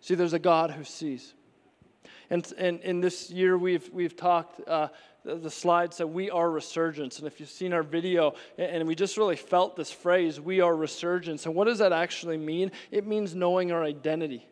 See, 0.00 0.14
there's 0.14 0.34
a 0.34 0.38
God 0.38 0.70
who 0.70 0.84
sees. 0.84 1.34
And, 2.30 2.52
and 2.58 2.80
in 2.80 3.00
this 3.00 3.30
year, 3.30 3.56
we've, 3.56 3.88
we've 3.92 4.14
talked, 4.14 4.60
uh, 4.68 4.88
the, 5.24 5.36
the 5.36 5.50
slide 5.50 5.94
said, 5.94 6.06
We 6.06 6.30
are 6.30 6.50
resurgence. 6.50 7.18
And 7.18 7.26
if 7.26 7.40
you've 7.40 7.48
seen 7.48 7.72
our 7.72 7.82
video, 7.82 8.34
and 8.56 8.86
we 8.86 8.94
just 8.94 9.16
really 9.16 9.36
felt 9.36 9.76
this 9.76 9.90
phrase, 9.90 10.40
we 10.40 10.60
are 10.60 10.76
resurgence. 10.76 11.46
And 11.46 11.54
what 11.54 11.64
does 11.64 11.78
that 11.78 11.92
actually 11.92 12.36
mean? 12.36 12.70
It 12.90 13.06
means 13.06 13.34
knowing 13.34 13.72
our 13.72 13.82
identity 13.82 14.46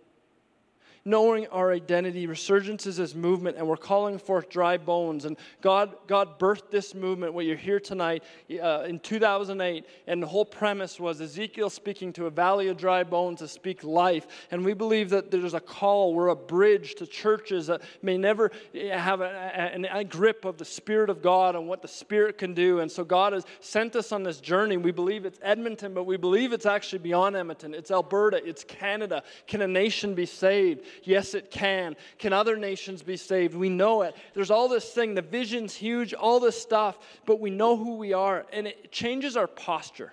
knowing 1.07 1.47
our 1.47 1.73
identity. 1.73 2.27
Resurgence 2.27 2.85
is 2.85 2.97
this 2.97 3.15
movement, 3.15 3.57
and 3.57 3.67
we're 3.67 3.77
calling 3.77 4.19
forth 4.19 4.51
dry 4.51 4.77
bones. 4.77 5.25
And 5.25 5.37
God, 5.61 5.95
God 6.09 6.39
birthed 6.39 6.71
this 6.71 6.95
movement, 6.95 7.33
what 7.33 7.47
you're 7.47 7.57
here 7.57 7.79
tonight, 7.79 8.25
uh, 8.61 8.83
in 8.89 8.99
2008. 8.99 9.87
And 10.09 10.21
the 10.21 10.27
whole 10.27 10.45
premise 10.45 10.99
was 10.99 11.21
Ezekiel 11.21 11.71
speaking 11.71 12.13
to 12.15 12.27
a 12.27 12.31
valley 12.31 12.67
of 12.67 12.77
dry 12.77 13.05
bones 13.05 13.39
to 13.39 13.47
speak 13.47 13.85
life. 13.85 14.27
And 14.51 14.65
we 14.65 14.75
believe 14.75 15.09
that 15.11 15.31
there's 15.31 15.55
a 15.55 15.61
call, 15.61 16.13
we're 16.13 16.29
a 16.29 16.37
bridge 16.37 16.97
to 16.97 17.07
churches 17.07 17.69
that 17.69 17.83
may 18.03 18.19
never 18.19 18.51
have 18.75 19.21
a, 19.21 19.79
a, 19.93 20.01
a 20.01 20.05
grip 20.05 20.45
of 20.45 20.59
the 20.59 20.65
Spirit 20.65 21.09
of 21.09 21.23
God 21.23 21.55
and 21.55 21.69
what 21.69 21.83
the 21.83 21.89
Spirit 21.89 22.37
can 22.37 22.53
do. 22.53 22.81
And 22.81 22.91
so 22.91 23.05
God 23.05 23.33
has 23.33 23.45
sent 23.61 23.95
us 23.95 24.11
on 24.11 24.25
this 24.25 24.41
journey. 24.41 24.77
We 24.77 24.91
believe 24.91 25.25
it's 25.25 25.39
Edmonton, 25.41 25.95
but 25.95 26.05
we 26.05 26.17
believe 26.17 26.53
it's 26.53 26.67
actually 26.67 26.99
beyond 26.99 27.37
Edmonton. 27.37 27.75
It's 27.75 27.93
Alberta, 27.93 28.45
it's 28.45 28.65
Canada. 28.65 29.23
Can 29.47 29.63
a 29.63 29.69
nation 29.69 30.13
be 30.15 30.27
saved? 30.27 30.85
Yes, 31.05 31.35
it 31.35 31.51
can. 31.51 31.97
Can 32.19 32.33
other 32.33 32.57
nations 32.57 33.03
be 33.03 33.17
saved? 33.17 33.55
We 33.55 33.69
know 33.69 34.03
it. 34.03 34.17
There's 34.35 34.51
all 34.51 34.69
this 34.69 34.91
thing. 34.91 35.15
The 35.15 35.23
vision's 35.23 35.75
huge, 35.75 36.15
all 36.15 36.41
this 36.41 36.61
stuff, 36.61 36.99
but 37.25 37.41
we 37.41 37.51
know 37.51 37.77
who 37.77 37.97
we 37.97 38.13
are, 38.13 38.47
and 38.53 38.67
it 38.67 38.91
changes 38.93 39.37
our 39.37 39.47
posture. 39.47 40.13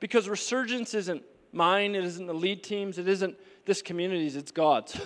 Because 0.00 0.28
resurgence 0.28 0.94
isn't 0.94 1.22
mine, 1.52 1.94
it 1.94 2.04
isn't 2.04 2.26
the 2.26 2.34
lead 2.34 2.62
teams, 2.62 2.98
it 2.98 3.08
isn't 3.08 3.36
this 3.64 3.82
community's, 3.82 4.36
it's 4.36 4.52
God's. 4.52 4.98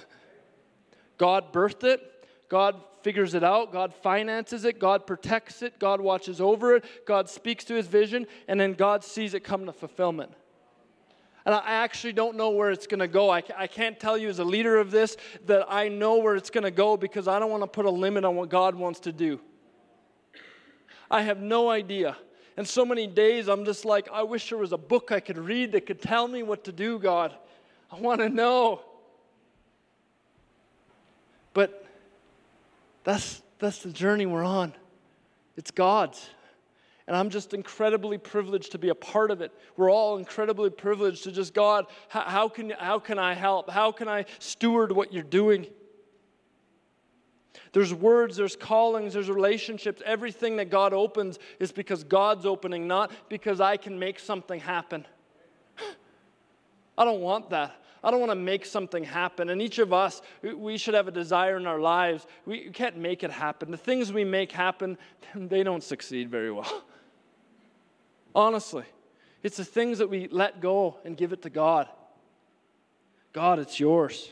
God 1.19 1.53
birthed 1.53 1.85
it, 1.85 2.27
God 2.49 2.77
figures 3.03 3.35
it 3.35 3.45
out, 3.45 3.73
God 3.73 3.95
finances 3.95 4.65
it, 4.65 4.79
God 4.79 5.07
protects 5.07 5.63
it, 5.63 5.79
God 5.79 6.01
watches 6.01 6.41
over 6.41 6.77
it, 6.77 6.85
God 7.07 7.29
speaks 7.29 7.65
to 7.65 7.75
his 7.75 7.87
vision, 7.87 8.27
and 8.49 8.59
then 8.61 8.75
God 8.75 9.05
sees 9.05 9.35
it 9.35 9.41
come 9.41 9.67
to 9.67 9.73
fulfillment. 9.73 10.33
And 11.45 11.55
I 11.55 11.73
actually 11.73 12.13
don't 12.13 12.37
know 12.37 12.51
where 12.51 12.71
it's 12.71 12.87
going 12.87 13.01
to 13.01 13.09
go. 13.09 13.31
I, 13.31 13.43
I 13.57 13.67
can't 13.67 13.99
tell 13.99 14.17
you 14.17 14.29
as 14.29 14.39
a 14.39 14.45
leader 14.45 14.79
of 14.79 14.91
this 14.91 15.17
that 15.47 15.67
I 15.69 15.89
know 15.89 16.19
where 16.19 16.37
it's 16.37 16.51
going 16.51 16.65
to 16.65 16.71
go 16.71 16.97
because 16.97 17.27
I 17.27 17.39
don't 17.39 17.51
want 17.51 17.63
to 17.63 17.67
put 17.67 17.85
a 17.85 17.91
limit 17.91 18.25
on 18.25 18.37
what 18.37 18.49
God 18.49 18.75
wants 18.75 19.01
to 19.01 19.13
do. 19.13 19.41
I 21.11 21.23
have 21.23 21.41
no 21.41 21.69
idea. 21.69 22.17
And 22.57 22.67
so 22.67 22.85
many 22.85 23.07
days 23.07 23.49
I'm 23.49 23.65
just 23.65 23.85
like, 23.85 24.09
I 24.13 24.23
wish 24.23 24.51
there 24.51 24.59
was 24.59 24.73
a 24.73 24.79
book 24.79 25.11
I 25.11 25.21
could 25.21 25.39
read 25.39 25.73
that 25.73 25.87
could 25.87 26.01
tell 26.01 26.29
me 26.29 26.43
what 26.43 26.65
to 26.65 26.73
do, 26.73 26.99
God. 26.99 27.35
I 27.91 27.99
want 27.99 28.21
to 28.21 28.29
know. 28.29 28.81
But 31.55 31.85
that's, 33.05 33.43
that's 33.59 33.83
the 33.83 33.91
journey 33.91 34.27
we're 34.27 34.45
on. 34.45 34.75
It's 35.57 35.71
God's. 35.71 36.31
And 37.07 37.17
I'm 37.17 37.31
just 37.31 37.53
incredibly 37.53 38.17
privileged 38.17 38.73
to 38.73 38.79
be 38.79 38.91
a 38.91 38.95
part 38.95 39.31
of 39.31 39.41
it. 39.41 39.53
We're 39.77 39.91
all 39.91 40.19
incredibly 40.19 40.71
privileged 40.71 41.25
to 41.25 41.33
just, 41.33 41.53
God, 41.53 41.87
how, 42.09 42.49
can, 42.49 42.71
how 42.71 42.99
can 42.99 43.19
I 43.19 43.35
help? 43.35 43.71
How 43.71 43.91
can 43.91 44.09
I 44.09 44.25
steward 44.39 44.93
what 44.93 45.13
you're 45.13 45.23
doing? 45.23 45.67
There's 47.73 47.93
words, 47.93 48.37
there's 48.37 48.55
callings, 48.55 49.15
there's 49.15 49.31
relationships. 49.31 50.03
Everything 50.05 50.57
that 50.57 50.71
God 50.71 50.93
opens 50.93 51.39
is 51.59 51.73
because 51.73 52.05
God's 52.05 52.47
opening, 52.47 52.87
not 52.87 53.11
because 53.29 53.61
I 53.61 53.77
can 53.79 53.99
make 53.99 54.19
something 54.19 54.61
happen. 54.61 55.07
I 56.99 57.05
don't 57.05 57.21
want 57.21 57.51
that. 57.51 57.75
I 58.05 58.11
don't 58.11 58.21
want 58.21 58.33
to 58.33 58.37
make 58.37 58.67
something 58.67 59.05
happen. 59.05 59.49
And 59.49 59.63
each 59.63 59.79
of 59.79 59.93
us, 59.93 60.23
we 60.43 60.77
should 60.77 60.95
have 60.95 61.09
a 61.09 61.13
desire 61.13 61.57
in 61.57 61.67
our 61.67 61.79
lives. 61.79 62.27
We 62.47 62.71
can't 62.71 62.97
make 62.97 63.23
it 63.23 63.31
happen. 63.31 63.71
The 63.71 63.77
things 63.77 64.13
we 64.13 64.25
make 64.25 64.53
happen, 64.53 64.99
they 65.35 65.63
don't 65.63 65.83
succeed 65.83 66.31
very 66.31 66.53
well. 66.53 66.85
Honestly, 68.35 68.85
it's 69.43 69.57
the 69.57 69.65
things 69.65 69.99
that 69.99 70.09
we 70.09 70.29
let 70.29 70.61
go 70.61 70.99
and 71.05 71.17
give 71.17 71.33
it 71.33 71.43
to 71.43 71.51
God. 71.51 71.89
God, 73.33 73.59
it's 73.59 73.81
yours. 73.81 74.31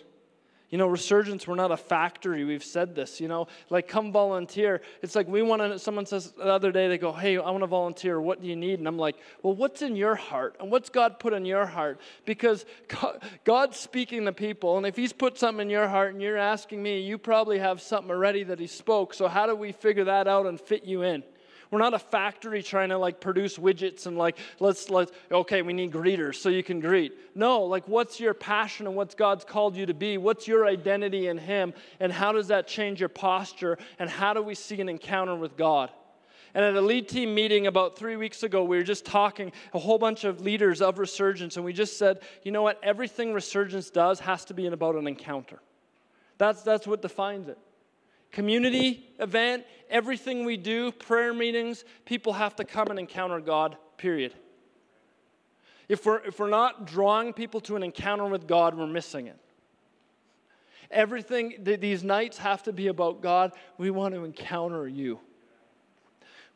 You 0.70 0.78
know, 0.78 0.86
resurgence, 0.86 1.48
we're 1.48 1.56
not 1.56 1.72
a 1.72 1.76
factory. 1.76 2.44
We've 2.44 2.62
said 2.62 2.94
this, 2.94 3.20
you 3.20 3.26
know, 3.26 3.48
like 3.70 3.88
come 3.88 4.12
volunteer. 4.12 4.82
It's 5.02 5.16
like 5.16 5.26
we 5.26 5.42
want 5.42 5.60
to, 5.62 5.80
someone 5.80 6.06
says 6.06 6.30
the 6.30 6.44
other 6.44 6.70
day, 6.70 6.86
they 6.86 6.96
go, 6.96 7.12
hey, 7.12 7.36
I 7.38 7.50
want 7.50 7.62
to 7.62 7.66
volunteer. 7.66 8.20
What 8.20 8.40
do 8.40 8.46
you 8.46 8.54
need? 8.54 8.78
And 8.78 8.86
I'm 8.86 8.96
like, 8.96 9.16
well, 9.42 9.52
what's 9.52 9.82
in 9.82 9.96
your 9.96 10.14
heart? 10.14 10.54
And 10.60 10.70
what's 10.70 10.88
God 10.88 11.18
put 11.18 11.32
in 11.32 11.44
your 11.44 11.66
heart? 11.66 12.00
Because 12.24 12.64
God, 12.86 13.20
God's 13.42 13.78
speaking 13.78 14.24
to 14.26 14.32
people. 14.32 14.76
And 14.76 14.86
if 14.86 14.94
He's 14.94 15.12
put 15.12 15.38
something 15.38 15.62
in 15.62 15.70
your 15.70 15.88
heart 15.88 16.12
and 16.12 16.22
you're 16.22 16.38
asking 16.38 16.80
me, 16.80 17.00
you 17.00 17.18
probably 17.18 17.58
have 17.58 17.82
something 17.82 18.10
already 18.12 18.44
that 18.44 18.60
He 18.60 18.68
spoke. 18.68 19.12
So 19.12 19.26
how 19.26 19.46
do 19.46 19.56
we 19.56 19.72
figure 19.72 20.04
that 20.04 20.28
out 20.28 20.46
and 20.46 20.60
fit 20.60 20.84
you 20.84 21.02
in? 21.02 21.24
We're 21.70 21.78
not 21.78 21.94
a 21.94 22.00
factory 22.00 22.62
trying 22.62 22.88
to 22.88 22.98
like 22.98 23.20
produce 23.20 23.56
widgets 23.56 24.06
and 24.06 24.18
like, 24.18 24.38
let's, 24.58 24.90
let's, 24.90 25.12
okay, 25.30 25.62
we 25.62 25.72
need 25.72 25.92
greeters 25.92 26.34
so 26.36 26.48
you 26.48 26.64
can 26.64 26.80
greet. 26.80 27.12
No, 27.36 27.62
like, 27.62 27.86
what's 27.86 28.18
your 28.18 28.34
passion 28.34 28.88
and 28.88 28.96
what's 28.96 29.14
God's 29.14 29.44
called 29.44 29.76
you 29.76 29.86
to 29.86 29.94
be? 29.94 30.18
What's 30.18 30.48
your 30.48 30.66
identity 30.66 31.28
in 31.28 31.38
Him? 31.38 31.72
And 32.00 32.12
how 32.12 32.32
does 32.32 32.48
that 32.48 32.66
change 32.66 32.98
your 32.98 33.08
posture? 33.08 33.78
And 34.00 34.10
how 34.10 34.34
do 34.34 34.42
we 34.42 34.56
see 34.56 34.80
an 34.80 34.88
encounter 34.88 35.36
with 35.36 35.56
God? 35.56 35.90
And 36.54 36.64
at 36.64 36.74
a 36.74 36.80
lead 36.80 37.08
team 37.08 37.36
meeting 37.36 37.68
about 37.68 37.96
three 37.96 38.16
weeks 38.16 38.42
ago, 38.42 38.64
we 38.64 38.76
were 38.76 38.82
just 38.82 39.04
talking, 39.04 39.52
a 39.72 39.78
whole 39.78 39.98
bunch 39.98 40.24
of 40.24 40.40
leaders 40.40 40.82
of 40.82 40.98
Resurgence, 40.98 41.54
and 41.54 41.64
we 41.64 41.72
just 41.72 41.96
said, 41.96 42.18
you 42.42 42.50
know 42.50 42.62
what? 42.62 42.80
Everything 42.82 43.32
Resurgence 43.32 43.90
does 43.90 44.18
has 44.18 44.44
to 44.46 44.54
be 44.54 44.66
about 44.66 44.96
an 44.96 45.06
encounter. 45.06 45.60
That's, 46.38 46.62
that's 46.62 46.88
what 46.88 47.02
defines 47.02 47.46
it 47.46 47.58
community 48.32 49.06
event, 49.18 49.64
everything 49.88 50.44
we 50.44 50.56
do, 50.56 50.92
prayer 50.92 51.34
meetings, 51.34 51.84
people 52.04 52.32
have 52.32 52.56
to 52.56 52.64
come 52.64 52.88
and 52.88 52.98
encounter 52.98 53.40
God, 53.40 53.76
period. 53.96 54.34
If 55.88 56.06
we're, 56.06 56.18
if 56.18 56.38
we're 56.38 56.48
not 56.48 56.86
drawing 56.86 57.32
people 57.32 57.60
to 57.62 57.76
an 57.76 57.82
encounter 57.82 58.26
with 58.26 58.46
God, 58.46 58.76
we're 58.76 58.86
missing 58.86 59.26
it. 59.26 59.38
Everything, 60.90 61.64
th- 61.64 61.80
these 61.80 62.04
nights 62.04 62.38
have 62.38 62.62
to 62.64 62.72
be 62.72 62.88
about 62.88 63.20
God. 63.20 63.52
We 63.78 63.90
want 63.90 64.14
to 64.14 64.24
encounter 64.24 64.86
you. 64.86 65.20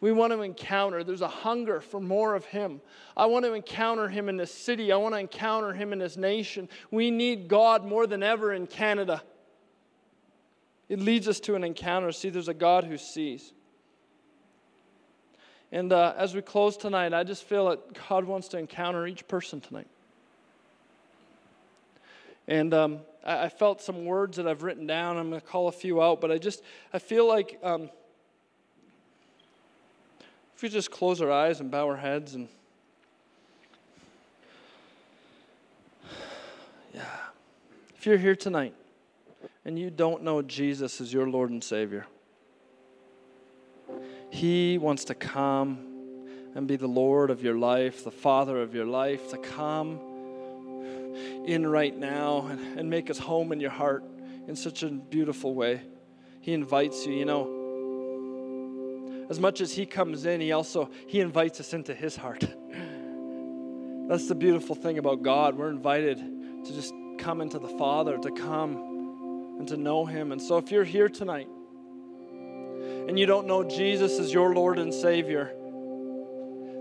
We 0.01 0.13
want 0.13 0.33
to 0.33 0.43
encounter. 0.43 1.03
There's 1.03 1.21
a 1.21 1.29
hunger 1.29 1.81
for 1.81 2.01
more 2.01 2.35
of 2.35 2.45
Him. 2.45 2.81
I 3.17 3.27
want 3.27 3.45
to 3.45 3.55
encounter 3.55 4.09
Him 4.09 4.29
in 4.29 4.37
this 4.37 4.53
city. 4.53 4.93
I 4.93 4.97
want 4.97 5.15
to 5.15 5.19
encounter 5.19 5.73
Him 5.73 5.93
in 5.93 5.99
this 5.99 6.17
nation. 6.17 6.69
We 6.91 7.11
need 7.11 7.49
God 7.49 7.85
more 7.85 8.07
than 8.07 8.23
ever 8.23 8.53
in 8.53 8.67
Canada. 8.67 9.23
It 10.89 10.99
leads 10.99 11.29
us 11.29 11.41
to 11.41 11.55
an 11.55 11.65
encounter. 11.65 12.13
See, 12.13 12.31
there's 12.31 12.49
a 12.49 12.55
God 12.55 12.85
who 12.85 12.99
sees. 12.99 13.53
And 15.73 15.93
uh, 15.93 16.15
as 16.17 16.35
we 16.35 16.43
close 16.43 16.77
tonight, 16.77 17.13
I 17.15 17.25
just 17.25 17.45
feel 17.45 17.71
that 17.71 18.09
God 18.09 18.25
wants 18.25 18.49
to 18.49 18.59
encounter 18.59 19.07
each 19.07 19.27
person 19.27 19.61
tonight. 19.61 19.89
And 22.47 22.75
um, 22.75 22.99
I, 23.25 23.45
I, 23.45 23.49
felt 23.49 23.81
some 23.81 24.05
words 24.05 24.37
that 24.37 24.47
I've 24.47 24.63
written 24.63 24.87
down. 24.87 25.17
I'm 25.17 25.31
going 25.31 25.41
to 25.41 25.47
call 25.47 25.69
a 25.69 25.73
few 25.73 26.03
out, 26.03 26.21
but 26.21 26.31
I 26.31 26.37
just 26.37 26.63
I 26.93 26.99
feel 26.99 27.27
like 27.27 27.59
um, 27.63 27.89
if 30.55 30.63
we 30.63 30.69
just 30.69 30.91
close 30.91 31.23
our 31.23 31.33
eyes 31.33 31.61
and 31.61 31.71
bow 31.71 31.89
our 31.89 31.97
heads 31.97 32.35
and 32.35 32.49
yeah, 36.95 37.03
if 37.97 38.05
you're 38.05 38.19
here 38.19 38.37
tonight 38.37 38.75
and 39.65 39.79
you 39.79 39.91
don't 39.91 40.23
know 40.23 40.43
Jesus 40.43 41.01
as 41.01 41.13
your 41.13 41.29
Lord 41.29 41.51
and 41.51 41.63
Savior. 41.65 42.07
He 44.31 44.79
wants 44.79 45.05
to 45.07 45.15
come 45.15 45.79
and 46.55 46.67
be 46.69 46.77
the 46.77 46.87
Lord 46.87 47.31
of 47.31 47.43
your 47.43 47.57
life, 47.57 48.05
the 48.05 48.11
Father 48.11 48.61
of 48.61 48.75
your 48.75 48.85
life, 48.85 49.31
to 49.31 49.39
come 49.39 50.01
in 51.47 51.67
right 51.67 51.97
now 51.97 52.47
and, 52.47 52.79
and 52.79 52.91
make 52.91 53.09
his 53.09 53.19
home 53.19 53.53
in 53.53 53.61
your 53.61 53.71
heart 53.71 54.05
in 54.47 54.57
such 54.57 54.83
a 54.83 54.89
beautiful 54.89 55.55
way. 55.55 55.83
He 56.41 56.53
invites 56.53 57.07
you, 57.07 57.15
you 57.15 57.25
know. 57.25 57.63
As 59.31 59.41
much 59.41 59.61
as 59.63 59.73
he 59.73 59.87
comes 59.87 60.27
in, 60.27 60.41
he 60.41 60.53
also 60.53 60.91
he 61.07 61.21
invites 61.21 61.59
us 61.61 61.73
into 61.73 61.95
his 61.95 62.15
heart. 62.17 62.45
That's 64.09 64.29
the 64.29 64.35
beautiful 64.35 64.75
thing 64.77 64.99
about 64.99 65.23
God. 65.23 65.57
We're 65.57 65.71
invited 65.71 66.19
to 66.19 66.73
just 66.73 66.93
come 67.19 67.41
into 67.41 67.59
the 67.59 67.69
Father, 67.79 68.19
to 68.19 68.31
come 68.31 68.94
and 69.65 69.69
to 69.69 69.77
know 69.79 70.05
him. 70.05 70.31
And 70.31 70.43
so 70.43 70.59
if 70.59 70.71
you're 70.71 70.85
here 70.85 71.09
tonight 71.09 71.49
and 73.09 73.19
you 73.19 73.25
don't 73.25 73.47
know 73.47 73.65
Jesus 73.65 74.19
as 74.19 74.31
your 74.31 74.55
Lord 74.55 74.79
and 74.79 74.93
Savior, 74.93 75.55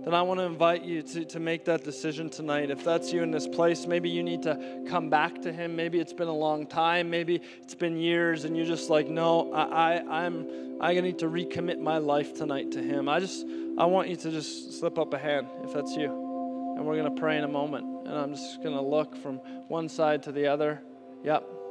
then 0.03 0.13
I 0.13 0.21
want 0.23 0.41
to 0.41 0.43
invite 0.43 0.83
you 0.83 1.01
to, 1.01 1.23
to 1.23 1.39
make 1.39 1.63
that 1.63 1.85
decision 1.85 2.29
tonight. 2.29 2.69
If 2.69 2.83
that's 2.83 3.13
you 3.13 3.23
in 3.23 3.31
this 3.31 3.47
place, 3.47 3.87
maybe 3.87 4.09
you 4.09 4.21
need 4.21 4.43
to 4.43 4.83
come 4.89 5.09
back 5.09 5.41
to 5.43 5.53
Him. 5.53 5.77
Maybe 5.77 5.97
it's 5.97 6.11
been 6.11 6.27
a 6.27 6.35
long 6.35 6.67
time. 6.67 7.09
Maybe 7.09 7.39
it's 7.61 7.75
been 7.75 7.95
years, 7.95 8.43
and 8.43 8.57
you're 8.57 8.65
just 8.65 8.89
like, 8.89 9.07
no, 9.07 9.53
I, 9.53 9.93
I, 9.93 10.25
I'm, 10.25 10.81
I 10.81 10.99
need 10.99 11.19
to 11.19 11.27
recommit 11.27 11.79
my 11.79 11.99
life 11.99 12.33
tonight 12.33 12.73
to 12.73 12.83
Him. 12.83 13.07
I 13.07 13.21
just, 13.21 13.45
I 13.77 13.85
want 13.85 14.09
you 14.09 14.17
to 14.17 14.29
just 14.29 14.77
slip 14.77 14.99
up 14.99 15.13
a 15.13 15.17
hand 15.17 15.47
if 15.63 15.73
that's 15.73 15.95
you. 15.95 16.75
And 16.75 16.85
we're 16.85 16.97
going 16.97 17.15
to 17.15 17.21
pray 17.21 17.37
in 17.37 17.45
a 17.45 17.47
moment. 17.47 17.85
And 18.05 18.13
I'm 18.13 18.35
just 18.35 18.61
going 18.61 18.75
to 18.75 18.81
look 18.81 19.15
from 19.15 19.37
one 19.69 19.87
side 19.87 20.23
to 20.23 20.33
the 20.33 20.47
other. 20.47 20.81
Yep. 21.23 21.62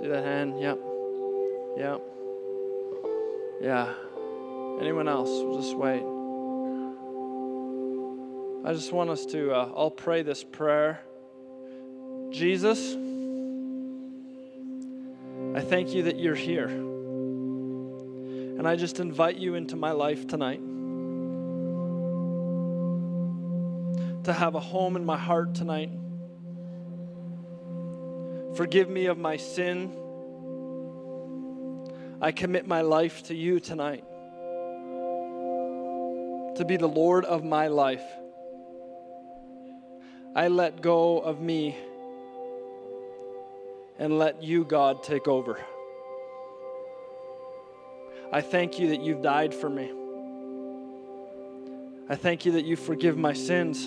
See 0.00 0.08
that 0.08 0.24
hand? 0.24 0.60
Yep. 0.60 0.78
Yep. 1.78 2.02
Yeah. 3.60 3.94
Anyone 4.80 5.06
else? 5.08 5.30
Just 5.62 5.76
wait. 5.76 6.02
I 8.64 8.72
just 8.72 8.92
want 8.92 9.10
us 9.10 9.24
to 9.26 9.52
uh, 9.52 9.66
all 9.66 9.90
pray 9.90 10.22
this 10.22 10.42
prayer. 10.42 11.00
Jesus, 12.30 12.96
I 15.54 15.60
thank 15.60 15.94
you 15.94 16.04
that 16.04 16.18
you're 16.18 16.34
here. 16.34 16.66
And 18.58 18.66
I 18.66 18.74
just 18.74 18.98
invite 18.98 19.36
you 19.36 19.54
into 19.54 19.76
my 19.76 19.92
life 19.92 20.26
tonight 20.26 20.60
to 24.24 24.32
have 24.32 24.56
a 24.56 24.60
home 24.60 24.96
in 24.96 25.04
my 25.04 25.18
heart 25.18 25.54
tonight. 25.54 25.90
Forgive 28.56 28.88
me 28.88 29.06
of 29.06 29.18
my 29.18 29.36
sin. 29.36 29.92
I 32.20 32.30
commit 32.30 32.68
my 32.68 32.82
life 32.82 33.24
to 33.24 33.34
you 33.34 33.58
tonight 33.58 34.04
to 36.56 36.64
be 36.64 36.76
the 36.76 36.86
Lord 36.86 37.24
of 37.24 37.42
my 37.42 37.66
life. 37.66 38.04
I 40.36 40.46
let 40.48 40.80
go 40.80 41.18
of 41.18 41.40
me 41.40 41.76
and 43.98 44.20
let 44.20 44.42
you, 44.42 44.64
God, 44.64 45.02
take 45.02 45.26
over. 45.26 45.58
I 48.32 48.40
thank 48.40 48.78
you 48.78 48.90
that 48.90 49.00
you've 49.00 49.22
died 49.22 49.52
for 49.52 49.68
me. 49.68 49.90
I 52.08 52.14
thank 52.14 52.46
you 52.46 52.52
that 52.52 52.64
you 52.64 52.76
forgive 52.76 53.16
my 53.16 53.32
sins 53.32 53.86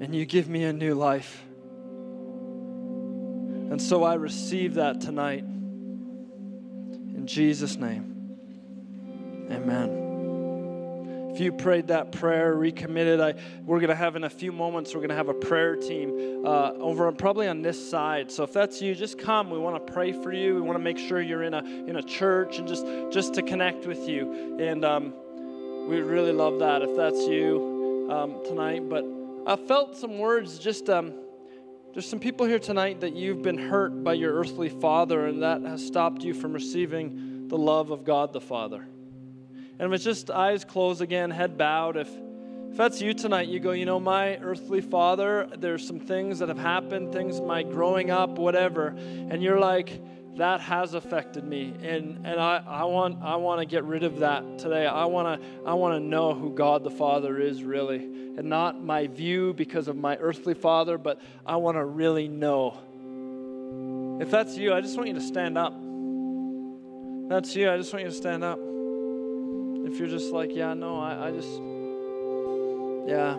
and 0.00 0.14
you 0.14 0.24
give 0.24 0.48
me 0.48 0.64
a 0.64 0.72
new 0.72 0.94
life. 0.94 1.44
And 3.80 3.88
so 3.88 4.04
I 4.04 4.12
receive 4.12 4.74
that 4.74 5.00
tonight. 5.00 5.42
In 5.42 7.22
Jesus' 7.24 7.76
name, 7.76 8.36
amen. 9.50 11.30
If 11.32 11.40
you 11.40 11.50
prayed 11.50 11.86
that 11.86 12.12
prayer, 12.12 12.54
recommitted, 12.54 13.20
I, 13.22 13.36
we're 13.64 13.78
going 13.78 13.88
to 13.88 13.94
have 13.94 14.16
in 14.16 14.24
a 14.24 14.28
few 14.28 14.52
moments, 14.52 14.94
we're 14.94 15.00
going 15.00 15.08
to 15.08 15.16
have 15.16 15.30
a 15.30 15.34
prayer 15.34 15.76
team 15.76 16.44
uh, 16.44 16.72
over 16.72 17.10
probably 17.12 17.48
on 17.48 17.62
this 17.62 17.90
side. 17.90 18.30
So 18.30 18.44
if 18.44 18.52
that's 18.52 18.82
you, 18.82 18.94
just 18.94 19.16
come. 19.18 19.48
We 19.48 19.58
want 19.58 19.86
to 19.86 19.92
pray 19.94 20.12
for 20.12 20.30
you. 20.30 20.56
We 20.56 20.60
want 20.60 20.76
to 20.76 20.84
make 20.84 20.98
sure 20.98 21.22
you're 21.22 21.44
in 21.44 21.54
a, 21.54 21.64
in 21.64 21.96
a 21.96 22.02
church 22.02 22.58
and 22.58 22.68
just, 22.68 22.84
just 23.10 23.32
to 23.32 23.42
connect 23.42 23.86
with 23.86 24.06
you. 24.06 24.58
And 24.60 24.84
um, 24.84 25.14
we 25.88 26.02
really 26.02 26.32
love 26.32 26.58
that 26.58 26.82
if 26.82 26.94
that's 26.98 27.26
you 27.26 28.08
um, 28.10 28.44
tonight. 28.44 28.90
But 28.90 29.06
I 29.46 29.56
felt 29.56 29.96
some 29.96 30.18
words 30.18 30.58
just. 30.58 30.90
Um, 30.90 31.14
there's 31.92 32.08
some 32.08 32.20
people 32.20 32.46
here 32.46 32.60
tonight 32.60 33.00
that 33.00 33.16
you've 33.16 33.42
been 33.42 33.58
hurt 33.58 34.04
by 34.04 34.12
your 34.12 34.32
earthly 34.34 34.68
father, 34.68 35.26
and 35.26 35.42
that 35.42 35.62
has 35.62 35.84
stopped 35.84 36.22
you 36.22 36.34
from 36.34 36.52
receiving 36.52 37.48
the 37.48 37.58
love 37.58 37.90
of 37.90 38.04
God 38.04 38.32
the 38.32 38.40
Father. 38.40 38.86
And 39.78 39.88
if 39.88 39.92
it's 39.92 40.04
just 40.04 40.30
eyes 40.30 40.64
closed 40.64 41.00
again, 41.00 41.30
head 41.30 41.58
bowed, 41.58 41.96
if, 41.96 42.08
if 42.70 42.76
that's 42.76 43.00
you 43.00 43.12
tonight, 43.12 43.48
you 43.48 43.58
go, 43.58 43.72
you 43.72 43.86
know, 43.86 43.98
my 43.98 44.36
earthly 44.36 44.80
father, 44.80 45.48
there's 45.58 45.84
some 45.84 45.98
things 45.98 46.38
that 46.38 46.48
have 46.48 46.58
happened, 46.58 47.12
things 47.12 47.40
my 47.40 47.64
growing 47.64 48.10
up, 48.10 48.38
whatever, 48.38 48.88
and 48.88 49.42
you're 49.42 49.58
like, 49.58 50.00
that 50.36 50.60
has 50.60 50.94
affected 50.94 51.44
me 51.44 51.74
and, 51.82 52.26
and 52.26 52.40
I, 52.40 52.62
I 52.66 52.84
want 52.84 53.22
I 53.22 53.36
want 53.36 53.60
to 53.60 53.66
get 53.66 53.84
rid 53.84 54.04
of 54.04 54.20
that 54.20 54.58
today. 54.58 54.86
I 54.86 55.04
want 55.06 55.40
to 55.40 55.48
I 55.66 55.74
want 55.74 55.94
to 55.94 56.00
know 56.00 56.34
who 56.34 56.54
God 56.54 56.84
the 56.84 56.90
Father 56.90 57.38
is 57.38 57.62
really 57.62 57.96
and 57.96 58.48
not 58.48 58.82
my 58.82 59.06
view 59.06 59.52
because 59.52 59.88
of 59.88 59.96
my 59.96 60.16
earthly 60.16 60.54
father, 60.54 60.96
but 60.98 61.20
I 61.44 61.56
want 61.56 61.76
to 61.76 61.84
really 61.84 62.28
know. 62.28 62.78
If 64.20 64.30
that's 64.30 64.56
you, 64.56 64.72
I 64.72 64.80
just 64.80 64.96
want 64.96 65.08
you 65.08 65.14
to 65.14 65.20
stand 65.20 65.58
up. 65.58 65.74
If 65.74 67.28
that's 67.28 67.54
you, 67.56 67.70
I 67.70 67.76
just 67.76 67.92
want 67.92 68.04
you 68.04 68.10
to 68.10 68.16
stand 68.16 68.44
up. 68.44 68.58
If 68.58 69.98
you're 69.98 70.08
just 70.08 70.32
like, 70.32 70.54
yeah, 70.54 70.74
no, 70.74 70.98
I, 70.98 71.28
I 71.28 71.30
just 71.32 71.60
yeah. 73.06 73.36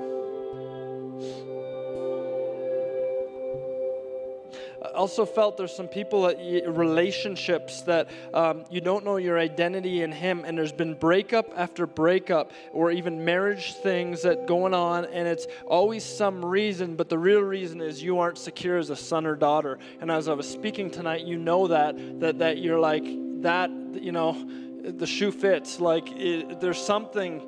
Also 5.02 5.26
felt 5.26 5.58
there's 5.58 5.76
some 5.76 5.88
people, 5.88 6.32
relationships 6.68 7.82
that 7.82 8.08
um, 8.36 8.66
you 8.70 8.80
don't 8.80 9.04
know 9.04 9.18
your 9.18 9.40
identity 9.40 10.04
in 10.04 10.12
Him, 10.12 10.44
and 10.46 10.56
there's 10.56 10.72
been 10.72 10.94
breakup 10.94 11.52
after 11.58 11.88
breakup, 11.88 12.52
or 12.72 12.92
even 12.92 13.26
marriage 13.26 13.74
things 13.74 14.22
that 14.22 14.46
going 14.46 14.76
on, 14.76 15.06
and 15.06 15.28
it's 15.28 15.48
always 15.66 16.06
some 16.06 16.46
reason, 16.46 16.96
but 16.96 17.10
the 17.10 17.18
real 17.18 17.42
reason 17.42 17.82
is 17.82 18.04
you 18.04 18.20
aren't 18.20 18.38
secure 18.38 18.78
as 18.78 18.92
a 18.92 18.96
son 18.96 19.26
or 19.26 19.36
daughter. 19.36 19.80
And 20.02 20.12
as 20.12 20.28
I 20.28 20.34
was 20.34 20.48
speaking 20.48 20.92
tonight, 20.92 21.22
you 21.22 21.36
know 21.36 21.66
that 21.70 21.96
that 22.20 22.38
that 22.38 22.60
you're 22.60 22.80
like 22.80 23.06
that, 23.42 23.72
you 24.00 24.12
know, 24.12 24.38
the 24.84 25.08
shoe 25.08 25.32
fits. 25.32 25.80
Like 25.80 26.12
it, 26.12 26.62
there's 26.62 26.78
something 26.78 27.42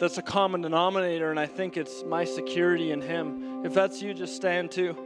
that's 0.00 0.18
a 0.18 0.22
common 0.22 0.62
denominator, 0.62 1.30
and 1.30 1.38
I 1.38 1.46
think 1.46 1.76
it's 1.76 2.02
my 2.02 2.24
security 2.24 2.90
in 2.90 3.00
Him. 3.00 3.64
If 3.64 3.72
that's 3.72 4.02
you, 4.02 4.14
just 4.14 4.34
stand 4.34 4.72
too. 4.72 4.96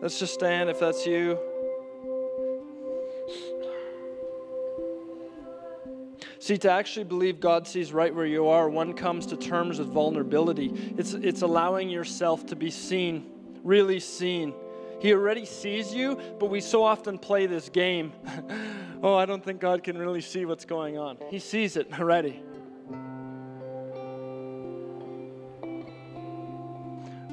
Let's 0.00 0.18
just 0.18 0.32
stand 0.32 0.70
if 0.70 0.80
that's 0.80 1.06
you. 1.06 1.38
See, 6.38 6.56
to 6.56 6.70
actually 6.70 7.04
believe 7.04 7.38
God 7.38 7.68
sees 7.68 7.92
right 7.92 8.14
where 8.14 8.24
you 8.24 8.48
are, 8.48 8.70
one 8.70 8.94
comes 8.94 9.26
to 9.26 9.36
terms 9.36 9.78
with 9.78 9.88
vulnerability. 9.88 10.94
It's, 10.96 11.12
it's 11.12 11.42
allowing 11.42 11.90
yourself 11.90 12.46
to 12.46 12.56
be 12.56 12.70
seen, 12.70 13.30
really 13.62 14.00
seen. 14.00 14.54
He 15.00 15.12
already 15.12 15.44
sees 15.44 15.94
you, 15.94 16.18
but 16.38 16.46
we 16.46 16.62
so 16.62 16.82
often 16.82 17.18
play 17.18 17.44
this 17.44 17.68
game. 17.68 18.14
oh, 19.02 19.14
I 19.14 19.26
don't 19.26 19.44
think 19.44 19.60
God 19.60 19.84
can 19.84 19.98
really 19.98 20.22
see 20.22 20.46
what's 20.46 20.64
going 20.64 20.96
on. 20.96 21.18
He 21.28 21.40
sees 21.40 21.76
it 21.76 21.88
already. 22.00 22.42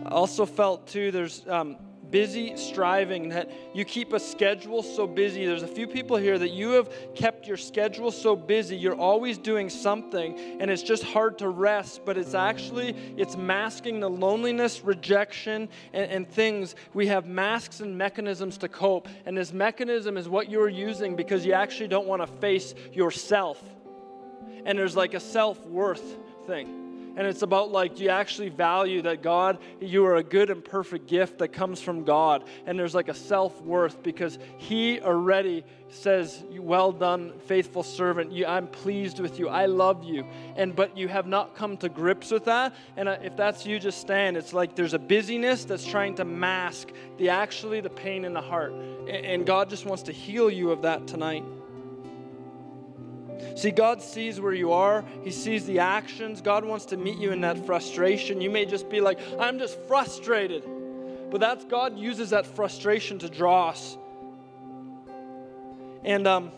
I 0.05 0.09
also 0.09 0.45
felt, 0.45 0.85
too, 0.87 1.11
there's 1.11 1.47
um, 1.47 1.77
busy 2.11 2.55
striving, 2.55 3.29
that 3.29 3.51
you 3.73 3.85
keep 3.85 4.13
a 4.13 4.19
schedule 4.19 4.81
so 4.83 5.07
busy. 5.07 5.45
There's 5.45 5.63
a 5.63 5.67
few 5.67 5.87
people 5.87 6.17
here 6.17 6.37
that 6.37 6.51
you 6.51 6.71
have 6.71 6.89
kept 7.15 7.47
your 7.47 7.57
schedule 7.57 8.11
so 8.11 8.35
busy. 8.35 8.75
You're 8.75 8.95
always 8.95 9.37
doing 9.37 9.69
something 9.69 10.37
and 10.59 10.71
it's 10.71 10.83
just 10.83 11.03
hard 11.03 11.37
to 11.39 11.49
rest, 11.49 12.01
but 12.05 12.17
it's 12.17 12.33
actually 12.33 12.95
it's 13.17 13.35
masking 13.35 13.99
the 13.99 14.09
loneliness, 14.09 14.83
rejection, 14.83 15.69
and, 15.93 16.11
and 16.11 16.29
things. 16.29 16.75
We 16.93 17.07
have 17.07 17.25
masks 17.25 17.81
and 17.81 17.97
mechanisms 17.97 18.57
to 18.59 18.69
cope. 18.69 19.07
And 19.25 19.37
this 19.37 19.53
mechanism 19.53 20.17
is 20.17 20.29
what 20.29 20.49
you're 20.49 20.69
using 20.69 21.15
because 21.15 21.45
you 21.45 21.53
actually 21.53 21.87
don't 21.87 22.07
want 22.07 22.21
to 22.21 22.27
face 22.39 22.73
yourself. 22.93 23.61
And 24.65 24.77
there's 24.77 24.95
like 24.95 25.13
a 25.13 25.19
self-worth 25.19 26.17
thing 26.45 26.86
and 27.17 27.25
it's 27.25 27.41
about 27.41 27.71
like 27.71 27.99
you 27.99 28.09
actually 28.09 28.49
value 28.49 29.01
that 29.01 29.23
God, 29.23 29.57
you 29.81 30.05
are 30.05 30.17
a 30.17 30.23
good 30.23 30.51
and 30.51 30.63
perfect 30.63 31.07
gift 31.07 31.39
that 31.39 31.47
comes 31.47 31.81
from 31.81 32.03
God. 32.03 32.43
And 32.67 32.77
there's 32.77 32.93
like 32.93 33.09
a 33.09 33.13
self 33.15 33.59
worth 33.63 34.03
because 34.03 34.37
He 34.59 35.01
already 35.01 35.65
says, 35.89 36.43
Well 36.51 36.91
done, 36.91 37.33
faithful 37.47 37.81
servant. 37.81 38.31
You, 38.31 38.45
I'm 38.45 38.67
pleased 38.67 39.19
with 39.19 39.39
you. 39.39 39.49
I 39.49 39.65
love 39.65 40.03
you. 40.03 40.27
And 40.55 40.75
but 40.75 40.95
you 40.95 41.07
have 41.07 41.25
not 41.25 41.55
come 41.55 41.75
to 41.77 41.89
grips 41.89 42.29
with 42.29 42.45
that. 42.45 42.75
And 42.95 43.09
uh, 43.09 43.17
if 43.23 43.35
that's 43.35 43.65
you, 43.65 43.79
just 43.79 43.99
stand. 43.99 44.37
It's 44.37 44.53
like 44.53 44.75
there's 44.75 44.93
a 44.93 44.99
busyness 44.99 45.65
that's 45.65 45.85
trying 45.85 46.13
to 46.15 46.25
mask 46.25 46.89
the 47.17 47.29
actually 47.29 47.81
the 47.81 47.89
pain 47.89 48.25
in 48.25 48.33
the 48.33 48.41
heart. 48.41 48.73
And 49.09 49.43
God 49.43 49.71
just 49.71 49.87
wants 49.87 50.03
to 50.03 50.11
heal 50.11 50.51
you 50.51 50.69
of 50.69 50.83
that 50.83 51.07
tonight. 51.07 51.43
See, 53.57 53.71
God 53.71 54.03
sees 54.03 54.39
where 54.39 54.53
you 54.53 54.71
are, 54.71 55.03
He 55.23 55.31
sees 55.31 55.65
the 55.65 55.79
actions. 55.79 56.41
God 56.41 56.63
wants 56.63 56.85
to 56.85 56.97
meet 56.97 57.17
you 57.17 57.31
in 57.31 57.41
that 57.41 57.65
frustration. 57.65 58.39
You 58.39 58.51
may 58.51 58.67
just 58.67 58.87
be 58.87 59.01
like, 59.01 59.19
I'm 59.39 59.57
just 59.57 59.79
frustrated. 59.87 60.63
But 61.31 61.41
that's 61.41 61.65
God 61.65 61.97
uses 61.97 62.29
that 62.29 62.45
frustration 62.45 63.17
to 63.17 63.29
draw 63.29 63.69
us. 63.69 63.97
And, 66.03 66.27
um, 66.27 66.51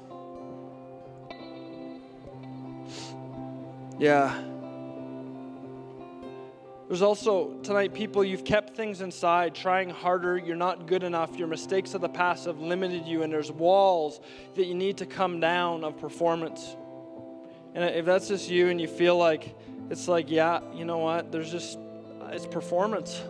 yeah. 3.98 4.38
There's 6.90 7.02
also 7.02 7.54
tonight 7.64 7.94
people 7.94 8.26
you've 8.26 8.44
kept 8.44 8.76
things 8.76 9.00
inside, 9.00 9.56
trying 9.56 9.90
harder, 9.90 10.38
you're 10.38 10.58
not 10.58 10.86
good 10.86 11.04
enough, 11.04 11.38
your 11.38 11.48
mistakes 11.48 11.94
of 11.94 12.02
the 12.02 12.10
past 12.10 12.44
have 12.44 12.60
limited 12.60 13.06
you, 13.06 13.24
and 13.24 13.32
there's 13.32 13.54
walls 13.54 14.20
that 14.56 14.66
you 14.66 14.76
need 14.76 14.98
to 14.98 15.06
come 15.06 15.40
down 15.40 15.86
of 15.86 15.98
performance. 15.98 16.76
And 17.76 17.84
if 17.84 18.06
that's 18.06 18.28
just 18.28 18.50
you 18.50 18.70
and 18.70 18.80
you 18.80 18.88
feel 18.88 19.18
like 19.18 19.56
it's 19.90 20.08
like, 20.08 20.30
yeah, 20.30 20.62
you 20.74 20.86
know 20.86 21.00
what, 21.00 21.32
there's 21.32 21.52
just, 21.52 21.78
it's 22.32 22.46
performance. 22.46 23.22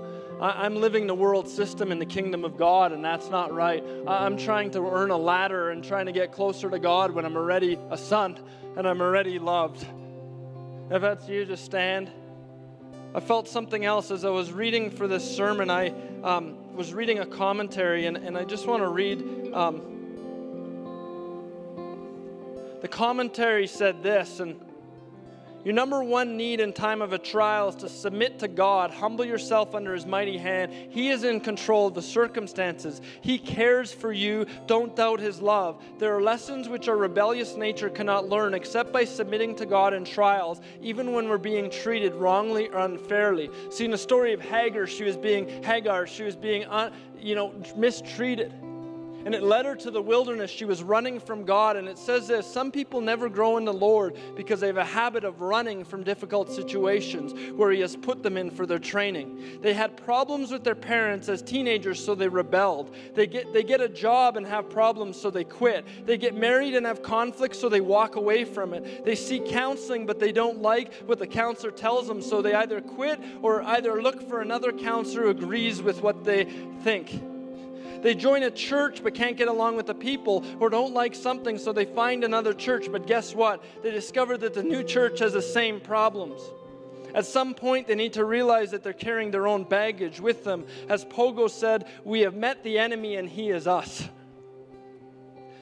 I'm 0.41 0.77
living 0.77 1.05
the 1.05 1.15
world 1.15 1.49
system 1.49 1.91
in 1.91 1.99
the 1.99 2.05
kingdom 2.05 2.45
of 2.45 2.55
God, 2.55 2.93
and 2.93 3.03
that's 3.03 3.29
not 3.29 3.53
right. 3.53 3.83
I'm 4.07 4.37
trying 4.37 4.71
to 4.71 4.89
earn 4.89 5.11
a 5.11 5.17
ladder 5.17 5.71
and 5.71 5.83
trying 5.83 6.05
to 6.05 6.13
get 6.13 6.31
closer 6.31 6.69
to 6.69 6.79
God 6.79 7.11
when 7.11 7.25
I'm 7.25 7.35
already 7.35 7.77
a 7.89 7.97
son 7.97 8.39
and 8.77 8.87
I'm 8.87 9.01
already 9.01 9.37
loved. 9.37 9.85
If 10.89 11.01
that's 11.01 11.27
you, 11.27 11.43
just 11.43 11.65
stand. 11.65 12.09
I 13.13 13.19
felt 13.19 13.49
something 13.49 13.83
else 13.83 14.11
as 14.11 14.23
I 14.23 14.29
was 14.29 14.53
reading 14.53 14.91
for 14.91 15.07
this 15.07 15.29
sermon. 15.29 15.69
I 15.69 15.93
um, 16.23 16.73
was 16.73 16.93
reading 16.93 17.19
a 17.19 17.25
commentary, 17.25 18.05
and, 18.05 18.15
and 18.15 18.37
I 18.37 18.45
just 18.45 18.65
want 18.65 18.81
to 18.81 18.87
read. 18.87 19.53
Um, 19.53 19.98
the 22.81 22.87
commentary 22.87 23.67
said 23.67 24.03
this, 24.03 24.39
and 24.39 24.59
your 25.65 25.73
number 25.73 26.01
one 26.01 26.37
need 26.37 26.61
in 26.61 26.71
time 26.71 27.01
of 27.01 27.11
a 27.11 27.17
trial 27.17 27.67
is 27.67 27.75
to 27.75 27.89
submit 27.89 28.39
to 28.39 28.47
God, 28.47 28.91
humble 28.91 29.25
yourself 29.25 29.75
under 29.75 29.93
His 29.93 30.05
mighty 30.05 30.37
hand. 30.37 30.71
He 30.89 31.09
is 31.09 31.25
in 31.25 31.41
control 31.41 31.87
of 31.87 31.93
the 31.93 32.01
circumstances. 32.01 33.01
He 33.19 33.37
cares 33.37 33.91
for 33.91 34.13
you. 34.13 34.45
Don't 34.67 34.95
doubt 34.95 35.19
His 35.19 35.41
love. 35.41 35.83
There 35.97 36.15
are 36.15 36.21
lessons 36.21 36.69
which 36.69 36.87
our 36.87 36.95
rebellious 36.95 37.57
nature 37.57 37.89
cannot 37.89 38.29
learn 38.29 38.53
except 38.53 38.93
by 38.93 39.03
submitting 39.03 39.53
to 39.57 39.65
God 39.65 39.93
in 39.93 40.05
trials, 40.05 40.61
even 40.81 41.11
when 41.11 41.27
we're 41.27 41.37
being 41.37 41.69
treated 41.69 42.15
wrongly 42.15 42.69
or 42.69 42.79
unfairly. 42.79 43.49
See, 43.69 43.83
in 43.83 43.91
the 43.91 43.97
story 43.97 44.31
of 44.31 44.39
Hagar, 44.39 44.87
she 44.87 45.03
was 45.03 45.17
being 45.17 45.61
Hagar, 45.61 46.07
she 46.07 46.23
was 46.23 46.37
being, 46.37 46.63
uh, 46.65 46.89
you 47.19 47.35
know, 47.35 47.53
mistreated. 47.75 48.53
And 49.25 49.35
it 49.35 49.43
led 49.43 49.65
her 49.65 49.75
to 49.75 49.91
the 49.91 50.01
wilderness. 50.01 50.49
She 50.49 50.65
was 50.65 50.83
running 50.83 51.19
from 51.19 51.43
God. 51.43 51.75
And 51.75 51.87
it 51.87 51.97
says 51.97 52.27
this 52.27 52.51
some 52.51 52.71
people 52.71 53.01
never 53.01 53.29
grow 53.29 53.57
in 53.57 53.65
the 53.65 53.73
Lord 53.73 54.17
because 54.35 54.59
they 54.59 54.67
have 54.67 54.77
a 54.77 54.85
habit 54.85 55.23
of 55.23 55.41
running 55.41 55.83
from 55.83 56.03
difficult 56.03 56.51
situations 56.51 57.33
where 57.55 57.71
He 57.71 57.81
has 57.81 57.95
put 57.95 58.23
them 58.23 58.37
in 58.37 58.49
for 58.49 58.65
their 58.65 58.79
training. 58.79 59.59
They 59.61 59.73
had 59.73 59.97
problems 59.97 60.51
with 60.51 60.63
their 60.63 60.75
parents 60.75 61.29
as 61.29 61.41
teenagers, 61.41 62.03
so 62.03 62.15
they 62.15 62.27
rebelled. 62.27 62.95
They 63.13 63.27
get, 63.27 63.53
they 63.53 63.63
get 63.63 63.81
a 63.81 63.89
job 63.89 64.37
and 64.37 64.45
have 64.45 64.69
problems, 64.69 65.19
so 65.19 65.29
they 65.29 65.43
quit. 65.43 65.85
They 66.05 66.17
get 66.17 66.35
married 66.35 66.75
and 66.75 66.85
have 66.85 67.03
conflicts, 67.03 67.59
so 67.59 67.69
they 67.69 67.81
walk 67.81 68.15
away 68.15 68.45
from 68.45 68.73
it. 68.73 69.05
They 69.05 69.15
seek 69.15 69.47
counseling, 69.47 70.05
but 70.05 70.19
they 70.19 70.31
don't 70.31 70.61
like 70.61 70.93
what 71.05 71.19
the 71.19 71.27
counselor 71.27 71.71
tells 71.71 72.07
them, 72.07 72.21
so 72.21 72.41
they 72.41 72.53
either 72.53 72.81
quit 72.81 73.19
or 73.41 73.61
either 73.63 74.01
look 74.01 74.27
for 74.27 74.41
another 74.41 74.71
counselor 74.71 75.23
who 75.23 75.29
agrees 75.29 75.81
with 75.81 76.01
what 76.01 76.23
they 76.23 76.45
think. 76.83 77.21
They 78.01 78.15
join 78.15 78.43
a 78.43 78.51
church 78.51 79.03
but 79.03 79.13
can't 79.13 79.37
get 79.37 79.47
along 79.47 79.75
with 79.75 79.87
the 79.87 79.95
people 79.95 80.43
or 80.59 80.69
don't 80.69 80.93
like 80.93 81.15
something, 81.15 81.57
so 81.57 81.73
they 81.73 81.85
find 81.85 82.23
another 82.23 82.53
church. 82.53 82.91
But 82.91 83.07
guess 83.07 83.35
what? 83.35 83.63
They 83.83 83.91
discover 83.91 84.37
that 84.37 84.53
the 84.53 84.63
new 84.63 84.83
church 84.83 85.19
has 85.19 85.33
the 85.33 85.41
same 85.41 85.79
problems. 85.79 86.41
At 87.15 87.25
some 87.25 87.53
point, 87.53 87.87
they 87.87 87.95
need 87.95 88.13
to 88.13 88.25
realize 88.25 88.71
that 88.71 88.83
they're 88.83 88.93
carrying 88.93 89.31
their 89.31 89.47
own 89.47 89.63
baggage 89.63 90.19
with 90.19 90.43
them. 90.43 90.65
As 90.87 91.05
Pogo 91.05 91.49
said, 91.49 91.87
we 92.03 92.21
have 92.21 92.35
met 92.35 92.63
the 92.63 92.77
enemy 92.77 93.15
and 93.15 93.27
he 93.27 93.49
is 93.49 93.67
us. 93.67 94.07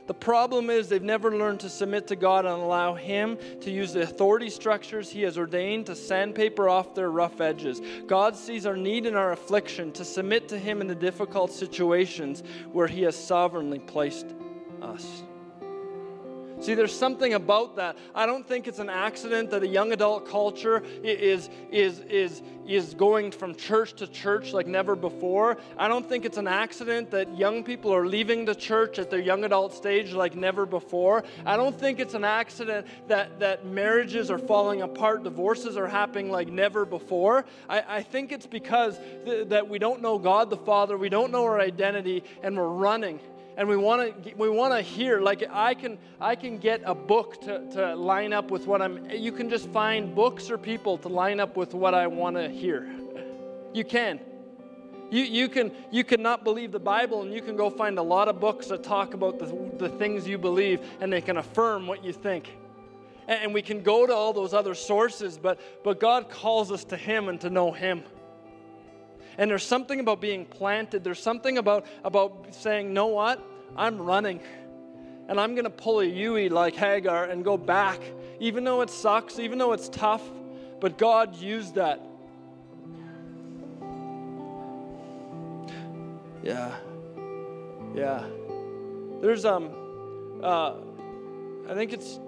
The 0.08 0.14
problem 0.14 0.70
is 0.70 0.88
they've 0.88 1.04
never 1.04 1.36
learned 1.36 1.60
to 1.60 1.70
submit 1.70 2.08
to 2.08 2.16
God 2.16 2.46
and 2.46 2.62
allow 2.62 2.96
Him 2.96 3.38
to 3.62 3.70
use 3.70 3.94
the 3.94 4.02
authority 4.02 4.50
structures 4.50 5.10
He 5.10 5.22
has 5.24 5.38
ordained 5.38 5.86
to 5.88 5.96
sandpaper 5.96 6.70
off 6.70 6.96
their 6.96 7.12
rough 7.12 7.42
edges. 7.42 7.82
God 8.08 8.36
sees 8.36 8.66
our 8.66 8.78
need 8.78 9.06
and 9.06 9.18
our 9.18 9.34
affliction 9.34 9.92
to 9.94 10.06
submit 10.06 10.48
to 10.50 10.58
Him 10.58 10.80
in 10.80 10.88
the 10.88 10.96
difficult 10.96 11.52
situations 11.52 12.42
where 12.72 12.88
He 12.88 13.02
has 13.02 13.16
sovereignly 13.16 13.80
placed 13.80 14.34
us. 14.82 15.24
See, 16.60 16.74
there's 16.74 16.98
something 16.98 17.36
about 17.36 17.76
that. 17.76 17.98
I 18.16 18.26
don't 18.26 18.48
think 18.48 18.68
it's 18.68 18.80
an 18.80 18.90
accident 18.90 19.52
that 19.52 19.62
a 19.62 19.68
young 19.68 19.92
adult 19.92 20.28
culture 20.28 20.84
is, 21.04 21.50
is, 21.72 22.00
is, 22.00 22.42
is 22.66 22.96
going 22.96 23.32
from 23.32 23.54
church 23.56 23.94
to 23.94 24.08
church 24.08 24.54
like 24.54 24.66
never 24.66 24.96
before. 24.96 25.58
I 25.78 25.88
don't 25.88 26.08
think 26.08 26.26
it's 26.26 26.38
an 26.38 26.48
accident 26.48 27.12
that 27.12 27.38
young 27.38 27.64
people 27.64 27.94
are 27.94 28.08
leaving 28.08 28.44
the 28.44 28.56
church 28.56 28.98
at 28.98 29.12
their 29.12 29.20
young 29.20 29.44
adult 29.44 29.74
stage 29.74 30.14
like 30.14 30.36
never 30.36 30.66
before. 30.66 31.24
I 31.46 31.58
don't 31.58 31.80
think 31.80 32.00
it's 32.00 32.16
an 32.16 32.26
accident 32.26 32.88
that, 33.08 33.40
that 33.40 33.66
marriages 33.66 34.32
are 34.32 34.40
falling 34.40 34.82
apart, 34.82 35.24
divorces 35.24 35.78
are 35.78 35.88
happening 35.88 36.32
like 36.32 36.48
never 36.48 36.86
before. 36.86 37.46
I, 37.70 37.84
I 37.88 38.02
think 38.02 38.32
it's 38.32 38.48
because 38.48 39.00
th- 39.26 39.50
that 39.50 39.70
we 39.70 39.78
don't 39.78 40.02
know 40.02 40.18
God 40.18 40.50
the 40.50 40.58
Father, 40.58 40.98
we 40.98 41.10
don't 41.10 41.32
know 41.32 41.44
our 41.44 41.60
identity, 41.60 42.24
and 42.42 42.58
we're 42.58 42.68
running 42.68 43.20
and 43.58 43.68
we 43.68 43.76
want 43.76 44.24
to 44.24 44.36
we 44.36 44.50
want 44.50 44.74
to 44.74 44.82
hear 44.82 45.20
like 45.20 45.44
i 45.52 45.74
can 45.74 45.98
i 46.22 46.36
can 46.36 46.58
get 46.58 46.80
a 46.86 46.96
book 46.96 47.42
to, 47.42 47.68
to 47.72 47.96
line 47.96 48.32
up 48.32 48.52
with 48.52 48.68
what 48.68 48.82
i'm 48.82 49.10
you 49.10 49.32
can 49.32 49.50
just 49.50 49.68
find 49.70 50.16
books 50.16 50.50
or 50.50 50.58
people 50.58 50.98
to 50.98 51.10
line 51.10 51.40
up 51.40 51.58
with 51.58 51.74
what 51.74 51.94
i 51.94 52.08
want 52.08 52.36
to 52.36 52.48
hear. 52.48 52.88
You 53.74 53.84
can. 53.84 54.20
You, 55.10 55.24
you 55.24 55.48
can 55.48 55.72
you 55.90 56.04
can 56.04 56.22
not 56.22 56.44
believe 56.44 56.72
the 56.72 56.80
bible 56.80 57.22
and 57.22 57.34
you 57.34 57.42
can 57.42 57.56
go 57.56 57.70
find 57.70 57.98
a 57.98 58.02
lot 58.04 58.28
of 58.28 58.42
books 58.42 58.68
that 58.68 58.84
talk 58.84 59.14
about 59.14 59.40
the, 59.40 59.46
the 59.78 59.88
things 59.88 60.28
you 60.28 60.38
believe 60.38 60.82
and 61.00 61.12
they 61.12 61.22
can 61.22 61.38
affirm 61.38 61.88
what 61.88 62.04
you 62.04 62.12
think. 62.12 62.50
And, 63.28 63.44
and 63.44 63.54
we 63.54 63.62
can 63.62 63.84
go 63.84 64.06
to 64.06 64.14
all 64.14 64.34
those 64.34 64.54
other 64.54 64.76
sources 64.76 65.38
but 65.38 65.60
but 65.84 66.02
god 66.02 66.30
calls 66.30 66.74
us 66.74 66.84
to 66.86 66.98
him 66.98 67.30
and 67.30 67.40
to 67.40 67.50
know 67.50 67.72
him 67.72 68.04
and 69.38 69.52
there's 69.52 69.64
something 69.64 70.00
about 70.00 70.20
being 70.20 70.46
planted. 70.46 71.04
There's 71.04 71.22
something 71.22 71.58
about, 71.58 71.86
about 72.04 72.48
saying, 72.52 72.94
know 72.94 73.08
what? 73.08 73.44
I'm 73.76 74.02
running. 74.02 74.40
And 75.28 75.40
I'm 75.40 75.54
going 75.54 75.66
to 75.66 75.70
pull 75.70 76.00
a 76.00 76.06
Yui 76.06 76.50
like 76.50 76.76
Hagar 76.76 77.26
and 77.26 77.44
go 77.44 77.58
back, 77.58 78.00
even 78.40 78.64
though 78.64 78.82
it 78.82 78.90
sucks, 78.90 79.40
even 79.40 79.58
though 79.58 79.74
it's 79.74 79.90
tough. 79.90 80.24
But 80.80 80.98
God 80.98 81.36
used 81.36 81.76
that. 81.76 82.02
Yeah. 86.44 86.74
Yeah. 87.94 88.24
There's, 89.22 89.44
um, 89.44 89.70
uh, 90.42 90.76
I 91.68 91.74
think 91.74 91.94
it's, 91.94 92.20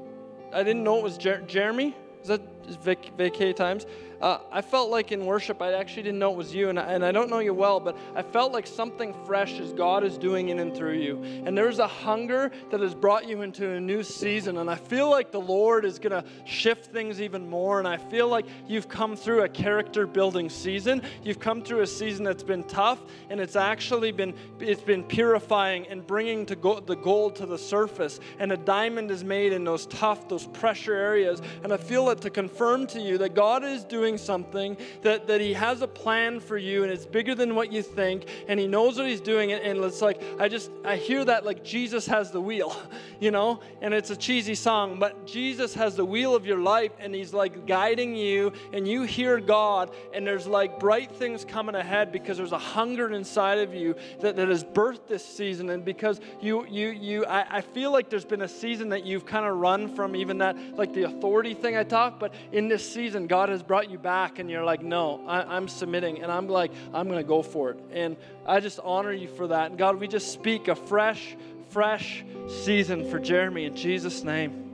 I 0.52 0.64
didn't 0.64 0.84
know 0.84 0.98
it 0.98 1.04
was 1.04 1.18
Jer- 1.18 1.44
Jeremy. 1.48 1.96
Is 2.22 2.28
that 2.28 2.42
vac- 2.76 3.18
vacay 3.18 3.56
times? 3.56 3.86
uh, 4.22 4.40
I 4.52 4.62
felt 4.62 4.90
like 4.90 5.12
in 5.12 5.26
worship, 5.26 5.62
I 5.62 5.74
actually 5.74 6.04
didn't 6.04 6.20
know 6.20 6.32
it 6.32 6.38
was 6.38 6.54
you, 6.54 6.70
and 6.70 6.80
I, 6.80 6.94
and 6.94 7.06
I 7.06 7.12
don't 7.12 7.30
know 7.30 7.40
you 7.40 7.54
well, 7.54 7.80
but 7.80 7.98
I 8.16 8.22
felt 8.22 8.52
like 8.52 8.68
something 8.68 9.14
fresh 9.26 9.60
as 9.60 9.72
God 9.72 10.04
is 10.04 10.18
doing 10.18 10.50
in 10.50 10.60
and 10.60 10.76
through 10.76 10.98
you. 10.98 11.22
And 11.46 11.58
there's 11.58 11.80
a 11.80 11.88
hunger 11.88 12.52
that 12.70 12.82
has 12.82 12.94
brought 12.94 13.28
you 13.28 13.42
into 13.44 13.70
a 13.70 13.80
new 13.80 14.04
season, 14.04 14.58
and 14.58 14.70
I 14.70 14.76
feel 14.76 15.10
like 15.10 15.32
the 15.32 15.40
Lord 15.40 15.86
is 15.86 16.00
going 16.00 16.12
to 16.12 16.26
shift 16.46 16.88
things 16.88 17.22
even 17.22 17.50
more. 17.50 17.80
And 17.80 17.88
I 17.88 17.98
feel 17.98 18.28
like 18.28 18.46
you've 18.68 18.90
come 18.90 19.16
through 19.16 19.44
a 19.44 19.50
character 19.50 20.06
building 20.06 20.50
season. 20.50 21.02
You've 21.24 21.40
come 21.40 21.62
through 21.62 21.82
a 21.82 21.88
season 21.88 22.26
that's 22.26 22.44
been 22.44 22.64
tough, 22.64 23.00
and 23.30 23.40
it's 23.40 23.56
actually 23.56 24.12
been 24.12 24.34
it's 24.60 24.82
been 24.82 25.04
purifying 25.04 25.88
and 25.88 26.06
bringing 26.06 26.46
to 26.48 26.56
go, 26.56 26.80
the 26.80 26.96
gold 26.96 27.38
to 27.38 27.46
the 27.46 27.58
surface. 27.58 28.20
And 28.38 28.52
a 28.52 28.58
diamond 28.58 29.12
is 29.12 29.24
made 29.24 29.54
in 29.54 29.64
those 29.64 29.86
tough, 29.86 30.28
those 30.28 30.48
pressure 30.48 30.94
areas. 30.94 31.42
And 31.64 31.72
I 31.72 31.78
feel 31.78 32.10
it 32.10 32.20
to 32.22 32.30
confirm 32.30 32.59
to 32.60 33.00
you 33.00 33.18
that 33.20 33.36
God 33.36 33.64
is 33.64 33.86
doing 33.86 34.18
something, 34.18 34.76
that, 35.02 35.28
that 35.28 35.40
He 35.40 35.54
has 35.54 35.82
a 35.82 35.88
plan 35.88 36.42
for 36.42 36.58
you 36.58 36.84
and 36.84 36.92
it's 36.92 37.06
bigger 37.06 37.34
than 37.34 37.56
what 37.56 37.72
you 37.72 37.82
think, 37.82 38.26
and 38.50 38.60
He 38.60 38.68
knows 38.68 38.98
what 38.98 39.08
He's 39.08 39.22
doing. 39.22 39.54
And, 39.54 39.64
and 39.64 39.86
it's 39.86 40.02
like, 40.02 40.22
I 40.38 40.50
just, 40.50 40.70
I 40.84 40.98
hear 40.98 41.24
that 41.24 41.46
like 41.46 41.64
Jesus 41.64 42.06
has 42.08 42.32
the 42.32 42.42
wheel, 42.42 42.76
you 43.22 43.32
know? 43.32 43.62
And 43.82 43.94
it's 43.94 44.10
a 44.10 44.16
cheesy 44.16 44.56
song, 44.56 45.00
but 45.00 45.26
Jesus 45.26 45.74
has 45.76 45.96
the 45.96 46.04
wheel 46.04 46.36
of 46.36 46.46
your 46.46 46.60
life 46.60 46.92
and 47.00 47.16
He's 47.16 47.34
like 47.34 47.66
guiding 47.66 48.14
you, 48.14 48.52
and 48.74 48.86
you 48.86 49.04
hear 49.04 49.40
God, 49.40 49.92
and 50.14 50.28
there's 50.28 50.46
like 50.46 50.80
bright 50.80 51.12
things 51.12 51.46
coming 51.46 51.76
ahead 51.76 52.12
because 52.12 52.38
there's 52.38 52.52
a 52.52 52.58
hunger 52.58 53.14
inside 53.14 53.60
of 53.60 53.74
you 53.74 53.96
that, 54.20 54.36
that 54.36 54.50
has 54.50 54.66
birthed 54.66 55.08
this 55.08 55.24
season. 55.26 55.70
And 55.70 55.86
because 55.86 56.20
you, 56.42 56.66
you, 56.68 56.90
you, 56.90 57.26
I, 57.26 57.58
I 57.58 57.62
feel 57.62 57.92
like 57.92 58.10
there's 58.10 58.26
been 58.26 58.42
a 58.42 58.48
season 58.50 58.90
that 58.90 59.06
you've 59.06 59.26
kind 59.26 59.46
of 59.46 59.56
run 59.58 59.96
from 59.96 60.16
even 60.16 60.40
that, 60.40 60.58
like 60.76 60.94
the 60.94 61.04
authority 61.04 61.54
thing 61.54 61.78
I 61.78 61.84
talk, 61.84 62.20
but 62.20 62.34
in 62.52 62.68
this 62.68 62.90
season, 62.92 63.28
God 63.28 63.50
has 63.50 63.64
brought 63.64 63.90
you 63.90 63.98
back 63.98 64.40
and 64.40 64.50
you're 64.50 64.64
like, 64.64 64.82
no, 64.82 65.24
I, 65.28 65.58
am 65.58 65.68
submitting. 65.68 66.22
And 66.22 66.32
I'm 66.32 66.48
like, 66.48 66.72
I'm 66.94 67.08
going 67.08 67.20
to 67.20 67.28
go 67.28 67.42
for 67.42 67.72
it. 67.72 67.80
And 67.92 68.18
I 68.46 68.60
just 68.60 68.80
honor 68.84 69.14
you 69.14 69.28
for 69.28 69.48
that. 69.48 69.70
And 69.70 69.78
God, 69.78 70.00
we 70.00 70.08
just 70.08 70.32
speak 70.32 70.68
a 70.68 70.76
fresh, 70.76 71.36
fresh 71.70 72.24
season 72.48 73.10
for 73.10 73.20
Jeremy 73.20 73.66
in 73.66 73.76
Jesus' 73.76 74.24
name. 74.24 74.70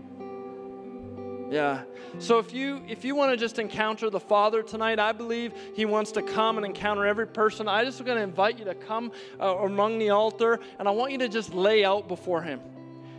Yeah. 1.51 1.83
So 2.17 2.39
if 2.39 2.53
you 2.53 2.81
if 2.87 3.05
you 3.05 3.13
want 3.13 3.31
to 3.31 3.37
just 3.37 3.59
encounter 3.59 4.09
the 4.09 4.19
Father 4.19 4.63
tonight, 4.63 4.99
I 4.99 5.11
believe 5.11 5.53
He 5.75 5.85
wants 5.85 6.11
to 6.13 6.21
come 6.21 6.57
and 6.57 6.65
encounter 6.65 7.05
every 7.05 7.27
person. 7.27 7.67
I 7.67 7.83
just 7.83 8.03
going 8.03 8.17
to 8.17 8.23
invite 8.23 8.57
you 8.57 8.65
to 8.65 8.75
come 8.75 9.11
uh, 9.39 9.57
among 9.57 9.99
the 9.99 10.09
altar, 10.09 10.59
and 10.79 10.87
I 10.87 10.91
want 10.91 11.11
you 11.11 11.17
to 11.19 11.29
just 11.29 11.53
lay 11.53 11.85
out 11.85 12.07
before 12.07 12.41
Him. 12.41 12.61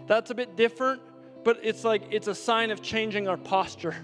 That's 0.06 0.30
a 0.30 0.34
bit 0.34 0.56
different, 0.56 1.02
but 1.44 1.60
it's 1.62 1.84
like 1.84 2.02
it's 2.10 2.26
a 2.26 2.34
sign 2.34 2.70
of 2.70 2.82
changing 2.82 3.28
our 3.28 3.36
posture 3.36 3.94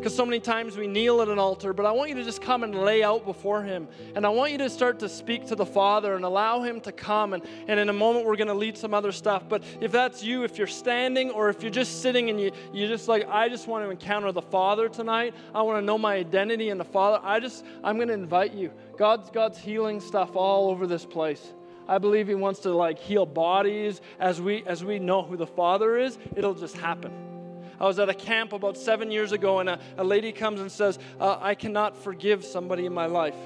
because 0.00 0.14
so 0.14 0.24
many 0.24 0.40
times 0.40 0.78
we 0.78 0.86
kneel 0.86 1.20
at 1.20 1.28
an 1.28 1.38
altar, 1.38 1.74
but 1.74 1.84
I 1.84 1.92
want 1.92 2.08
you 2.08 2.14
to 2.14 2.24
just 2.24 2.40
come 2.40 2.64
and 2.64 2.74
lay 2.74 3.02
out 3.02 3.26
before 3.26 3.62
Him. 3.62 3.86
And 4.14 4.24
I 4.24 4.30
want 4.30 4.50
you 4.50 4.56
to 4.56 4.70
start 4.70 4.98
to 5.00 5.10
speak 5.10 5.46
to 5.48 5.54
the 5.54 5.66
Father 5.66 6.14
and 6.14 6.24
allow 6.24 6.62
Him 6.62 6.80
to 6.80 6.92
come. 6.92 7.34
And, 7.34 7.44
and 7.68 7.78
in 7.78 7.90
a 7.90 7.92
moment, 7.92 8.24
we're 8.24 8.36
going 8.36 8.48
to 8.48 8.54
lead 8.54 8.78
some 8.78 8.94
other 8.94 9.12
stuff. 9.12 9.46
But 9.46 9.62
if 9.78 9.92
that's 9.92 10.22
you, 10.22 10.42
if 10.42 10.56
you're 10.56 10.66
standing 10.66 11.30
or 11.30 11.50
if 11.50 11.60
you're 11.60 11.70
just 11.70 12.00
sitting 12.00 12.30
and 12.30 12.40
you, 12.40 12.50
you 12.72 12.88
just 12.88 13.08
like, 13.08 13.28
I 13.28 13.50
just 13.50 13.68
want 13.68 13.84
to 13.84 13.90
encounter 13.90 14.32
the 14.32 14.40
Father 14.40 14.88
tonight, 14.88 15.34
I 15.54 15.60
want 15.60 15.76
to 15.76 15.84
know 15.84 15.98
my 15.98 16.14
identity 16.14 16.70
in 16.70 16.78
the 16.78 16.84
Father, 16.84 17.20
I 17.22 17.38
just, 17.38 17.66
I'm 17.84 17.96
going 17.96 18.08
to 18.08 18.14
invite 18.14 18.54
you. 18.54 18.72
God's, 18.96 19.28
God's 19.28 19.58
healing 19.58 20.00
stuff 20.00 20.34
all 20.34 20.70
over 20.70 20.86
this 20.86 21.04
place. 21.04 21.52
I 21.86 21.98
believe 21.98 22.26
He 22.26 22.34
wants 22.34 22.60
to 22.60 22.72
like 22.72 22.98
heal 22.98 23.26
bodies 23.26 24.00
as 24.18 24.40
we, 24.40 24.64
as 24.64 24.82
we 24.82 24.98
know 24.98 25.22
who 25.22 25.36
the 25.36 25.46
Father 25.46 25.98
is, 25.98 26.16
it'll 26.36 26.54
just 26.54 26.78
happen. 26.78 27.39
I 27.80 27.86
was 27.86 27.98
at 27.98 28.10
a 28.10 28.14
camp 28.14 28.52
about 28.52 28.76
seven 28.76 29.10
years 29.10 29.32
ago, 29.32 29.60
and 29.60 29.68
a, 29.68 29.80
a 29.96 30.04
lady 30.04 30.32
comes 30.32 30.60
and 30.60 30.70
says, 30.70 30.98
uh, 31.18 31.38
I 31.40 31.54
cannot 31.54 31.96
forgive 31.96 32.44
somebody 32.44 32.84
in 32.84 32.92
my 32.92 33.06
life. 33.06 33.36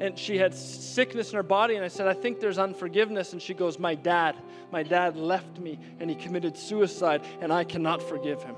And 0.00 0.16
she 0.16 0.38
had 0.38 0.54
sickness 0.54 1.30
in 1.30 1.36
her 1.36 1.42
body, 1.42 1.74
and 1.74 1.84
I 1.84 1.88
said, 1.88 2.06
I 2.06 2.14
think 2.14 2.38
there's 2.38 2.58
unforgiveness. 2.58 3.32
And 3.32 3.42
she 3.42 3.54
goes, 3.54 3.78
My 3.78 3.94
dad, 3.94 4.36
my 4.70 4.82
dad 4.84 5.16
left 5.16 5.58
me, 5.58 5.78
and 5.98 6.08
he 6.08 6.16
committed 6.16 6.56
suicide, 6.56 7.22
and 7.40 7.52
I 7.52 7.64
cannot 7.64 8.02
forgive 8.02 8.42
him. 8.42 8.54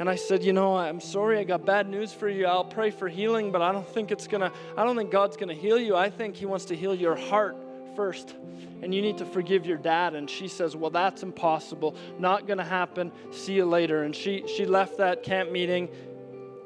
And 0.00 0.10
I 0.10 0.16
said, 0.16 0.42
You 0.42 0.52
know, 0.52 0.76
I'm 0.76 1.00
sorry, 1.00 1.38
I 1.38 1.44
got 1.44 1.64
bad 1.64 1.88
news 1.88 2.12
for 2.12 2.28
you. 2.28 2.46
I'll 2.46 2.64
pray 2.64 2.90
for 2.90 3.08
healing, 3.08 3.52
but 3.52 3.62
I 3.62 3.70
don't 3.70 3.86
think 3.86 4.10
it's 4.10 4.26
gonna, 4.26 4.52
I 4.76 4.84
don't 4.84 4.96
think 4.96 5.10
God's 5.10 5.36
gonna 5.36 5.54
heal 5.54 5.78
you. 5.78 5.96
I 5.96 6.10
think 6.10 6.34
He 6.34 6.46
wants 6.46 6.64
to 6.66 6.76
heal 6.76 6.94
your 6.94 7.14
heart 7.14 7.56
first 7.94 8.34
and 8.82 8.92
you 8.92 9.00
need 9.00 9.18
to 9.18 9.24
forgive 9.24 9.64
your 9.64 9.76
dad. 9.76 10.14
And 10.14 10.28
she 10.28 10.48
says, 10.48 10.74
Well, 10.74 10.90
that's 10.90 11.22
impossible. 11.22 11.94
Not 12.18 12.46
going 12.46 12.58
to 12.58 12.64
happen. 12.64 13.12
See 13.30 13.54
you 13.54 13.64
later. 13.64 14.02
And 14.02 14.14
she, 14.14 14.44
she 14.46 14.66
left 14.66 14.98
that 14.98 15.22
camp 15.22 15.50
meeting. 15.50 15.88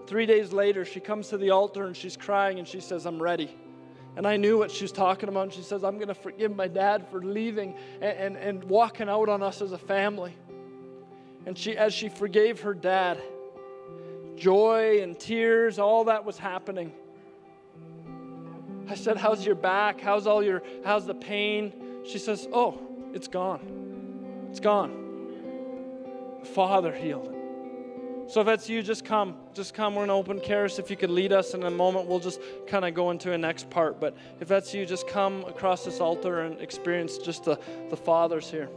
Three 0.07 0.25
days 0.25 0.53
later, 0.53 0.85
she 0.85 1.01
comes 1.01 1.29
to 1.29 1.37
the 1.37 1.51
altar 1.51 1.85
and 1.85 1.97
she's 1.97 2.17
crying 2.17 2.59
and 2.59 2.67
she 2.67 2.81
says, 2.81 3.07
I'm 3.07 3.23
ready. 3.23 3.55
And 4.17 4.27
I 4.27 4.39
knew 4.39 4.57
what 4.57 4.71
she 4.71 4.85
was 4.85 4.93
talking 4.93 5.29
about. 5.29 5.45
And 5.45 5.53
she 5.53 5.63
says, 5.63 5.85
I'm 5.85 5.97
going 5.97 6.09
to 6.09 6.15
forgive 6.15 6.57
my 6.57 6.69
dad 6.69 7.07
for 7.11 7.21
leaving 7.21 7.75
and, 8.01 8.19
and, 8.19 8.37
and 8.37 8.65
walking 8.65 9.11
out 9.11 9.29
on 9.29 9.43
us 9.43 9.61
as 9.61 9.73
a 9.73 9.79
family. 9.79 10.35
And 11.45 11.57
she, 11.57 11.77
as 11.77 11.93
she 11.93 12.09
forgave 12.09 12.63
her 12.63 12.73
dad, 12.73 13.21
joy 14.37 15.01
and 15.03 15.19
tears, 15.19 15.79
all 15.79 16.05
that 16.05 16.25
was 16.25 16.39
happening. 16.39 16.93
I 18.89 18.95
said, 18.95 19.17
How's 19.17 19.45
your 19.45 19.55
back? 19.55 20.01
How's 20.01 20.27
all 20.27 20.43
your, 20.43 20.63
how's 20.85 21.07
the 21.07 21.15
pain? 21.15 21.73
She 22.05 22.19
says, 22.19 22.49
Oh, 22.53 22.81
it's 23.13 23.29
gone. 23.29 24.47
It's 24.51 24.61
gone. 24.61 26.39
The 26.41 26.47
Father 26.47 26.93
healed 26.93 27.29
it. 27.29 27.37
So 28.29 28.41
if 28.41 28.47
that's 28.47 28.69
you, 28.69 28.83
just 28.83 29.05
come. 29.05 29.37
Just 29.55 29.73
come. 29.73 29.95
We're 29.95 30.05
an 30.05 30.11
open 30.11 30.41
Karis. 30.41 30.81
If 30.81 30.91
you 30.91 30.97
could 30.97 31.11
lead 31.11 31.33
us 31.33 31.55
in 31.55 31.63
a 31.63 31.71
moment, 31.71 32.09
we'll 32.09 32.19
just 32.19 32.41
kind 32.67 32.85
of 32.85 32.93
go 32.93 33.13
into 33.13 33.33
a 33.33 33.39
next 33.39 33.71
part. 33.71 34.01
But 34.01 34.17
if 34.41 34.49
that's 34.49 34.75
you, 34.75 34.85
just 34.85 35.07
come 35.07 35.45
across 35.45 35.85
this 35.85 36.01
altar 36.01 36.41
and 36.41 36.61
experience 36.61 37.19
just 37.19 37.45
the, 37.45 37.59
the 37.89 37.97
Father's 37.97 38.51
here. 38.51 38.69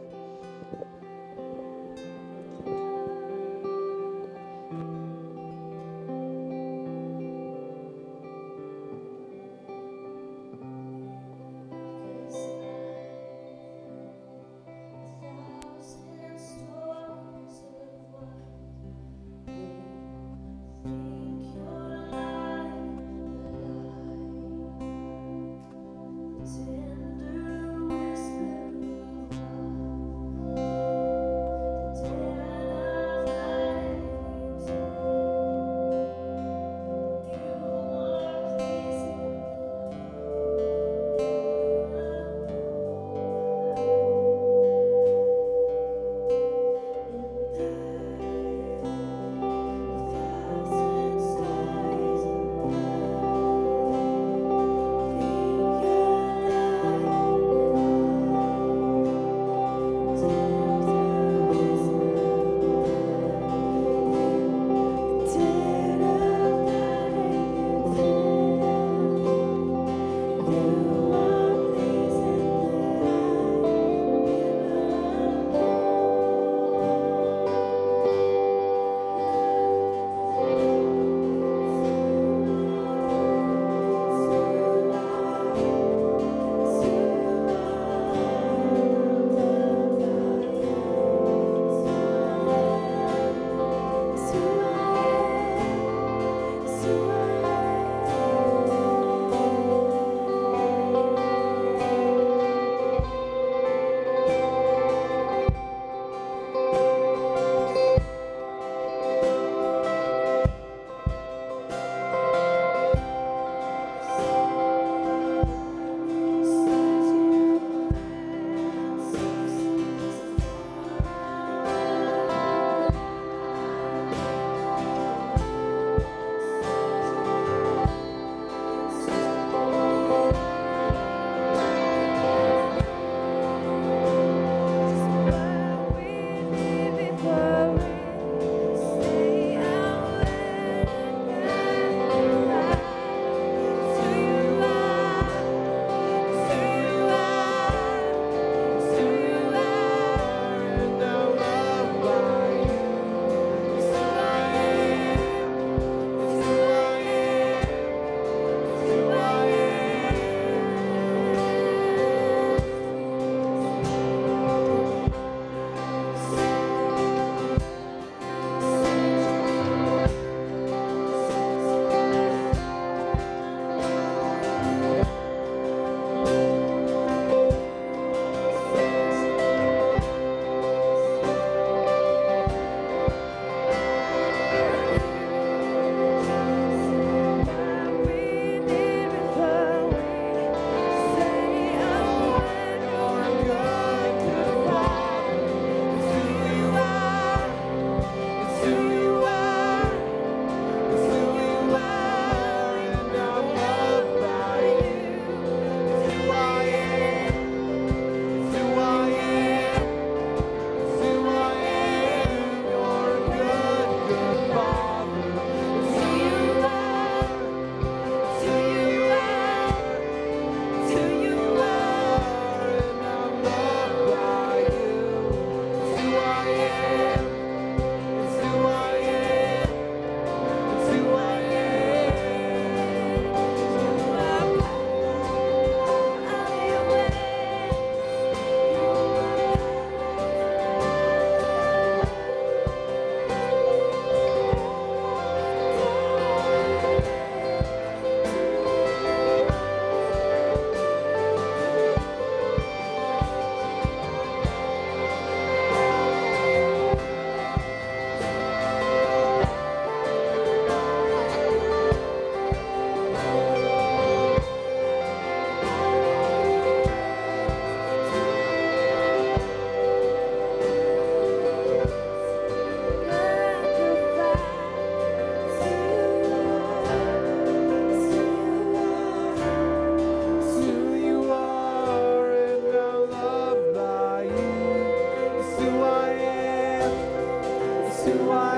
to 288.18 288.32
us. 288.32 288.49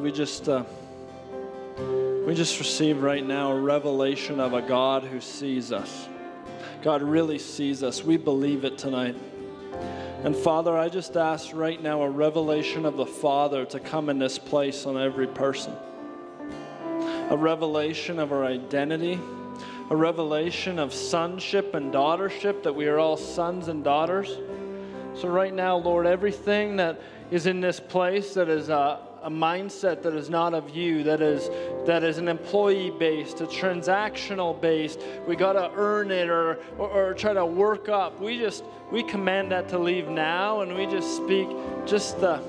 We 0.00 0.10
just 0.10 0.48
uh, 0.48 0.64
we 2.26 2.34
just 2.34 2.58
receive 2.58 3.02
right 3.02 3.24
now 3.24 3.52
a 3.52 3.60
revelation 3.60 4.40
of 4.40 4.54
a 4.54 4.62
God 4.62 5.02
who 5.02 5.20
sees 5.20 5.72
us. 5.72 6.08
God 6.82 7.02
really 7.02 7.38
sees 7.38 7.82
us. 7.82 8.02
We 8.02 8.16
believe 8.16 8.64
it 8.64 8.78
tonight. 8.78 9.14
And 10.24 10.34
Father, 10.34 10.76
I 10.76 10.88
just 10.88 11.18
ask 11.18 11.54
right 11.54 11.82
now 11.82 12.00
a 12.00 12.08
revelation 12.08 12.86
of 12.86 12.96
the 12.96 13.04
Father 13.04 13.66
to 13.66 13.78
come 13.78 14.08
in 14.08 14.18
this 14.18 14.38
place 14.38 14.86
on 14.86 14.96
every 14.96 15.26
person. 15.26 15.74
A 17.28 17.36
revelation 17.36 18.18
of 18.18 18.32
our 18.32 18.46
identity, 18.46 19.20
a 19.90 19.96
revelation 19.96 20.78
of 20.78 20.94
sonship 20.94 21.74
and 21.74 21.92
daughtership, 21.92 22.62
that 22.62 22.74
we 22.74 22.86
are 22.86 22.98
all 22.98 23.18
sons 23.18 23.68
and 23.68 23.84
daughters. 23.84 24.38
So, 25.14 25.28
right 25.28 25.52
now, 25.52 25.76
Lord, 25.76 26.06
everything 26.06 26.76
that 26.76 27.00
is 27.30 27.46
in 27.46 27.60
this 27.60 27.80
place 27.80 28.32
that 28.34 28.48
is 28.48 28.70
a, 28.70 29.00
a 29.22 29.30
mindset 29.30 30.02
that 30.02 30.14
is 30.14 30.30
not 30.30 30.54
of 30.54 30.74
you, 30.74 31.02
that 31.04 31.20
is, 31.20 31.50
that 31.86 32.02
is 32.02 32.18
an 32.18 32.28
employee 32.28 32.90
based, 32.90 33.40
a 33.40 33.46
transactional 33.46 34.58
based, 34.60 35.00
we 35.26 35.36
got 35.36 35.52
to 35.52 35.70
earn 35.74 36.10
it 36.10 36.28
or, 36.28 36.58
or, 36.78 36.88
or 36.88 37.14
try 37.14 37.32
to 37.32 37.44
work 37.44 37.88
up. 37.88 38.20
We 38.20 38.38
just, 38.38 38.64
we 38.90 39.02
command 39.02 39.52
that 39.52 39.68
to 39.70 39.78
leave 39.78 40.08
now 40.08 40.62
and 40.62 40.74
we 40.74 40.86
just 40.86 41.16
speak 41.16 41.48
just 41.86 42.20
the, 42.20 42.40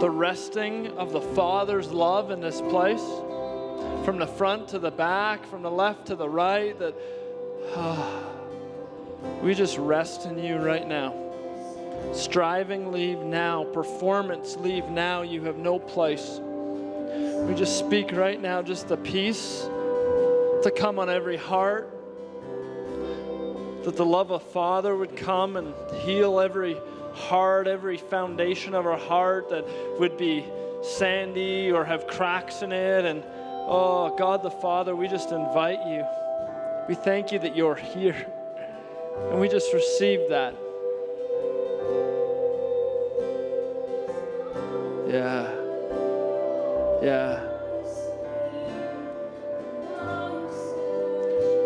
the 0.00 0.10
resting 0.10 0.88
of 0.98 1.12
the 1.12 1.20
Father's 1.20 1.90
love 1.90 2.30
in 2.30 2.40
this 2.40 2.60
place 2.60 3.04
from 4.04 4.18
the 4.18 4.26
front 4.26 4.68
to 4.68 4.78
the 4.78 4.90
back, 4.90 5.46
from 5.46 5.62
the 5.62 5.70
left 5.70 6.06
to 6.06 6.16
the 6.16 6.28
right, 6.28 6.78
that 6.78 6.94
uh, 7.74 8.20
we 9.42 9.54
just 9.54 9.78
rest 9.78 10.26
in 10.26 10.38
you 10.38 10.56
right 10.56 10.86
now. 10.86 11.23
Striving, 12.12 12.92
leave 12.92 13.18
now. 13.20 13.64
Performance, 13.64 14.56
leave 14.56 14.86
now. 14.86 15.22
You 15.22 15.42
have 15.44 15.56
no 15.56 15.78
place. 15.78 16.40
We 16.40 17.54
just 17.54 17.78
speak 17.78 18.12
right 18.12 18.40
now, 18.40 18.62
just 18.62 18.88
the 18.88 18.96
peace 18.96 19.62
to 20.62 20.72
come 20.74 20.98
on 20.98 21.10
every 21.10 21.36
heart. 21.36 21.90
That 23.84 23.96
the 23.96 24.04
love 24.04 24.32
of 24.32 24.42
Father 24.42 24.96
would 24.96 25.16
come 25.16 25.56
and 25.56 25.74
heal 26.00 26.40
every 26.40 26.76
heart, 27.12 27.66
every 27.66 27.98
foundation 27.98 28.74
of 28.74 28.86
our 28.86 28.96
heart 28.96 29.50
that 29.50 29.66
would 29.98 30.16
be 30.16 30.44
sandy 30.82 31.70
or 31.70 31.84
have 31.84 32.06
cracks 32.06 32.62
in 32.62 32.72
it. 32.72 33.04
And 33.04 33.22
oh, 33.26 34.14
God 34.16 34.42
the 34.42 34.50
Father, 34.50 34.96
we 34.96 35.06
just 35.06 35.32
invite 35.32 35.86
you. 35.86 36.04
We 36.88 36.94
thank 36.94 37.30
you 37.32 37.38
that 37.40 37.54
you're 37.56 37.74
here. 37.74 38.26
And 39.30 39.40
we 39.40 39.48
just 39.48 39.72
receive 39.72 40.28
that. 40.30 40.54
Yeah. 45.14 45.46
Yeah. 47.00 47.40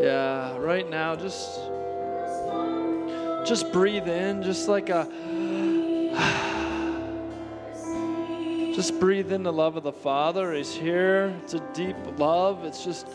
Yeah, 0.03 0.59
right 0.59 0.87
now 0.91 1.17
just 1.17 1.59
just 3.47 3.73
breathe 3.73 4.07
in 4.07 4.43
just 4.43 4.69
like 4.69 4.91
a 4.91 5.07
just 8.75 9.01
breathe 9.01 9.33
in 9.33 9.43
the 9.43 9.53
love 9.53 9.79
of 9.79 9.83
the 9.83 9.93
Father. 9.93 10.53
He's 10.53 10.75
here. 10.75 11.35
It's 11.43 11.55
a 11.55 11.61
deep 11.73 11.97
love. 12.19 12.67
It's 12.67 12.85
just 12.85 13.07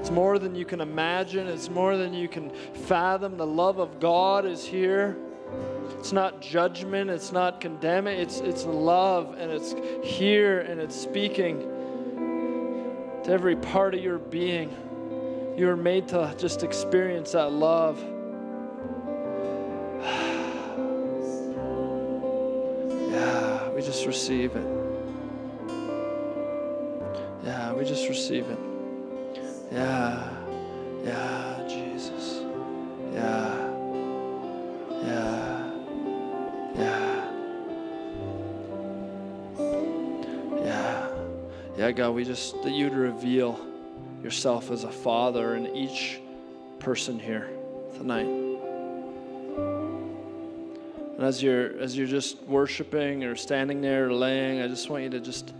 it's 0.00 0.10
more 0.10 0.38
than 0.38 0.54
you 0.54 0.66
can 0.66 0.82
imagine. 0.82 1.46
It's 1.46 1.70
more 1.70 1.96
than 1.96 2.12
you 2.12 2.28
can 2.28 2.50
fathom. 2.74 3.38
The 3.38 3.46
love 3.46 3.78
of 3.78 4.00
God 4.00 4.44
is 4.44 4.66
here. 4.66 5.16
It's 6.02 6.12
not 6.12 6.40
judgment, 6.40 7.10
it's 7.10 7.30
not 7.30 7.60
condemning, 7.60 8.18
it's, 8.18 8.40
it's 8.40 8.64
love, 8.64 9.36
and 9.38 9.52
it's 9.52 9.74
here 10.02 10.58
and 10.60 10.80
it's 10.80 11.00
speaking 11.00 11.60
to 13.24 13.30
every 13.30 13.54
part 13.54 13.94
of 13.94 14.02
your 14.02 14.18
being. 14.18 14.74
You 15.56 15.68
are 15.68 15.76
made 15.76 16.08
to 16.08 16.34
just 16.38 16.64
experience 16.64 17.32
that 17.32 17.52
love. 17.52 17.98
yeah, 23.12 23.68
we 23.70 23.82
just 23.82 24.04
receive 24.04 24.56
it. 24.56 24.66
Yeah, 27.44 27.72
we 27.74 27.84
just 27.84 28.08
receive 28.08 28.46
it. 28.48 28.58
Yeah, 29.70 30.36
yeah, 31.04 31.64
Jesus. 31.68 32.40
Yeah. 33.12 33.20
Yeah. 33.20 33.41
God, 41.92 42.10
we 42.10 42.24
just, 42.24 42.62
that 42.62 42.72
you'd 42.72 42.94
reveal 42.94 43.60
yourself 44.22 44.70
as 44.70 44.84
a 44.84 44.90
father 44.90 45.56
in 45.56 45.74
each 45.74 46.20
person 46.78 47.18
here 47.18 47.50
tonight. 47.96 48.26
And 51.16 51.28
as 51.28 51.42
you're 51.42 51.78
as 51.78 51.96
you're 51.96 52.06
just 52.06 52.42
worshiping 52.44 53.24
or 53.24 53.36
standing 53.36 53.80
there 53.80 54.08
or 54.08 54.12
laying, 54.12 54.60
I 54.60 54.68
just 54.68 54.90
want 54.90 55.04
you 55.04 55.10
to 55.10 55.20
just 55.20 55.52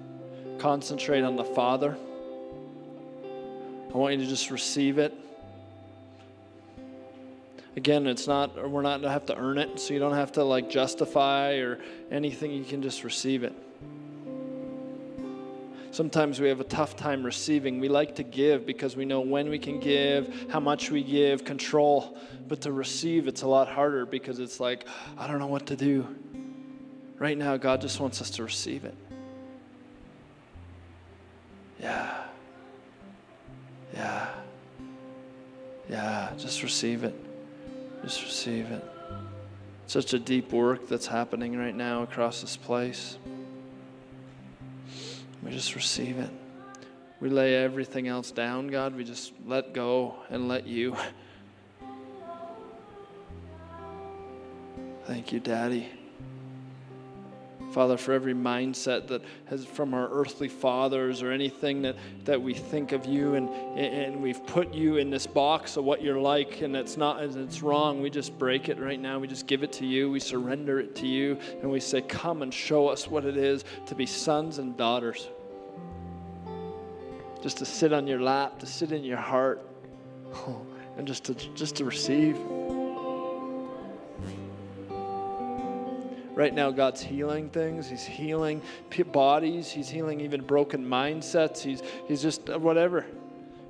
concentrate 0.58 1.22
on 1.22 1.36
the 1.36 1.44
Father. 1.44 1.96
I 3.92 3.96
want 3.96 4.14
you 4.14 4.20
to 4.20 4.26
just 4.26 4.50
receive 4.50 4.98
it. 4.98 5.12
Again, 7.76 8.06
it's 8.06 8.26
not, 8.26 8.70
we're 8.70 8.82
not 8.82 9.02
to 9.02 9.10
have 9.10 9.26
to 9.26 9.36
earn 9.36 9.58
it, 9.58 9.78
so 9.80 9.94
you 9.94 10.00
don't 10.00 10.14
have 10.14 10.32
to 10.32 10.44
like 10.44 10.68
justify 10.68 11.54
or 11.54 11.78
anything. 12.10 12.50
You 12.52 12.64
can 12.64 12.82
just 12.82 13.04
receive 13.04 13.44
it. 13.44 13.54
Sometimes 15.92 16.40
we 16.40 16.48
have 16.48 16.58
a 16.58 16.64
tough 16.64 16.96
time 16.96 17.22
receiving. 17.22 17.78
We 17.78 17.90
like 17.90 18.14
to 18.14 18.22
give 18.22 18.64
because 18.64 18.96
we 18.96 19.04
know 19.04 19.20
when 19.20 19.50
we 19.50 19.58
can 19.58 19.78
give, 19.78 20.50
how 20.50 20.58
much 20.58 20.90
we 20.90 21.04
give, 21.04 21.44
control. 21.44 22.16
But 22.48 22.62
to 22.62 22.72
receive, 22.72 23.28
it's 23.28 23.42
a 23.42 23.46
lot 23.46 23.68
harder 23.68 24.06
because 24.06 24.38
it's 24.38 24.58
like, 24.58 24.86
I 25.18 25.26
don't 25.26 25.38
know 25.38 25.48
what 25.48 25.66
to 25.66 25.76
do. 25.76 26.08
Right 27.18 27.36
now, 27.36 27.58
God 27.58 27.82
just 27.82 28.00
wants 28.00 28.22
us 28.22 28.30
to 28.30 28.42
receive 28.42 28.86
it. 28.86 28.94
Yeah. 31.78 32.24
Yeah. 33.92 34.28
Yeah. 35.90 36.32
Just 36.38 36.62
receive 36.62 37.04
it. 37.04 37.14
Just 38.02 38.22
receive 38.22 38.70
it. 38.70 38.82
Such 39.88 40.14
a 40.14 40.18
deep 40.18 40.52
work 40.52 40.88
that's 40.88 41.06
happening 41.06 41.54
right 41.54 41.76
now 41.76 42.02
across 42.02 42.40
this 42.40 42.56
place. 42.56 43.18
We 45.42 45.50
just 45.50 45.74
receive 45.74 46.18
it. 46.18 46.30
We 47.20 47.28
lay 47.28 47.56
everything 47.56 48.08
else 48.08 48.30
down, 48.30 48.68
God. 48.68 48.94
We 48.94 49.04
just 49.04 49.32
let 49.46 49.72
go 49.72 50.16
and 50.30 50.48
let 50.48 50.66
you. 50.66 50.96
Thank 55.06 55.32
you, 55.32 55.40
Daddy. 55.40 55.88
Father, 57.72 57.96
for 57.96 58.12
every 58.12 58.34
mindset 58.34 59.08
that 59.08 59.22
has 59.46 59.64
from 59.64 59.94
our 59.94 60.08
earthly 60.10 60.48
fathers 60.48 61.22
or 61.22 61.32
anything 61.32 61.80
that, 61.82 61.96
that 62.24 62.40
we 62.40 62.52
think 62.52 62.92
of 62.92 63.06
you 63.06 63.34
and, 63.34 63.48
and 63.78 64.22
we've 64.22 64.46
put 64.46 64.74
you 64.74 64.98
in 64.98 65.08
this 65.08 65.26
box 65.26 65.78
of 65.78 65.84
what 65.84 66.02
you're 66.02 66.20
like 66.20 66.60
and 66.60 66.76
it's 66.76 66.98
not 66.98 67.22
and 67.22 67.34
it's 67.36 67.62
wrong, 67.62 68.02
we 68.02 68.10
just 68.10 68.38
break 68.38 68.68
it 68.68 68.78
right 68.78 69.00
now. 69.00 69.18
We 69.18 69.26
just 69.26 69.46
give 69.46 69.62
it 69.62 69.72
to 69.74 69.86
you. 69.86 70.10
We 70.10 70.20
surrender 70.20 70.80
it 70.80 70.94
to 70.96 71.06
you 71.06 71.38
and 71.62 71.70
we 71.70 71.80
say, 71.80 72.02
Come 72.02 72.42
and 72.42 72.52
show 72.52 72.88
us 72.88 73.08
what 73.08 73.24
it 73.24 73.38
is 73.38 73.64
to 73.86 73.94
be 73.94 74.04
sons 74.04 74.58
and 74.58 74.76
daughters. 74.76 75.28
Just 77.42 77.56
to 77.58 77.64
sit 77.64 77.92
on 77.92 78.06
your 78.06 78.20
lap, 78.20 78.58
to 78.58 78.66
sit 78.66 78.92
in 78.92 79.02
your 79.02 79.16
heart, 79.16 79.66
and 80.96 81.06
just 81.06 81.24
to 81.24 81.34
just 81.34 81.76
to 81.76 81.84
receive. 81.84 82.38
Right 86.34 86.54
now, 86.54 86.70
God's 86.70 87.02
healing 87.02 87.50
things. 87.50 87.90
He's 87.90 88.04
healing 88.04 88.62
bodies. 89.12 89.70
He's 89.70 89.88
healing 89.88 90.20
even 90.22 90.40
broken 90.40 90.84
mindsets. 90.84 91.60
He's, 91.60 91.82
he's 92.08 92.22
just 92.22 92.48
uh, 92.48 92.58
whatever. 92.58 93.04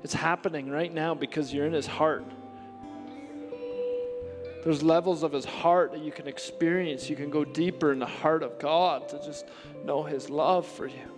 It's 0.01 0.13
happening 0.13 0.69
right 0.69 0.93
now 0.93 1.13
because 1.13 1.53
you're 1.53 1.65
in 1.65 1.73
His 1.73 1.87
heart. 1.87 2.23
There's 4.63 4.81
levels 4.81 5.23
of 5.23 5.33
His 5.33 5.43
heart 5.43 5.91
that 5.91 6.01
you 6.01 6.11
can 6.11 6.27
experience. 6.27 7.09
You 7.09 7.17
can 7.17 7.29
go 7.29 7.43
deeper 7.43 7.91
in 7.91 7.99
the 7.99 8.05
heart 8.05 8.43
of 8.43 8.59
God 8.59 9.09
to 9.09 9.17
just 9.17 9.45
know 9.83 10.03
His 10.03 10.29
love 10.29 10.65
for 10.65 10.87
you. 10.87 11.09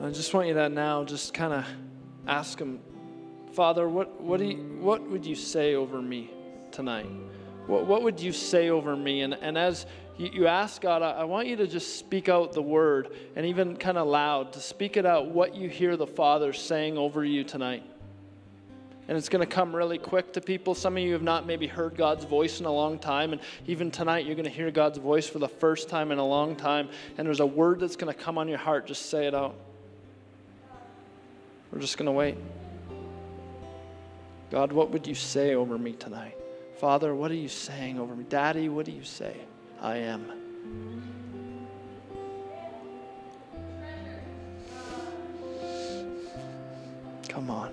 I 0.00 0.10
just 0.10 0.32
want 0.32 0.46
you 0.46 0.54
to 0.54 0.68
now 0.68 1.02
just 1.02 1.34
kind 1.34 1.52
of 1.52 1.66
ask 2.28 2.60
Him 2.60 2.78
Father, 3.54 3.88
what, 3.88 4.20
what, 4.20 4.40
do 4.40 4.46
you, 4.46 4.56
what 4.80 5.08
would 5.08 5.24
you 5.24 5.36
say 5.36 5.74
over 5.74 6.02
me 6.02 6.30
tonight? 6.72 7.08
What, 7.66 7.86
what 7.86 8.02
would 8.02 8.20
you 8.20 8.32
say 8.32 8.68
over 8.68 8.96
me? 8.96 9.20
And, 9.22 9.34
and 9.34 9.56
as 9.56 9.86
you, 10.16 10.30
you 10.32 10.46
ask 10.46 10.82
God, 10.82 11.02
I, 11.02 11.12
I 11.12 11.24
want 11.24 11.46
you 11.46 11.56
to 11.56 11.66
just 11.66 11.98
speak 11.98 12.28
out 12.28 12.52
the 12.52 12.62
word 12.62 13.14
and 13.36 13.46
even 13.46 13.76
kind 13.76 13.96
of 13.96 14.08
loud 14.08 14.54
to 14.54 14.60
speak 14.60 14.96
it 14.96 15.06
out 15.06 15.28
what 15.28 15.54
you 15.54 15.68
hear 15.68 15.96
the 15.96 16.06
Father 16.06 16.52
saying 16.52 16.98
over 16.98 17.24
you 17.24 17.44
tonight. 17.44 17.84
And 19.06 19.18
it's 19.18 19.28
going 19.28 19.46
to 19.46 19.52
come 19.52 19.76
really 19.76 19.98
quick 19.98 20.32
to 20.32 20.40
people. 20.40 20.74
Some 20.74 20.96
of 20.96 21.02
you 21.02 21.12
have 21.12 21.22
not 21.22 21.46
maybe 21.46 21.66
heard 21.66 21.94
God's 21.94 22.24
voice 22.24 22.58
in 22.58 22.66
a 22.66 22.72
long 22.72 22.98
time. 22.98 23.32
And 23.32 23.42
even 23.66 23.90
tonight, 23.90 24.24
you're 24.24 24.34
going 24.34 24.46
to 24.46 24.50
hear 24.50 24.70
God's 24.70 24.98
voice 24.98 25.28
for 25.28 25.38
the 25.38 25.48
first 25.48 25.90
time 25.90 26.10
in 26.10 26.18
a 26.18 26.26
long 26.26 26.56
time. 26.56 26.88
And 27.18 27.26
there's 27.26 27.40
a 27.40 27.46
word 27.46 27.80
that's 27.80 27.96
going 27.96 28.12
to 28.12 28.18
come 28.18 28.38
on 28.38 28.48
your 28.48 28.58
heart. 28.58 28.86
Just 28.86 29.10
say 29.10 29.26
it 29.26 29.34
out. 29.34 29.54
We're 31.70 31.80
just 31.80 31.98
going 31.98 32.06
to 32.06 32.12
wait. 32.12 32.36
God, 34.54 34.70
what 34.70 34.90
would 34.90 35.04
you 35.04 35.16
say 35.16 35.56
over 35.56 35.76
me 35.76 35.94
tonight? 35.94 36.36
Father, 36.78 37.12
what 37.12 37.32
are 37.32 37.34
you 37.34 37.48
saying 37.48 37.98
over 37.98 38.14
me? 38.14 38.24
Daddy, 38.28 38.68
what 38.68 38.86
do 38.86 38.92
you 38.92 39.02
say? 39.02 39.36
I 39.80 39.96
am. 39.96 40.30
Come 47.28 47.50
on. 47.50 47.72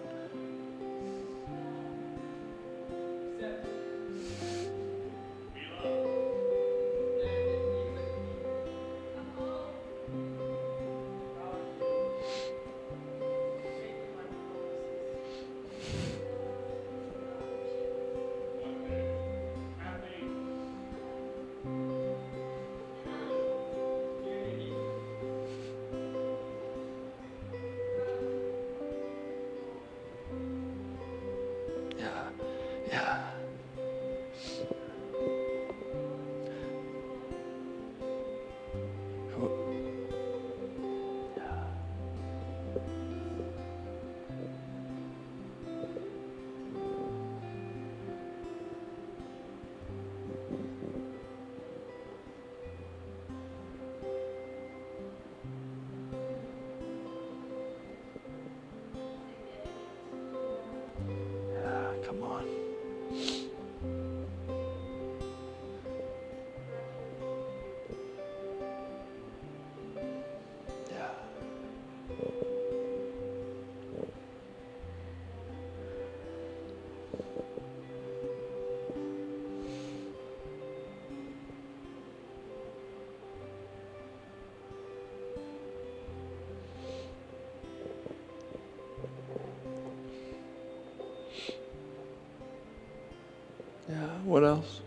What 94.32 94.46
else? 94.46 94.80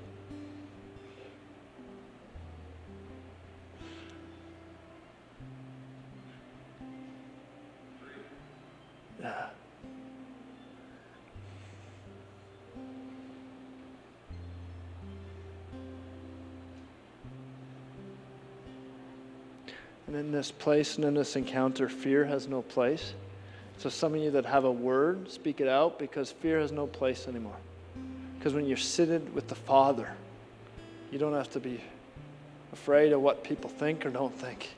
Yeah. 9.20 9.49
And 20.07 20.16
in 20.16 20.32
this 20.32 20.51
place 20.51 20.97
and 20.97 21.05
in 21.05 21.12
this 21.12 21.36
encounter, 21.36 21.90
fear 21.90 22.24
has 22.24 22.49
no 22.49 22.62
place. 22.62 23.12
So, 23.76 23.90
some 23.90 24.14
of 24.14 24.22
you 24.22 24.30
that 24.30 24.47
have 24.47 24.64
a 24.64 24.72
word, 24.72 25.30
speak 25.30 25.61
it 25.61 25.68
out 25.68 25.99
because 25.99 26.32
fear 26.32 26.61
has 26.61 26.72
no 26.72 26.86
place 26.86 27.28
anymore. 27.28 27.59
Because 28.45 28.55
when 28.55 28.66
you're 28.66 28.76
seated 28.76 29.34
with 29.34 29.49
the 29.49 29.55
Father, 29.55 30.12
you 31.11 31.18
don't 31.18 31.32
have 31.32 31.51
to 31.53 31.61
be 31.61 31.80
afraid 32.74 33.14
of 33.14 33.22
what 33.22 33.42
people 33.42 33.70
think 33.70 34.05
or 34.05 34.11
don't 34.11 34.38
think. 34.38 34.74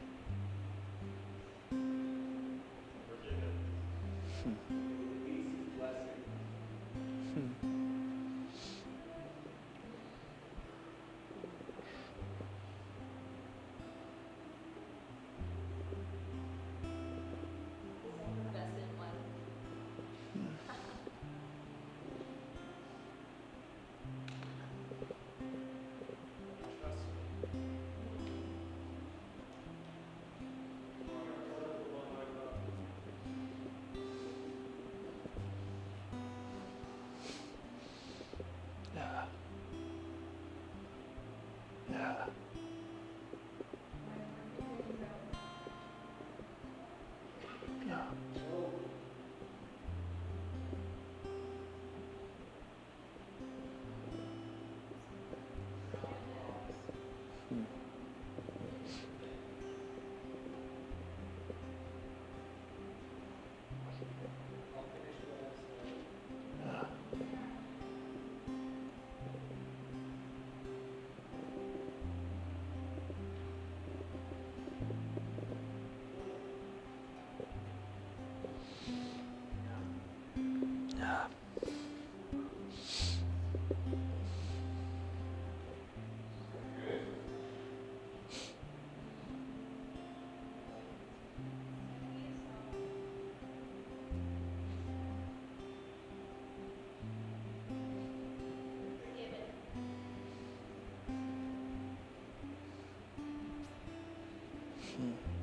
嗯。 104.98 105.35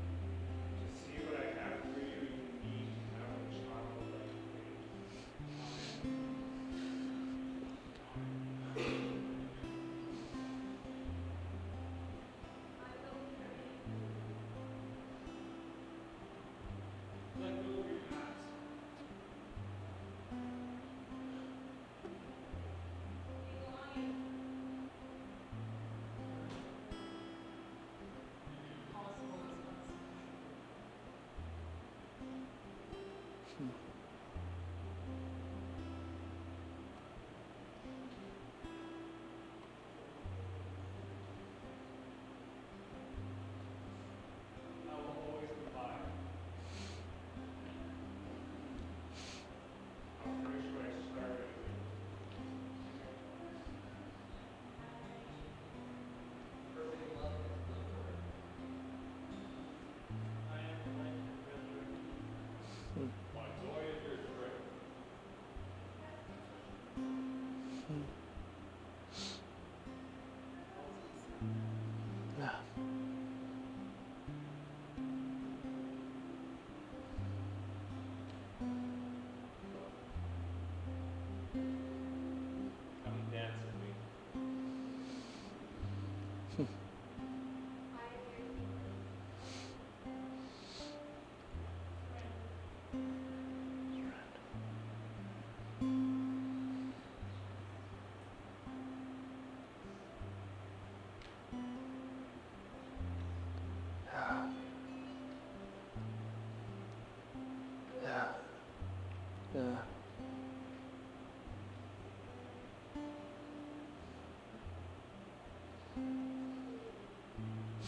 Hmm. 109.53 109.75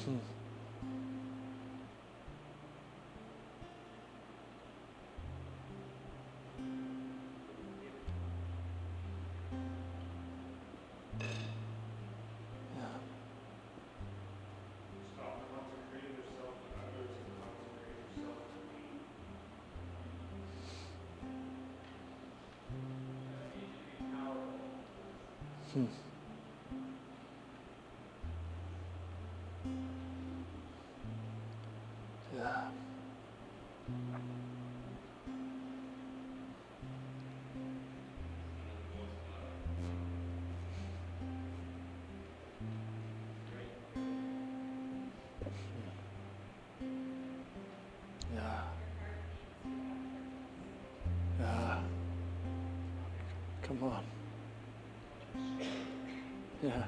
Yeah. 0.07 0.34
Yeah. 25.75 25.81
Yeah. 51.41 51.79
Come 53.63 53.83
on. 53.83 54.14
Yeah. 56.65 56.83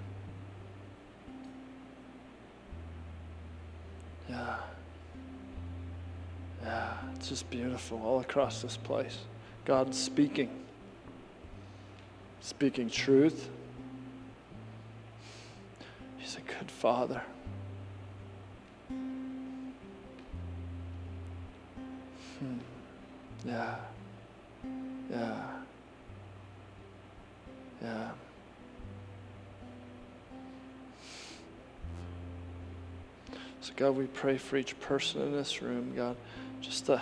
Yeah. 4.28 4.58
Yeah. 6.64 6.94
It's 7.16 7.30
just 7.30 7.50
beautiful 7.52 8.02
all 8.04 8.20
across 8.22 8.64
this 8.64 8.76
place. 8.76 9.20
God's 9.66 10.00
speaking, 10.00 10.50
speaking 12.42 12.90
truth. 12.90 13.50
He's 16.18 16.38
a 16.38 16.42
good 16.42 16.72
father. 16.72 17.22
God, 33.78 33.92
we 33.92 34.08
pray 34.08 34.38
for 34.38 34.58
each 34.58 34.78
person 34.80 35.22
in 35.22 35.32
this 35.32 35.62
room, 35.62 35.94
God, 35.96 36.18
just 36.62 36.88
the 36.88 37.00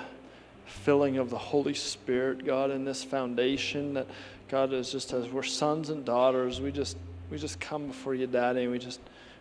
filling 0.66 1.18
of 1.18 1.30
the 1.30 1.38
Holy 1.38 1.74
Spirit, 1.74 2.46
God, 2.46 2.70
in 2.70 2.86
this 2.86 3.04
foundation 3.04 3.94
that, 3.96 4.08
God, 4.50 4.74
is 4.74 4.92
just 4.92 5.14
as 5.14 5.30
we're 5.30 5.44
sons 5.44 5.90
and 5.90 6.06
daughters, 6.06 6.60
we 6.60 6.72
just, 6.72 6.98
we 7.32 7.38
just 7.38 7.60
come 7.60 7.88
before 7.88 8.14
you, 8.14 8.28
Daddy, 8.28 8.64
and 8.64 8.72
we 8.72 8.78
just, 8.78 9.00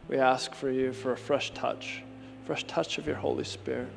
we 0.09 0.17
ask 0.17 0.55
for 0.55 0.71
you 0.71 0.93
for 0.93 1.13
a 1.13 1.17
fresh 1.17 1.53
touch, 1.53 2.03
fresh 2.47 2.65
touch 2.65 2.99
of 2.99 3.07
your 3.07 3.17
Holy 3.17 3.45
Spirit 3.45 3.89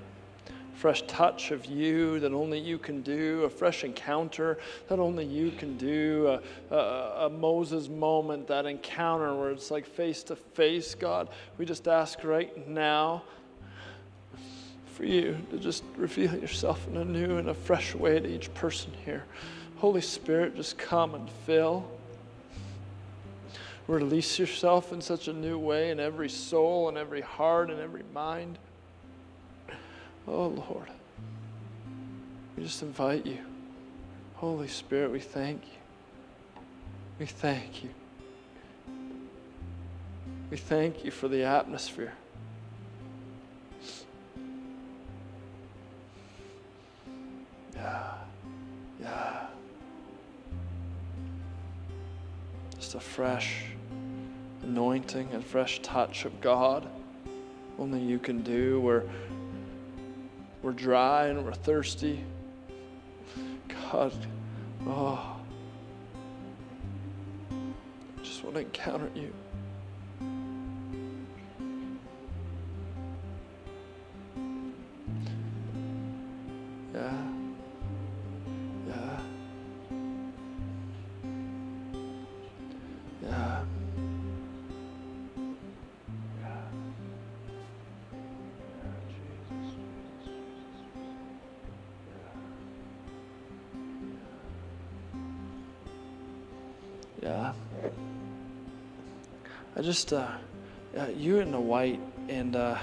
fresh 0.77 1.01
touch 1.07 1.49
of 1.49 1.65
you 1.65 2.19
that 2.19 2.31
only 2.33 2.59
you 2.59 2.77
can 2.77 3.01
do, 3.01 3.43
a 3.45 3.49
fresh 3.49 3.83
encounter 3.83 4.59
that 4.87 4.99
only 4.99 5.25
you 5.25 5.49
can 5.49 5.75
do, 5.75 6.39
a, 6.69 6.75
a, 6.75 7.25
a, 7.25 7.29
Moses 7.29 7.89
moment, 7.89 8.47
that 8.47 8.67
encounter 8.67 9.35
where 9.35 9.49
it's 9.49 9.71
like 9.71 9.87
face 9.87 10.21
to 10.23 10.35
face, 10.35 10.93
God. 10.93 11.29
We 11.57 11.65
just 11.65 11.87
ask 11.87 12.23
right 12.23 12.67
now 12.67 13.23
for 14.93 15.05
you 15.05 15.37
to 15.49 15.57
just 15.57 15.83
reveal 15.95 16.35
yourself 16.35 16.87
in 16.87 16.97
a 16.97 17.05
new 17.05 17.37
and 17.37 17.49
a 17.49 17.55
fresh 17.55 17.95
way 17.95 18.19
to 18.19 18.27
each 18.27 18.53
person 18.53 18.91
here. 19.03 19.23
Holy 19.77 20.01
Spirit, 20.01 20.55
just 20.55 20.77
come 20.77 21.15
and 21.15 21.27
fill. 21.47 21.89
Release 23.87 24.37
yourself 24.37 24.93
in 24.93 25.01
such 25.01 25.27
a 25.27 25.33
new 25.33 25.57
way 25.57 25.89
in 25.89 25.99
every 25.99 26.29
soul 26.29 26.87
and 26.87 26.99
every 26.99 27.21
heart 27.21 27.71
and 27.71 27.79
every 27.79 28.03
mind. 28.13 28.59
Oh, 30.27 30.47
Lord. 30.47 30.89
We 32.55 32.63
just 32.63 32.81
invite 32.81 33.25
you. 33.25 33.37
Holy 34.35 34.67
Spirit, 34.67 35.11
we 35.11 35.19
thank 35.19 35.63
you. 35.63 36.63
We 37.19 37.25
thank 37.25 37.83
you. 37.83 37.89
We 40.49 40.57
thank 40.57 41.03
you 41.03 41.11
for 41.11 41.27
the 41.27 41.43
atmosphere. 41.43 42.13
Yeah, 47.75 48.13
yeah. 48.99 49.47
Just 52.77 52.95
a 52.95 52.99
fresh 52.99 53.65
anointing 54.63 55.29
and 55.33 55.43
fresh 55.43 55.79
touch 55.81 56.25
of 56.25 56.39
God. 56.41 56.87
Only 57.77 57.99
you 58.01 58.19
can 58.19 58.41
do 58.41 58.79
where 58.81 59.03
we're 60.61 60.71
dry 60.71 61.27
and 61.27 61.45
we're 61.45 61.53
thirsty. 61.53 62.23
God, 63.91 64.13
oh, 64.85 65.37
I 67.51 68.23
just 68.23 68.43
want 68.43 68.55
to 68.55 68.61
encounter 68.61 69.09
you. 69.15 69.33
Just 99.87 100.11
uh, 100.11 100.27
uh, 100.97 101.05
you 101.15 101.39
in 101.39 101.49
the 101.49 101.59
white, 101.59 102.01
and 102.27 102.57
uh, 102.57 102.77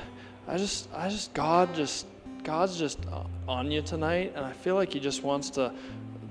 I 0.49 0.57
just, 0.57 0.89
I 0.95 1.11
just, 1.11 1.35
God 1.35 1.75
just, 1.75 2.07
God's 2.45 2.79
just 2.79 2.99
on 3.47 3.71
you 3.71 3.83
tonight, 3.83 4.33
and 4.35 4.43
I 4.43 4.53
feel 4.53 4.75
like 4.75 4.95
He 4.95 5.01
just 5.01 5.23
wants 5.23 5.51
to, 5.51 5.75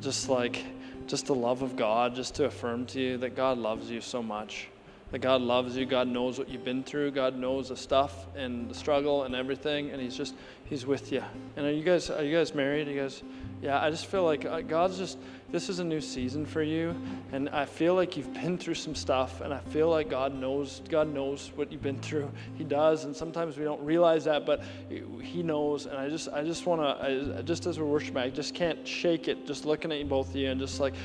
just 0.02 0.30
like, 0.30 0.66
just 1.06 1.28
the 1.28 1.36
love 1.36 1.62
of 1.62 1.76
God, 1.76 2.16
just 2.16 2.34
to 2.36 2.46
affirm 2.46 2.88
to 2.88 3.00
you 3.00 3.18
that 3.18 3.36
God 3.36 3.60
loves 3.60 3.92
you 3.92 4.02
so 4.02 4.24
much 4.24 4.68
that 5.14 5.20
God 5.20 5.44
loves 5.44 5.78
you. 5.78 5.86
God 5.86 6.08
knows 6.08 6.40
what 6.40 6.50
you've 6.50 6.66
been 6.66 6.84
through. 6.84 7.12
God 7.12 7.38
knows 7.38 7.70
the 7.70 7.78
stuff 7.78 8.26
and 8.36 8.68
the 8.68 8.74
struggle 8.74 9.26
and 9.26 9.36
everything, 9.36 9.92
and 9.92 10.02
He's 10.02 10.18
just 10.18 10.34
He's 10.66 10.88
with 10.88 11.12
you. 11.12 11.24
And 11.56 11.68
are 11.68 11.72
you 11.72 11.84
guys 11.84 12.10
are 12.10 12.24
you 12.24 12.36
guys 12.36 12.56
married? 12.56 12.88
Are 12.88 12.92
you 12.92 13.00
guys? 13.00 13.22
Yeah, 13.62 13.80
I 13.80 13.92
just 13.92 14.08
feel 14.08 14.24
like 14.24 14.44
uh, 14.44 14.62
God's 14.62 14.98
just 14.98 15.20
this 15.54 15.70
is 15.70 15.78
a 15.78 15.84
new 15.84 16.02
season 16.02 16.48
for 16.48 16.64
you, 16.64 17.00
and 17.32 17.48
I 17.50 17.64
feel 17.64 17.94
like 17.94 18.18
you've 18.18 18.34
been 18.34 18.58
through 18.58 18.74
some 18.74 18.96
stuff, 18.96 19.40
and 19.42 19.54
I 19.54 19.60
feel 19.60 19.88
like 19.88 20.10
God 20.10 20.34
knows 20.34 20.82
God 20.90 21.14
knows 21.14 21.52
what 21.54 21.72
you've 21.72 21.84
been 21.84 22.00
through. 22.00 22.32
He 22.56 22.64
does, 22.64 23.06
and 23.06 23.16
sometimes 23.16 23.56
we 23.56 23.64
don't 23.64 23.82
realize 23.86 24.26
that, 24.26 24.48
but 24.48 24.64
He 24.90 25.44
knows. 25.44 25.86
And 25.86 25.96
I 25.96 26.10
just 26.10 26.28
I 26.30 26.44
just 26.44 26.66
want 26.66 26.82
to 26.82 27.44
just 27.44 27.68
as 27.68 27.80
we're 27.80 27.86
worshiping, 27.86 28.18
I 28.18 28.32
just 28.32 28.56
can't 28.56 28.86
shake 28.88 29.28
it. 29.28 29.46
Just 29.46 29.64
looking 29.64 29.92
at 29.92 30.00
you 30.00 30.06
both 30.06 30.32
of 30.32 30.36
you, 30.36 30.50
and 30.50 30.60
just 30.60 30.80
like 30.80 30.96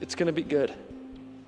it's 0.00 0.14
gonna 0.14 0.32
be 0.32 0.42
good 0.42 0.74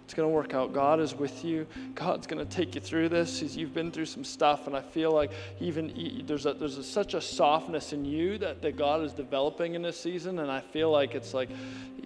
It's 0.06 0.14
going 0.14 0.28
to 0.28 0.32
work 0.32 0.54
out. 0.54 0.72
God 0.72 1.00
is 1.00 1.16
with 1.16 1.44
you. 1.44 1.66
God's 1.96 2.28
going 2.28 2.38
to 2.38 2.48
take 2.48 2.76
you 2.76 2.80
through 2.80 3.08
this. 3.08 3.40
He's, 3.40 3.56
you've 3.56 3.74
been 3.74 3.90
through 3.90 4.06
some 4.06 4.22
stuff, 4.22 4.68
and 4.68 4.76
I 4.76 4.80
feel 4.80 5.10
like 5.10 5.32
even 5.58 6.22
there's, 6.26 6.46
a, 6.46 6.54
there's 6.54 6.78
a, 6.78 6.84
such 6.84 7.14
a 7.14 7.20
softness 7.20 7.92
in 7.92 8.04
you 8.04 8.38
that, 8.38 8.62
that 8.62 8.76
God 8.76 9.02
is 9.02 9.12
developing 9.12 9.74
in 9.74 9.82
this 9.82 9.98
season, 9.98 10.38
and 10.38 10.48
I 10.48 10.60
feel 10.60 10.92
like 10.92 11.16
it's 11.16 11.34
like 11.34 11.48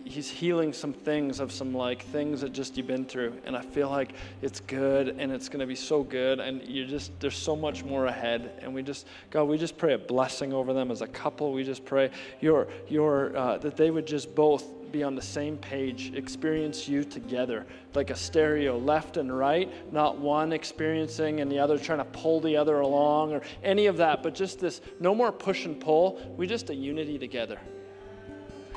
He's 0.06 0.30
healing 0.30 0.72
some 0.72 0.94
things 0.94 1.40
of 1.40 1.52
some 1.52 1.74
like 1.74 2.02
things 2.06 2.40
that 2.40 2.54
just 2.54 2.78
you've 2.78 2.86
been 2.86 3.04
through, 3.04 3.34
and 3.44 3.54
I 3.54 3.60
feel 3.60 3.90
like 3.90 4.14
it's 4.40 4.60
good, 4.60 5.08
and 5.18 5.30
it's 5.30 5.50
going 5.50 5.60
to 5.60 5.66
be 5.66 5.74
so 5.74 6.02
good, 6.02 6.40
and 6.40 6.66
you 6.66 6.86
just 6.86 7.12
there's 7.20 7.36
so 7.36 7.54
much 7.54 7.84
more 7.84 8.06
ahead, 8.06 8.58
and 8.62 8.74
we 8.74 8.82
just 8.82 9.06
God, 9.30 9.44
we 9.44 9.58
just 9.58 9.76
pray 9.76 9.92
a 9.92 9.98
blessing 9.98 10.54
over 10.54 10.72
them 10.72 10.90
as 10.90 11.02
a 11.02 11.06
couple. 11.06 11.52
We 11.52 11.64
just 11.64 11.84
pray 11.84 12.10
your 12.40 12.66
your 12.88 13.36
uh, 13.36 13.58
that 13.58 13.76
they 13.76 13.90
would 13.90 14.06
just 14.06 14.34
both 14.34 14.64
be 14.92 15.02
on 15.02 15.14
the 15.14 15.22
same 15.22 15.56
page, 15.56 16.12
experience 16.14 16.88
you 16.88 17.04
together, 17.04 17.66
like 17.94 18.10
a 18.10 18.16
stereo, 18.16 18.78
left 18.78 19.16
and 19.16 19.36
right, 19.36 19.70
not 19.92 20.18
one 20.18 20.52
experiencing 20.52 21.40
and 21.40 21.50
the 21.50 21.58
other 21.58 21.78
trying 21.78 21.98
to 21.98 22.04
pull 22.06 22.40
the 22.40 22.56
other 22.56 22.80
along 22.80 23.32
or 23.32 23.42
any 23.62 23.86
of 23.86 23.96
that, 23.96 24.22
but 24.22 24.34
just 24.34 24.60
this 24.60 24.80
no 25.00 25.14
more 25.14 25.32
push 25.32 25.64
and 25.64 25.80
pull. 25.80 26.20
We 26.36 26.46
just 26.46 26.70
a 26.70 26.74
unity 26.74 27.18
together. 27.18 27.58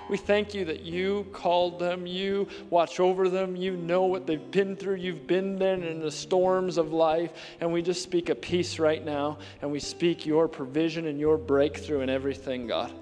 We 0.10 0.18
thank 0.18 0.54
you 0.54 0.66
that 0.66 0.82
you 0.82 1.26
called 1.32 1.80
them, 1.80 2.06
you 2.06 2.48
watch 2.70 3.00
over 3.00 3.30
them, 3.30 3.56
you 3.56 3.78
know 3.78 4.04
what 4.04 4.28
they've 4.28 4.52
been 4.52 4.76
through, 4.76 4.96
you've 4.96 5.26
been 5.28 5.58
there 5.58 5.76
in 5.76 6.02
the 6.02 6.12
storms 6.12 6.78
of 6.78 6.92
life, 6.92 7.32
and 7.62 7.72
we 7.72 7.82
just 7.82 8.04
speak 8.04 8.30
a 8.30 8.36
peace 8.36 8.80
right 8.80 9.04
now, 9.04 9.38
and 9.62 9.72
we 9.72 9.80
speak 9.80 10.26
your 10.26 10.48
provision 10.48 11.08
and 11.08 11.20
your 11.20 11.38
breakthrough 11.38 12.02
in 12.02 12.10
everything, 12.10 12.68
God. 12.68 12.94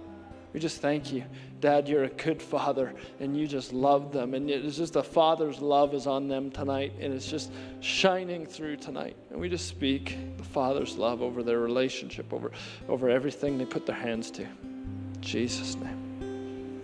We 0.54 0.60
just 0.60 0.82
thank 0.82 1.12
you. 1.12 1.24
Dad, 1.62 1.88
you're 1.88 2.04
a 2.04 2.10
good 2.10 2.42
father 2.42 2.94
and 3.20 3.38
you 3.38 3.48
just 3.48 3.72
love 3.72 4.12
them. 4.12 4.34
And 4.34 4.50
it's 4.50 4.78
just 4.78 4.94
the 4.94 5.04
father's 5.04 5.60
love 5.60 5.94
is 5.94 6.08
on 6.08 6.28
them 6.28 6.52
tonight 6.52 6.94
and 7.00 7.14
it's 7.14 7.28
just 7.28 7.52
shining 7.80 8.46
through 8.46 8.78
tonight. 8.78 9.16
And 9.30 9.40
we 9.40 9.48
just 9.48 9.68
speak 9.68 10.18
the 10.38 10.44
father's 10.44 10.98
love 10.98 11.22
over 11.22 11.44
their 11.44 11.60
relationship, 11.60 12.34
over, 12.34 12.52
over 12.90 13.10
everything 13.10 13.58
they 13.58 13.66
put 13.66 13.86
their 13.86 13.96
hands 13.96 14.32
to. 14.32 14.42
In 14.42 15.18
Jesus' 15.22 15.76
name. 15.76 16.82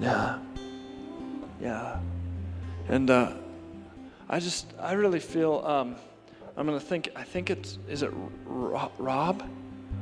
Yeah. 0.00 0.38
Yeah. 1.60 2.00
And 2.88 3.10
uh, 3.10 3.32
I 4.28 4.40
just, 4.40 4.72
I 4.80 4.92
really 4.92 5.20
feel, 5.20 5.62
um, 5.66 5.96
I'm 6.56 6.66
going 6.66 6.78
to 6.78 6.84
think, 6.84 7.10
I 7.14 7.24
think 7.24 7.50
it's, 7.50 7.78
is 7.88 8.02
it 8.02 8.10
Rob? 8.46 8.92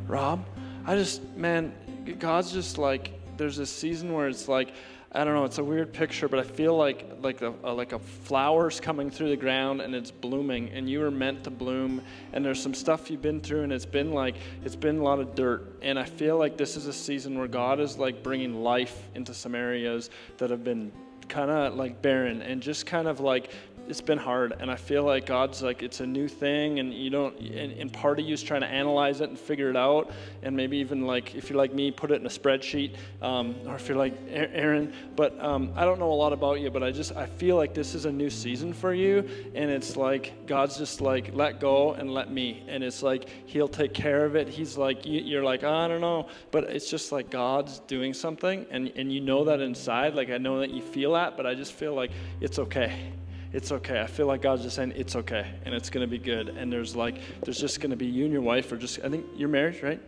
Rob? 0.06 0.44
I 0.86 0.94
just, 0.94 1.22
man, 1.36 1.74
God's 2.18 2.52
just 2.52 2.78
like, 2.78 3.10
there's 3.36 3.56
this 3.56 3.70
season 3.70 4.12
where 4.12 4.28
it's 4.28 4.48
like, 4.48 4.72
I 5.12 5.24
don't 5.24 5.34
know, 5.34 5.44
it's 5.44 5.58
a 5.58 5.64
weird 5.64 5.92
picture, 5.92 6.28
but 6.28 6.38
I 6.38 6.42
feel 6.42 6.76
like 6.76 7.08
like 7.22 7.40
a, 7.40 7.54
a, 7.64 7.72
like 7.72 7.92
a 7.92 7.98
flower's 7.98 8.80
coming 8.80 9.10
through 9.10 9.30
the 9.30 9.36
ground 9.36 9.80
and 9.80 9.94
it's 9.94 10.10
blooming, 10.10 10.68
and 10.70 10.90
you 10.90 11.00
were 11.00 11.10
meant 11.10 11.44
to 11.44 11.50
bloom. 11.50 12.02
And 12.32 12.44
there's 12.44 12.62
some 12.62 12.74
stuff 12.74 13.10
you've 13.10 13.22
been 13.22 13.40
through, 13.40 13.62
and 13.62 13.72
it's 13.72 13.86
been 13.86 14.12
like 14.12 14.36
it's 14.64 14.76
been 14.76 14.98
a 14.98 15.02
lot 15.02 15.20
of 15.20 15.34
dirt. 15.34 15.78
And 15.80 15.98
I 15.98 16.04
feel 16.04 16.36
like 16.36 16.56
this 16.56 16.76
is 16.76 16.86
a 16.86 16.92
season 16.92 17.38
where 17.38 17.48
God 17.48 17.80
is 17.80 17.96
like 17.96 18.22
bringing 18.22 18.62
life 18.62 19.08
into 19.14 19.32
some 19.32 19.54
areas 19.54 20.10
that 20.38 20.50
have 20.50 20.64
been 20.64 20.92
kind 21.28 21.50
of 21.50 21.74
like 21.74 22.02
barren 22.02 22.42
and 22.42 22.60
just 22.62 22.86
kind 22.86 23.08
of 23.08 23.20
like 23.20 23.50
it's 23.88 24.00
been 24.00 24.18
hard 24.18 24.54
and 24.60 24.70
i 24.70 24.76
feel 24.76 25.04
like 25.04 25.26
god's 25.26 25.62
like 25.62 25.82
it's 25.82 26.00
a 26.00 26.06
new 26.06 26.28
thing 26.28 26.78
and 26.78 26.92
you 26.92 27.10
don't 27.10 27.38
and, 27.38 27.72
and, 27.72 27.92
part 27.92 28.18
of 28.18 28.26
you 28.26 28.34
is 28.34 28.42
trying 28.42 28.60
to 28.60 28.66
analyze 28.66 29.20
it 29.20 29.28
and 29.28 29.38
figure 29.38 29.70
it 29.70 29.76
out 29.76 30.10
and 30.42 30.56
maybe 30.56 30.76
even 30.76 31.06
like 31.06 31.34
if 31.34 31.48
you're 31.48 31.56
like 31.56 31.72
me 31.72 31.90
put 31.90 32.10
it 32.10 32.20
in 32.20 32.26
a 32.26 32.30
spreadsheet 32.30 32.94
um, 33.22 33.54
or 33.66 33.76
if 33.76 33.88
you're 33.88 33.96
like 33.96 34.14
aaron 34.28 34.92
but 35.14 35.38
um, 35.42 35.72
i 35.76 35.84
don't 35.84 35.98
know 35.98 36.12
a 36.12 36.14
lot 36.14 36.32
about 36.32 36.60
you 36.60 36.70
but 36.70 36.82
i 36.82 36.90
just 36.90 37.14
i 37.16 37.26
feel 37.26 37.56
like 37.56 37.74
this 37.74 37.94
is 37.94 38.04
a 38.04 38.12
new 38.12 38.28
season 38.30 38.72
for 38.72 38.92
you 38.92 39.28
and 39.54 39.70
it's 39.70 39.96
like 39.96 40.32
god's 40.46 40.76
just 40.76 41.00
like 41.00 41.30
let 41.34 41.60
go 41.60 41.92
and 41.94 42.12
let 42.12 42.30
me 42.30 42.64
and 42.68 42.82
it's 42.82 43.02
like 43.02 43.28
he'll 43.46 43.68
take 43.68 43.94
care 43.94 44.24
of 44.24 44.36
it. 44.36 44.48
He's 44.48 44.76
like 44.76 45.00
you're 45.04 45.42
like 45.42 45.64
oh, 45.64 45.72
i 45.72 45.88
don't 45.88 46.00
know 46.00 46.28
but 46.50 46.64
it's 46.64 46.90
just 46.90 47.12
like 47.12 47.30
god's 47.30 47.80
doing 47.80 48.12
something 48.12 48.66
and, 48.70 48.92
and 48.96 49.12
you 49.12 49.20
know 49.20 49.44
that 49.44 49.60
inside 49.60 50.14
like 50.14 50.30
i 50.30 50.38
know 50.38 50.60
that 50.60 50.70
you 50.70 50.82
feel 50.82 51.12
that 51.12 51.36
but 51.36 51.46
i 51.46 51.54
just 51.54 51.72
feel 51.72 51.94
like 51.94 52.10
it's 52.40 52.58
okay 52.58 53.12
it's 53.56 53.72
okay. 53.72 54.02
I 54.02 54.06
feel 54.06 54.26
like 54.26 54.42
God's 54.42 54.62
just 54.64 54.76
saying 54.76 54.92
it's 54.96 55.16
okay 55.16 55.50
and 55.64 55.74
it's 55.74 55.88
going 55.88 56.06
to 56.06 56.10
be 56.10 56.18
good. 56.18 56.50
And 56.50 56.70
there's 56.70 56.94
like, 56.94 57.16
there's 57.40 57.58
just 57.58 57.80
going 57.80 57.90
to 57.90 57.96
be 57.96 58.04
you 58.04 58.24
and 58.24 58.32
your 58.32 58.42
wife 58.42 58.70
or 58.70 58.76
just, 58.76 59.00
I 59.02 59.08
think 59.08 59.24
you're 59.34 59.48
married, 59.48 59.82
right? 59.82 60.00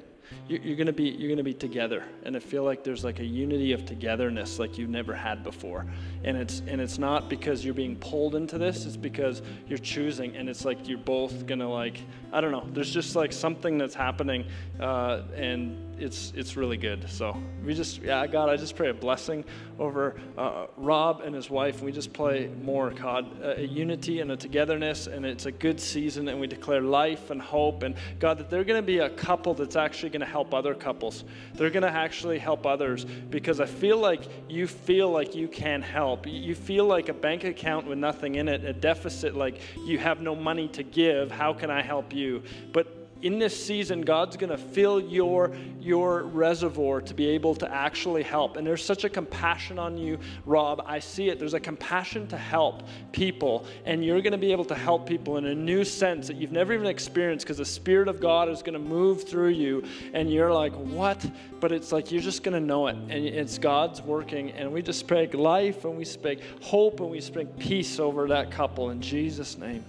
You're 0.47 0.77
going 0.77 0.89
to 0.89 0.93
be 0.93 1.05
you're 1.05 1.29
going 1.29 1.39
to 1.39 1.43
be 1.43 1.55
together, 1.55 2.05
and 2.25 2.37
I 2.37 2.41
feel 2.41 2.63
like 2.63 2.85
there's 2.85 3.03
like 3.03 3.19
a 3.19 3.25
unity 3.25 3.73
of 3.73 3.87
togetherness 3.87 4.59
like 4.59 4.77
you've 4.77 4.91
never 4.91 5.15
had 5.15 5.43
before, 5.43 5.87
and 6.23 6.37
it's 6.37 6.61
and 6.67 6.83
it's 6.83 6.99
not 6.99 7.31
because 7.31 7.65
you're 7.65 7.73
being 7.73 7.97
pulled 7.97 8.35
into 8.35 8.59
this; 8.59 8.85
it's 8.85 8.95
because 8.95 9.41
you're 9.69 9.79
choosing, 9.79 10.37
and 10.37 10.47
it's 10.47 10.67
like 10.67 10.87
you're 10.87 10.99
both 10.99 11.47
gonna 11.47 11.71
like 11.71 12.03
I 12.31 12.43
don't 12.43 12.53
know. 12.53 12.67
There's 12.75 12.93
just 12.93 13.17
like 13.17 13.33
something 13.33 13.79
that's 13.79 13.95
happening, 13.95 14.45
uh, 14.79 15.23
and 15.35 15.88
it's 15.99 16.33
it's 16.37 16.57
really 16.57 16.77
good. 16.77 17.09
So 17.11 17.37
we 17.65 17.75
just 17.75 18.03
yeah, 18.03 18.27
God, 18.27 18.49
I 18.49 18.57
just 18.57 18.77
pray 18.77 18.91
a 18.91 18.95
blessing 18.95 19.45
over 19.79 20.21
uh, 20.37 20.67
Rob 20.77 21.21
and 21.21 21.35
his 21.35 21.51
wife. 21.51 21.83
We 21.83 21.93
just 21.93 22.13
pray 22.13 22.51
more, 22.63 22.91
God, 22.91 23.27
a 23.43 23.67
unity 23.67 24.21
and 24.21 24.33
a 24.33 24.37
togetherness, 24.37 25.07
and 25.07 25.25
it's 25.25 25.47
a 25.47 25.53
good 25.53 25.81
season. 25.81 26.29
And 26.29 26.41
we 26.41 26.47
declare 26.47 26.81
life 26.81 27.31
and 27.31 27.41
hope, 27.41 27.83
and 27.83 27.95
God, 28.19 28.39
that 28.39 28.51
they're 28.51 28.65
going 28.65 28.81
to 28.81 28.87
be 28.87 28.99
a 28.99 29.11
couple 29.11 29.55
that's 29.55 29.77
actually 29.77 30.11
going 30.11 30.21
to 30.21 30.27
help 30.27 30.55
other 30.55 30.75
couples. 30.75 31.25
They're 31.55 31.71
going 31.71 31.83
to 31.83 31.91
actually 31.91 32.39
help 32.39 32.67
others 32.67 33.05
because 33.05 33.61
I 33.61 33.67
feel 33.67 33.99
like 33.99 34.23
you 34.49 34.67
feel 34.67 35.11
like 35.11 35.35
you 35.35 35.49
can 35.49 35.83
help. 35.83 36.27
You 36.27 36.55
feel 36.55 36.85
like 36.85 37.09
a 37.09 37.15
bank 37.15 37.45
account 37.45 37.87
with 37.87 37.99
nothing 37.99 38.37
in 38.37 38.49
it, 38.49 38.65
a 38.65 38.73
deficit, 38.73 39.35
like 39.35 39.61
you 39.85 39.99
have 39.99 40.21
no 40.21 40.35
money 40.35 40.69
to 40.69 40.83
give. 40.83 41.31
How 41.31 41.53
can 41.53 41.71
I 41.71 41.83
help 41.83 42.13
you? 42.13 42.43
But 42.73 42.98
in 43.23 43.39
this 43.39 43.67
season, 43.67 44.03
God's 44.03 44.37
going 44.37 44.51
to 44.51 44.59
fill 44.59 45.01
your, 45.01 45.53
your 45.81 46.23
reservoir 46.23 47.01
to 47.01 47.15
be 47.15 47.27
able 47.31 47.55
to 47.57 47.73
actually 47.73 48.23
help. 48.23 48.57
And 48.57 48.67
there's 48.67 48.85
such 48.85 49.05
a 49.05 49.09
compassion 49.09 49.79
on 49.79 49.99
you, 49.99 50.19
Rob. 50.47 50.83
I 50.87 51.01
see 51.01 51.29
it. 51.29 51.39
There's 51.39 51.55
a 51.55 51.61
compassion 51.61 52.29
to 52.29 52.37
help 52.37 52.83
people. 53.11 53.67
And 53.85 54.05
you're 54.05 54.21
going 54.21 54.33
to 54.33 54.39
be 54.39 54.53
able 54.53 54.65
to 54.67 54.75
help 54.75 55.07
people 55.07 55.37
in 55.37 55.47
a 55.47 55.55
new 55.55 55.85
sense 55.85 56.29
that 56.29 56.37
you've 56.37 56.53
never 56.53 56.73
even 56.73 56.87
experienced 56.87 57.45
because 57.45 57.59
the 57.59 57.65
Spirit 57.65 58.07
of 58.07 58.21
God 58.21 58.49
is 58.49 58.63
going 58.63 58.75
to 58.75 58.79
move 58.79 59.29
through 59.29 59.49
you. 59.49 59.83
And 60.15 60.33
you're 60.33 60.53
like, 60.53 60.73
what? 60.75 61.25
But 61.59 61.73
it's 61.73 61.91
like 61.91 62.13
you're 62.13 62.23
just 62.23 62.45
going 62.45 62.55
to 62.55 62.65
know 62.65 62.87
it. 62.87 62.95
And 62.95 63.13
it's 63.13 63.59
God's 63.59 64.01
working. 64.01 64.53
And 64.53 64.73
we 64.73 64.81
just 64.81 65.01
speak 65.01 65.35
life 65.35 65.85
and 65.85 65.97
we 65.97 66.05
speak 66.05 66.41
hope 66.63 67.01
and 67.01 67.11
we 67.11 67.21
speak 67.21 67.59
peace 67.59 67.99
over 67.99 68.29
that 68.29 68.53
couple 68.53 68.91
in 68.91 69.01
Jesus' 69.01 69.59
name. 69.59 69.85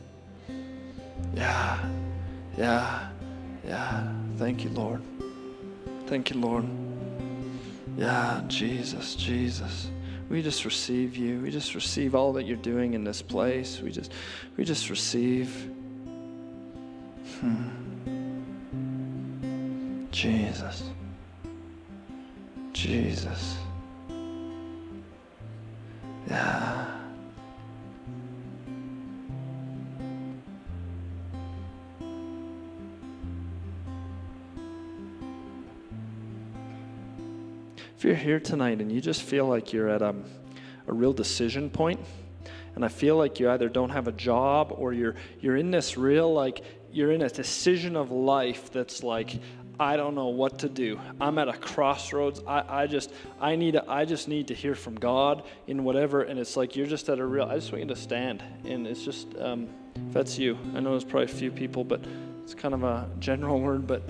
Yeah. 1.35 1.79
Yeah. 2.57 3.09
Yeah. 3.65 4.11
Thank 4.37 4.63
you, 4.63 4.69
Lord. 4.71 5.01
Thank 6.07 6.29
you, 6.31 6.39
Lord. 6.39 6.65
Yeah, 7.97 8.41
Jesus, 8.47 9.15
Jesus. 9.15 9.89
We 10.29 10.41
just 10.41 10.63
receive 10.63 11.17
you. 11.17 11.41
We 11.41 11.51
just 11.51 11.75
receive 11.75 12.15
all 12.15 12.33
that 12.33 12.43
you're 12.43 12.57
doing 12.57 12.93
in 12.93 13.03
this 13.03 13.21
place. 13.21 13.81
We 13.81 13.91
just 13.91 14.11
we 14.57 14.63
just 14.63 14.89
receive. 14.89 15.49
Hmm. 17.39 17.69
Jesus. 20.11 20.83
Jesus. 22.73 23.57
Yeah. 26.29 26.98
If 37.99 38.05
you're 38.05 38.15
here 38.15 38.39
tonight 38.39 38.79
and 38.79 38.89
you 38.89 39.01
just 39.01 39.23
feel 39.23 39.45
like 39.45 39.73
you're 39.73 39.89
at 39.89 40.01
a, 40.01 40.11
um, 40.11 40.23
a 40.87 40.93
real 40.93 41.11
decision 41.11 41.69
point, 41.69 41.99
and 42.75 42.85
I 42.85 42.87
feel 42.87 43.17
like 43.17 43.41
you 43.41 43.49
either 43.49 43.67
don't 43.67 43.89
have 43.89 44.07
a 44.07 44.13
job 44.13 44.73
or 44.73 44.93
you're 44.93 45.15
you're 45.41 45.57
in 45.57 45.69
this 45.69 45.97
real 45.97 46.33
like 46.33 46.63
you're 46.93 47.11
in 47.11 47.23
a 47.23 47.29
decision 47.29 47.97
of 47.97 48.09
life 48.09 48.71
that's 48.71 49.03
like 49.03 49.41
I 49.77 49.97
don't 49.97 50.15
know 50.15 50.27
what 50.27 50.59
to 50.59 50.69
do. 50.69 50.97
I'm 51.19 51.37
at 51.39 51.49
a 51.49 51.57
crossroads. 51.57 52.41
I, 52.47 52.83
I 52.83 52.87
just 52.87 53.11
I 53.41 53.57
need 53.57 53.75
a, 53.75 53.83
I 53.91 54.05
just 54.05 54.29
need 54.29 54.47
to 54.47 54.53
hear 54.53 54.75
from 54.75 54.95
God 54.95 55.43
in 55.67 55.83
whatever 55.83 56.21
and 56.21 56.39
it's 56.39 56.55
like 56.55 56.77
you're 56.77 56.87
just 56.87 57.09
at 57.09 57.19
a 57.19 57.25
real 57.25 57.43
I 57.43 57.55
just 57.55 57.73
want 57.73 57.83
you 57.83 57.89
to 57.89 57.97
stand 57.97 58.41
and 58.63 58.87
it's 58.87 59.03
just 59.03 59.27
um, 59.39 59.67
if 60.07 60.13
that's 60.13 60.39
you. 60.39 60.57
I 60.73 60.79
know 60.79 60.91
there's 60.91 61.03
probably 61.03 61.25
a 61.25 61.35
few 61.35 61.51
people 61.51 61.83
but 61.83 61.99
it's 62.43 62.55
kind 62.55 62.73
of 62.73 62.85
a 62.85 63.09
general 63.19 63.59
word 63.67 63.85
but 63.87 64.03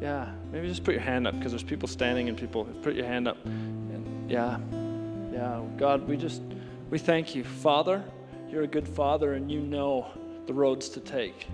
yeah, 0.00 0.30
maybe 0.52 0.68
just 0.68 0.84
put 0.84 0.94
your 0.94 1.02
hand 1.02 1.26
up 1.26 1.36
because 1.36 1.52
there's 1.52 1.62
people 1.62 1.88
standing 1.88 2.28
and 2.28 2.38
people 2.38 2.64
put 2.82 2.94
your 2.94 3.06
hand 3.06 3.26
up. 3.26 3.44
And 3.44 4.30
yeah, 4.30 4.58
yeah, 5.32 5.62
God, 5.76 6.06
we 6.08 6.16
just 6.16 6.42
we 6.90 6.98
thank 6.98 7.34
you, 7.34 7.44
Father. 7.44 8.02
You're 8.48 8.62
a 8.62 8.68
good 8.68 8.88
Father, 8.88 9.34
and 9.34 9.50
you 9.50 9.60
know 9.60 10.10
the 10.46 10.54
roads 10.54 10.88
to 10.90 11.00
take. 11.00 11.48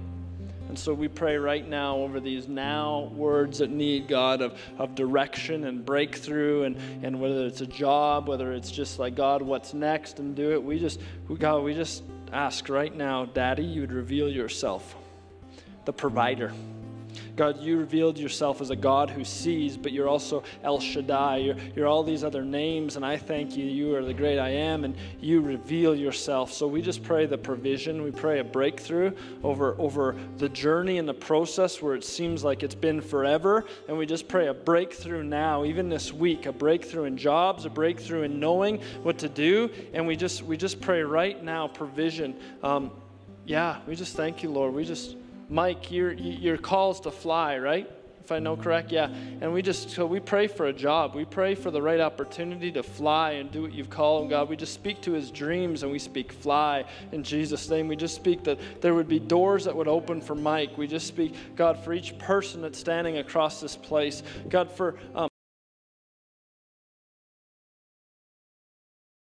And 0.69 0.79
so 0.79 0.95
we 0.95 1.09
pray 1.09 1.37
right 1.37 1.67
now 1.67 1.99
over 1.99 2.21
these 2.21 2.49
now 2.49 3.11
words 3.15 3.59
that 3.59 3.71
need, 3.71 4.09
God, 4.09 4.41
of, 4.41 4.59
of 4.79 4.95
direction 4.95 5.65
and 5.65 5.85
breakthrough, 5.85 6.63
and, 6.63 6.77
and 7.05 7.21
whether 7.21 7.47
it's 7.47 7.61
a 7.61 7.67
job, 7.67 8.29
whether 8.29 8.53
it's 8.53 8.71
just 8.71 8.99
like, 8.99 9.15
God, 9.15 9.43
what's 9.43 9.75
next, 9.75 10.21
and 10.21 10.35
do 10.35 10.53
it. 10.53 10.63
We 10.63 10.79
just, 10.79 11.01
we, 11.29 11.37
God, 11.37 11.63
we 11.63 11.75
just 11.75 12.03
ask 12.33 12.69
right 12.69 12.95
now, 12.95 13.27
Daddy, 13.27 13.65
you 13.65 13.83
would 13.83 13.93
reveal 13.93 14.29
yourself, 14.29 14.97
the 15.85 15.93
provider. 15.93 16.53
God, 17.37 17.61
you 17.61 17.79
revealed 17.79 18.19
yourself 18.19 18.61
as 18.61 18.71
a 18.71 18.77
God 18.77 19.11
who 19.11 19.25
sees, 19.25 19.77
but 19.77 19.93
you're 19.93 20.09
also 20.09 20.43
El 20.63 20.81
Shaddai. 20.81 21.37
You're, 21.39 21.57
you're 21.75 21.87
all 21.87 22.03
these 22.03 22.25
other 22.25 22.45
names, 22.45 22.97
and 22.97 23.05
I 23.05 23.17
thank 23.17 23.57
you. 23.57 23.65
You 23.65 23.95
are 23.97 24.05
the 24.05 24.15
great 24.15 24.39
I 24.39 24.51
am, 24.51 24.85
and 24.85 24.97
you 25.21 25.41
reveal 25.41 25.95
yourself. 25.95 26.53
So 26.53 26.67
we 26.67 26.83
just 26.83 27.03
pray 27.03 27.27
the 27.27 27.39
provision. 27.39 28.03
We 28.03 28.11
pray 28.11 28.41
a 28.41 28.45
breakthrough 28.45 29.13
over, 29.43 29.75
over 29.79 30.17
the 30.39 30.49
journey 30.49 30.99
and 30.99 31.09
the 31.09 31.15
process 31.15 31.81
where 31.81 31.95
it 31.95 32.05
seems 32.05 32.45
like 32.45 32.63
it's 32.63 32.75
been 32.75 33.01
forever. 33.01 33.65
And 33.89 33.99
we 33.99 34.07
just 34.07 34.29
pray 34.29 34.49
a 34.49 34.55
breakthrough 34.55 35.23
now, 35.23 35.65
even 35.65 35.89
this 35.89 36.13
week, 36.13 36.47
a 36.47 36.53
breakthrough 36.53 37.05
in 37.05 37.17
jobs, 37.17 37.65
a 37.65 37.71
breakthrough 37.71 38.23
in 38.23 38.41
knowing 38.41 38.81
what 39.03 39.19
to 39.19 39.29
do. 39.29 39.71
And 39.93 40.07
we 40.07 40.17
just, 40.17 40.43
we 40.43 40.57
just 40.57 40.81
pray 40.81 41.03
right 41.03 41.43
now 41.43 41.69
provision. 41.69 42.37
Um, 42.63 42.91
yeah, 43.47 43.81
we 43.87 43.95
just 43.95 44.17
thank 44.17 44.43
you, 44.43 44.51
Lord. 44.51 44.75
We 44.75 44.85
just 44.85 45.17
Mike, 45.49 45.91
your, 45.91 46.13
your 46.13 46.57
call's 46.57 47.01
to 47.01 47.11
fly, 47.11 47.59
right? 47.59 47.91
If 48.25 48.33
I 48.33 48.39
know 48.39 48.57
correct, 48.57 48.91
yeah. 48.91 49.11
And 49.43 49.53
we 49.53 49.61
just, 49.61 49.91
so 49.91 50.07
we 50.07 50.19
pray 50.19 50.47
for 50.47 50.67
a 50.67 50.73
job. 50.73 51.15
We 51.15 51.27
pray 51.27 51.55
for 51.55 51.71
the 51.71 51.83
right 51.83 52.01
opportunity 52.01 52.73
to 52.73 52.83
fly 52.83 53.33
and 53.33 53.51
do 53.51 53.61
what 53.61 53.75
you've 53.75 53.91
called 53.91 54.23
him, 54.23 54.31
God. 54.31 54.49
We 54.49 54.57
just 54.57 54.73
speak 54.73 55.03
to 55.03 55.13
his 55.13 55.31
dreams 55.31 55.83
and 55.83 55.93
we 55.93 55.99
speak 55.99 56.33
fly 56.33 56.87
in 57.13 57.23
Jesus' 57.23 57.69
name. 57.69 57.87
We 57.87 57.97
just 57.97 58.15
speak 58.15 58.43
that 58.45 58.59
there 58.81 58.95
would 58.95 59.09
be 59.09 59.19
doors 59.19 59.67
that 59.67 59.77
would 59.77 59.89
open 59.89 60.23
for 60.23 60.35
Mike. 60.35 60.79
We 60.79 60.87
just 60.87 61.07
speak, 61.07 61.35
God, 61.55 61.85
for 61.85 61.93
each 61.93 62.17
person 62.17 62.63
that's 62.63 62.79
standing 62.79 63.19
across 63.19 63.61
this 63.61 63.77
place. 63.77 64.23
God, 64.49 64.73
for, 64.73 64.99
um, 65.15 65.29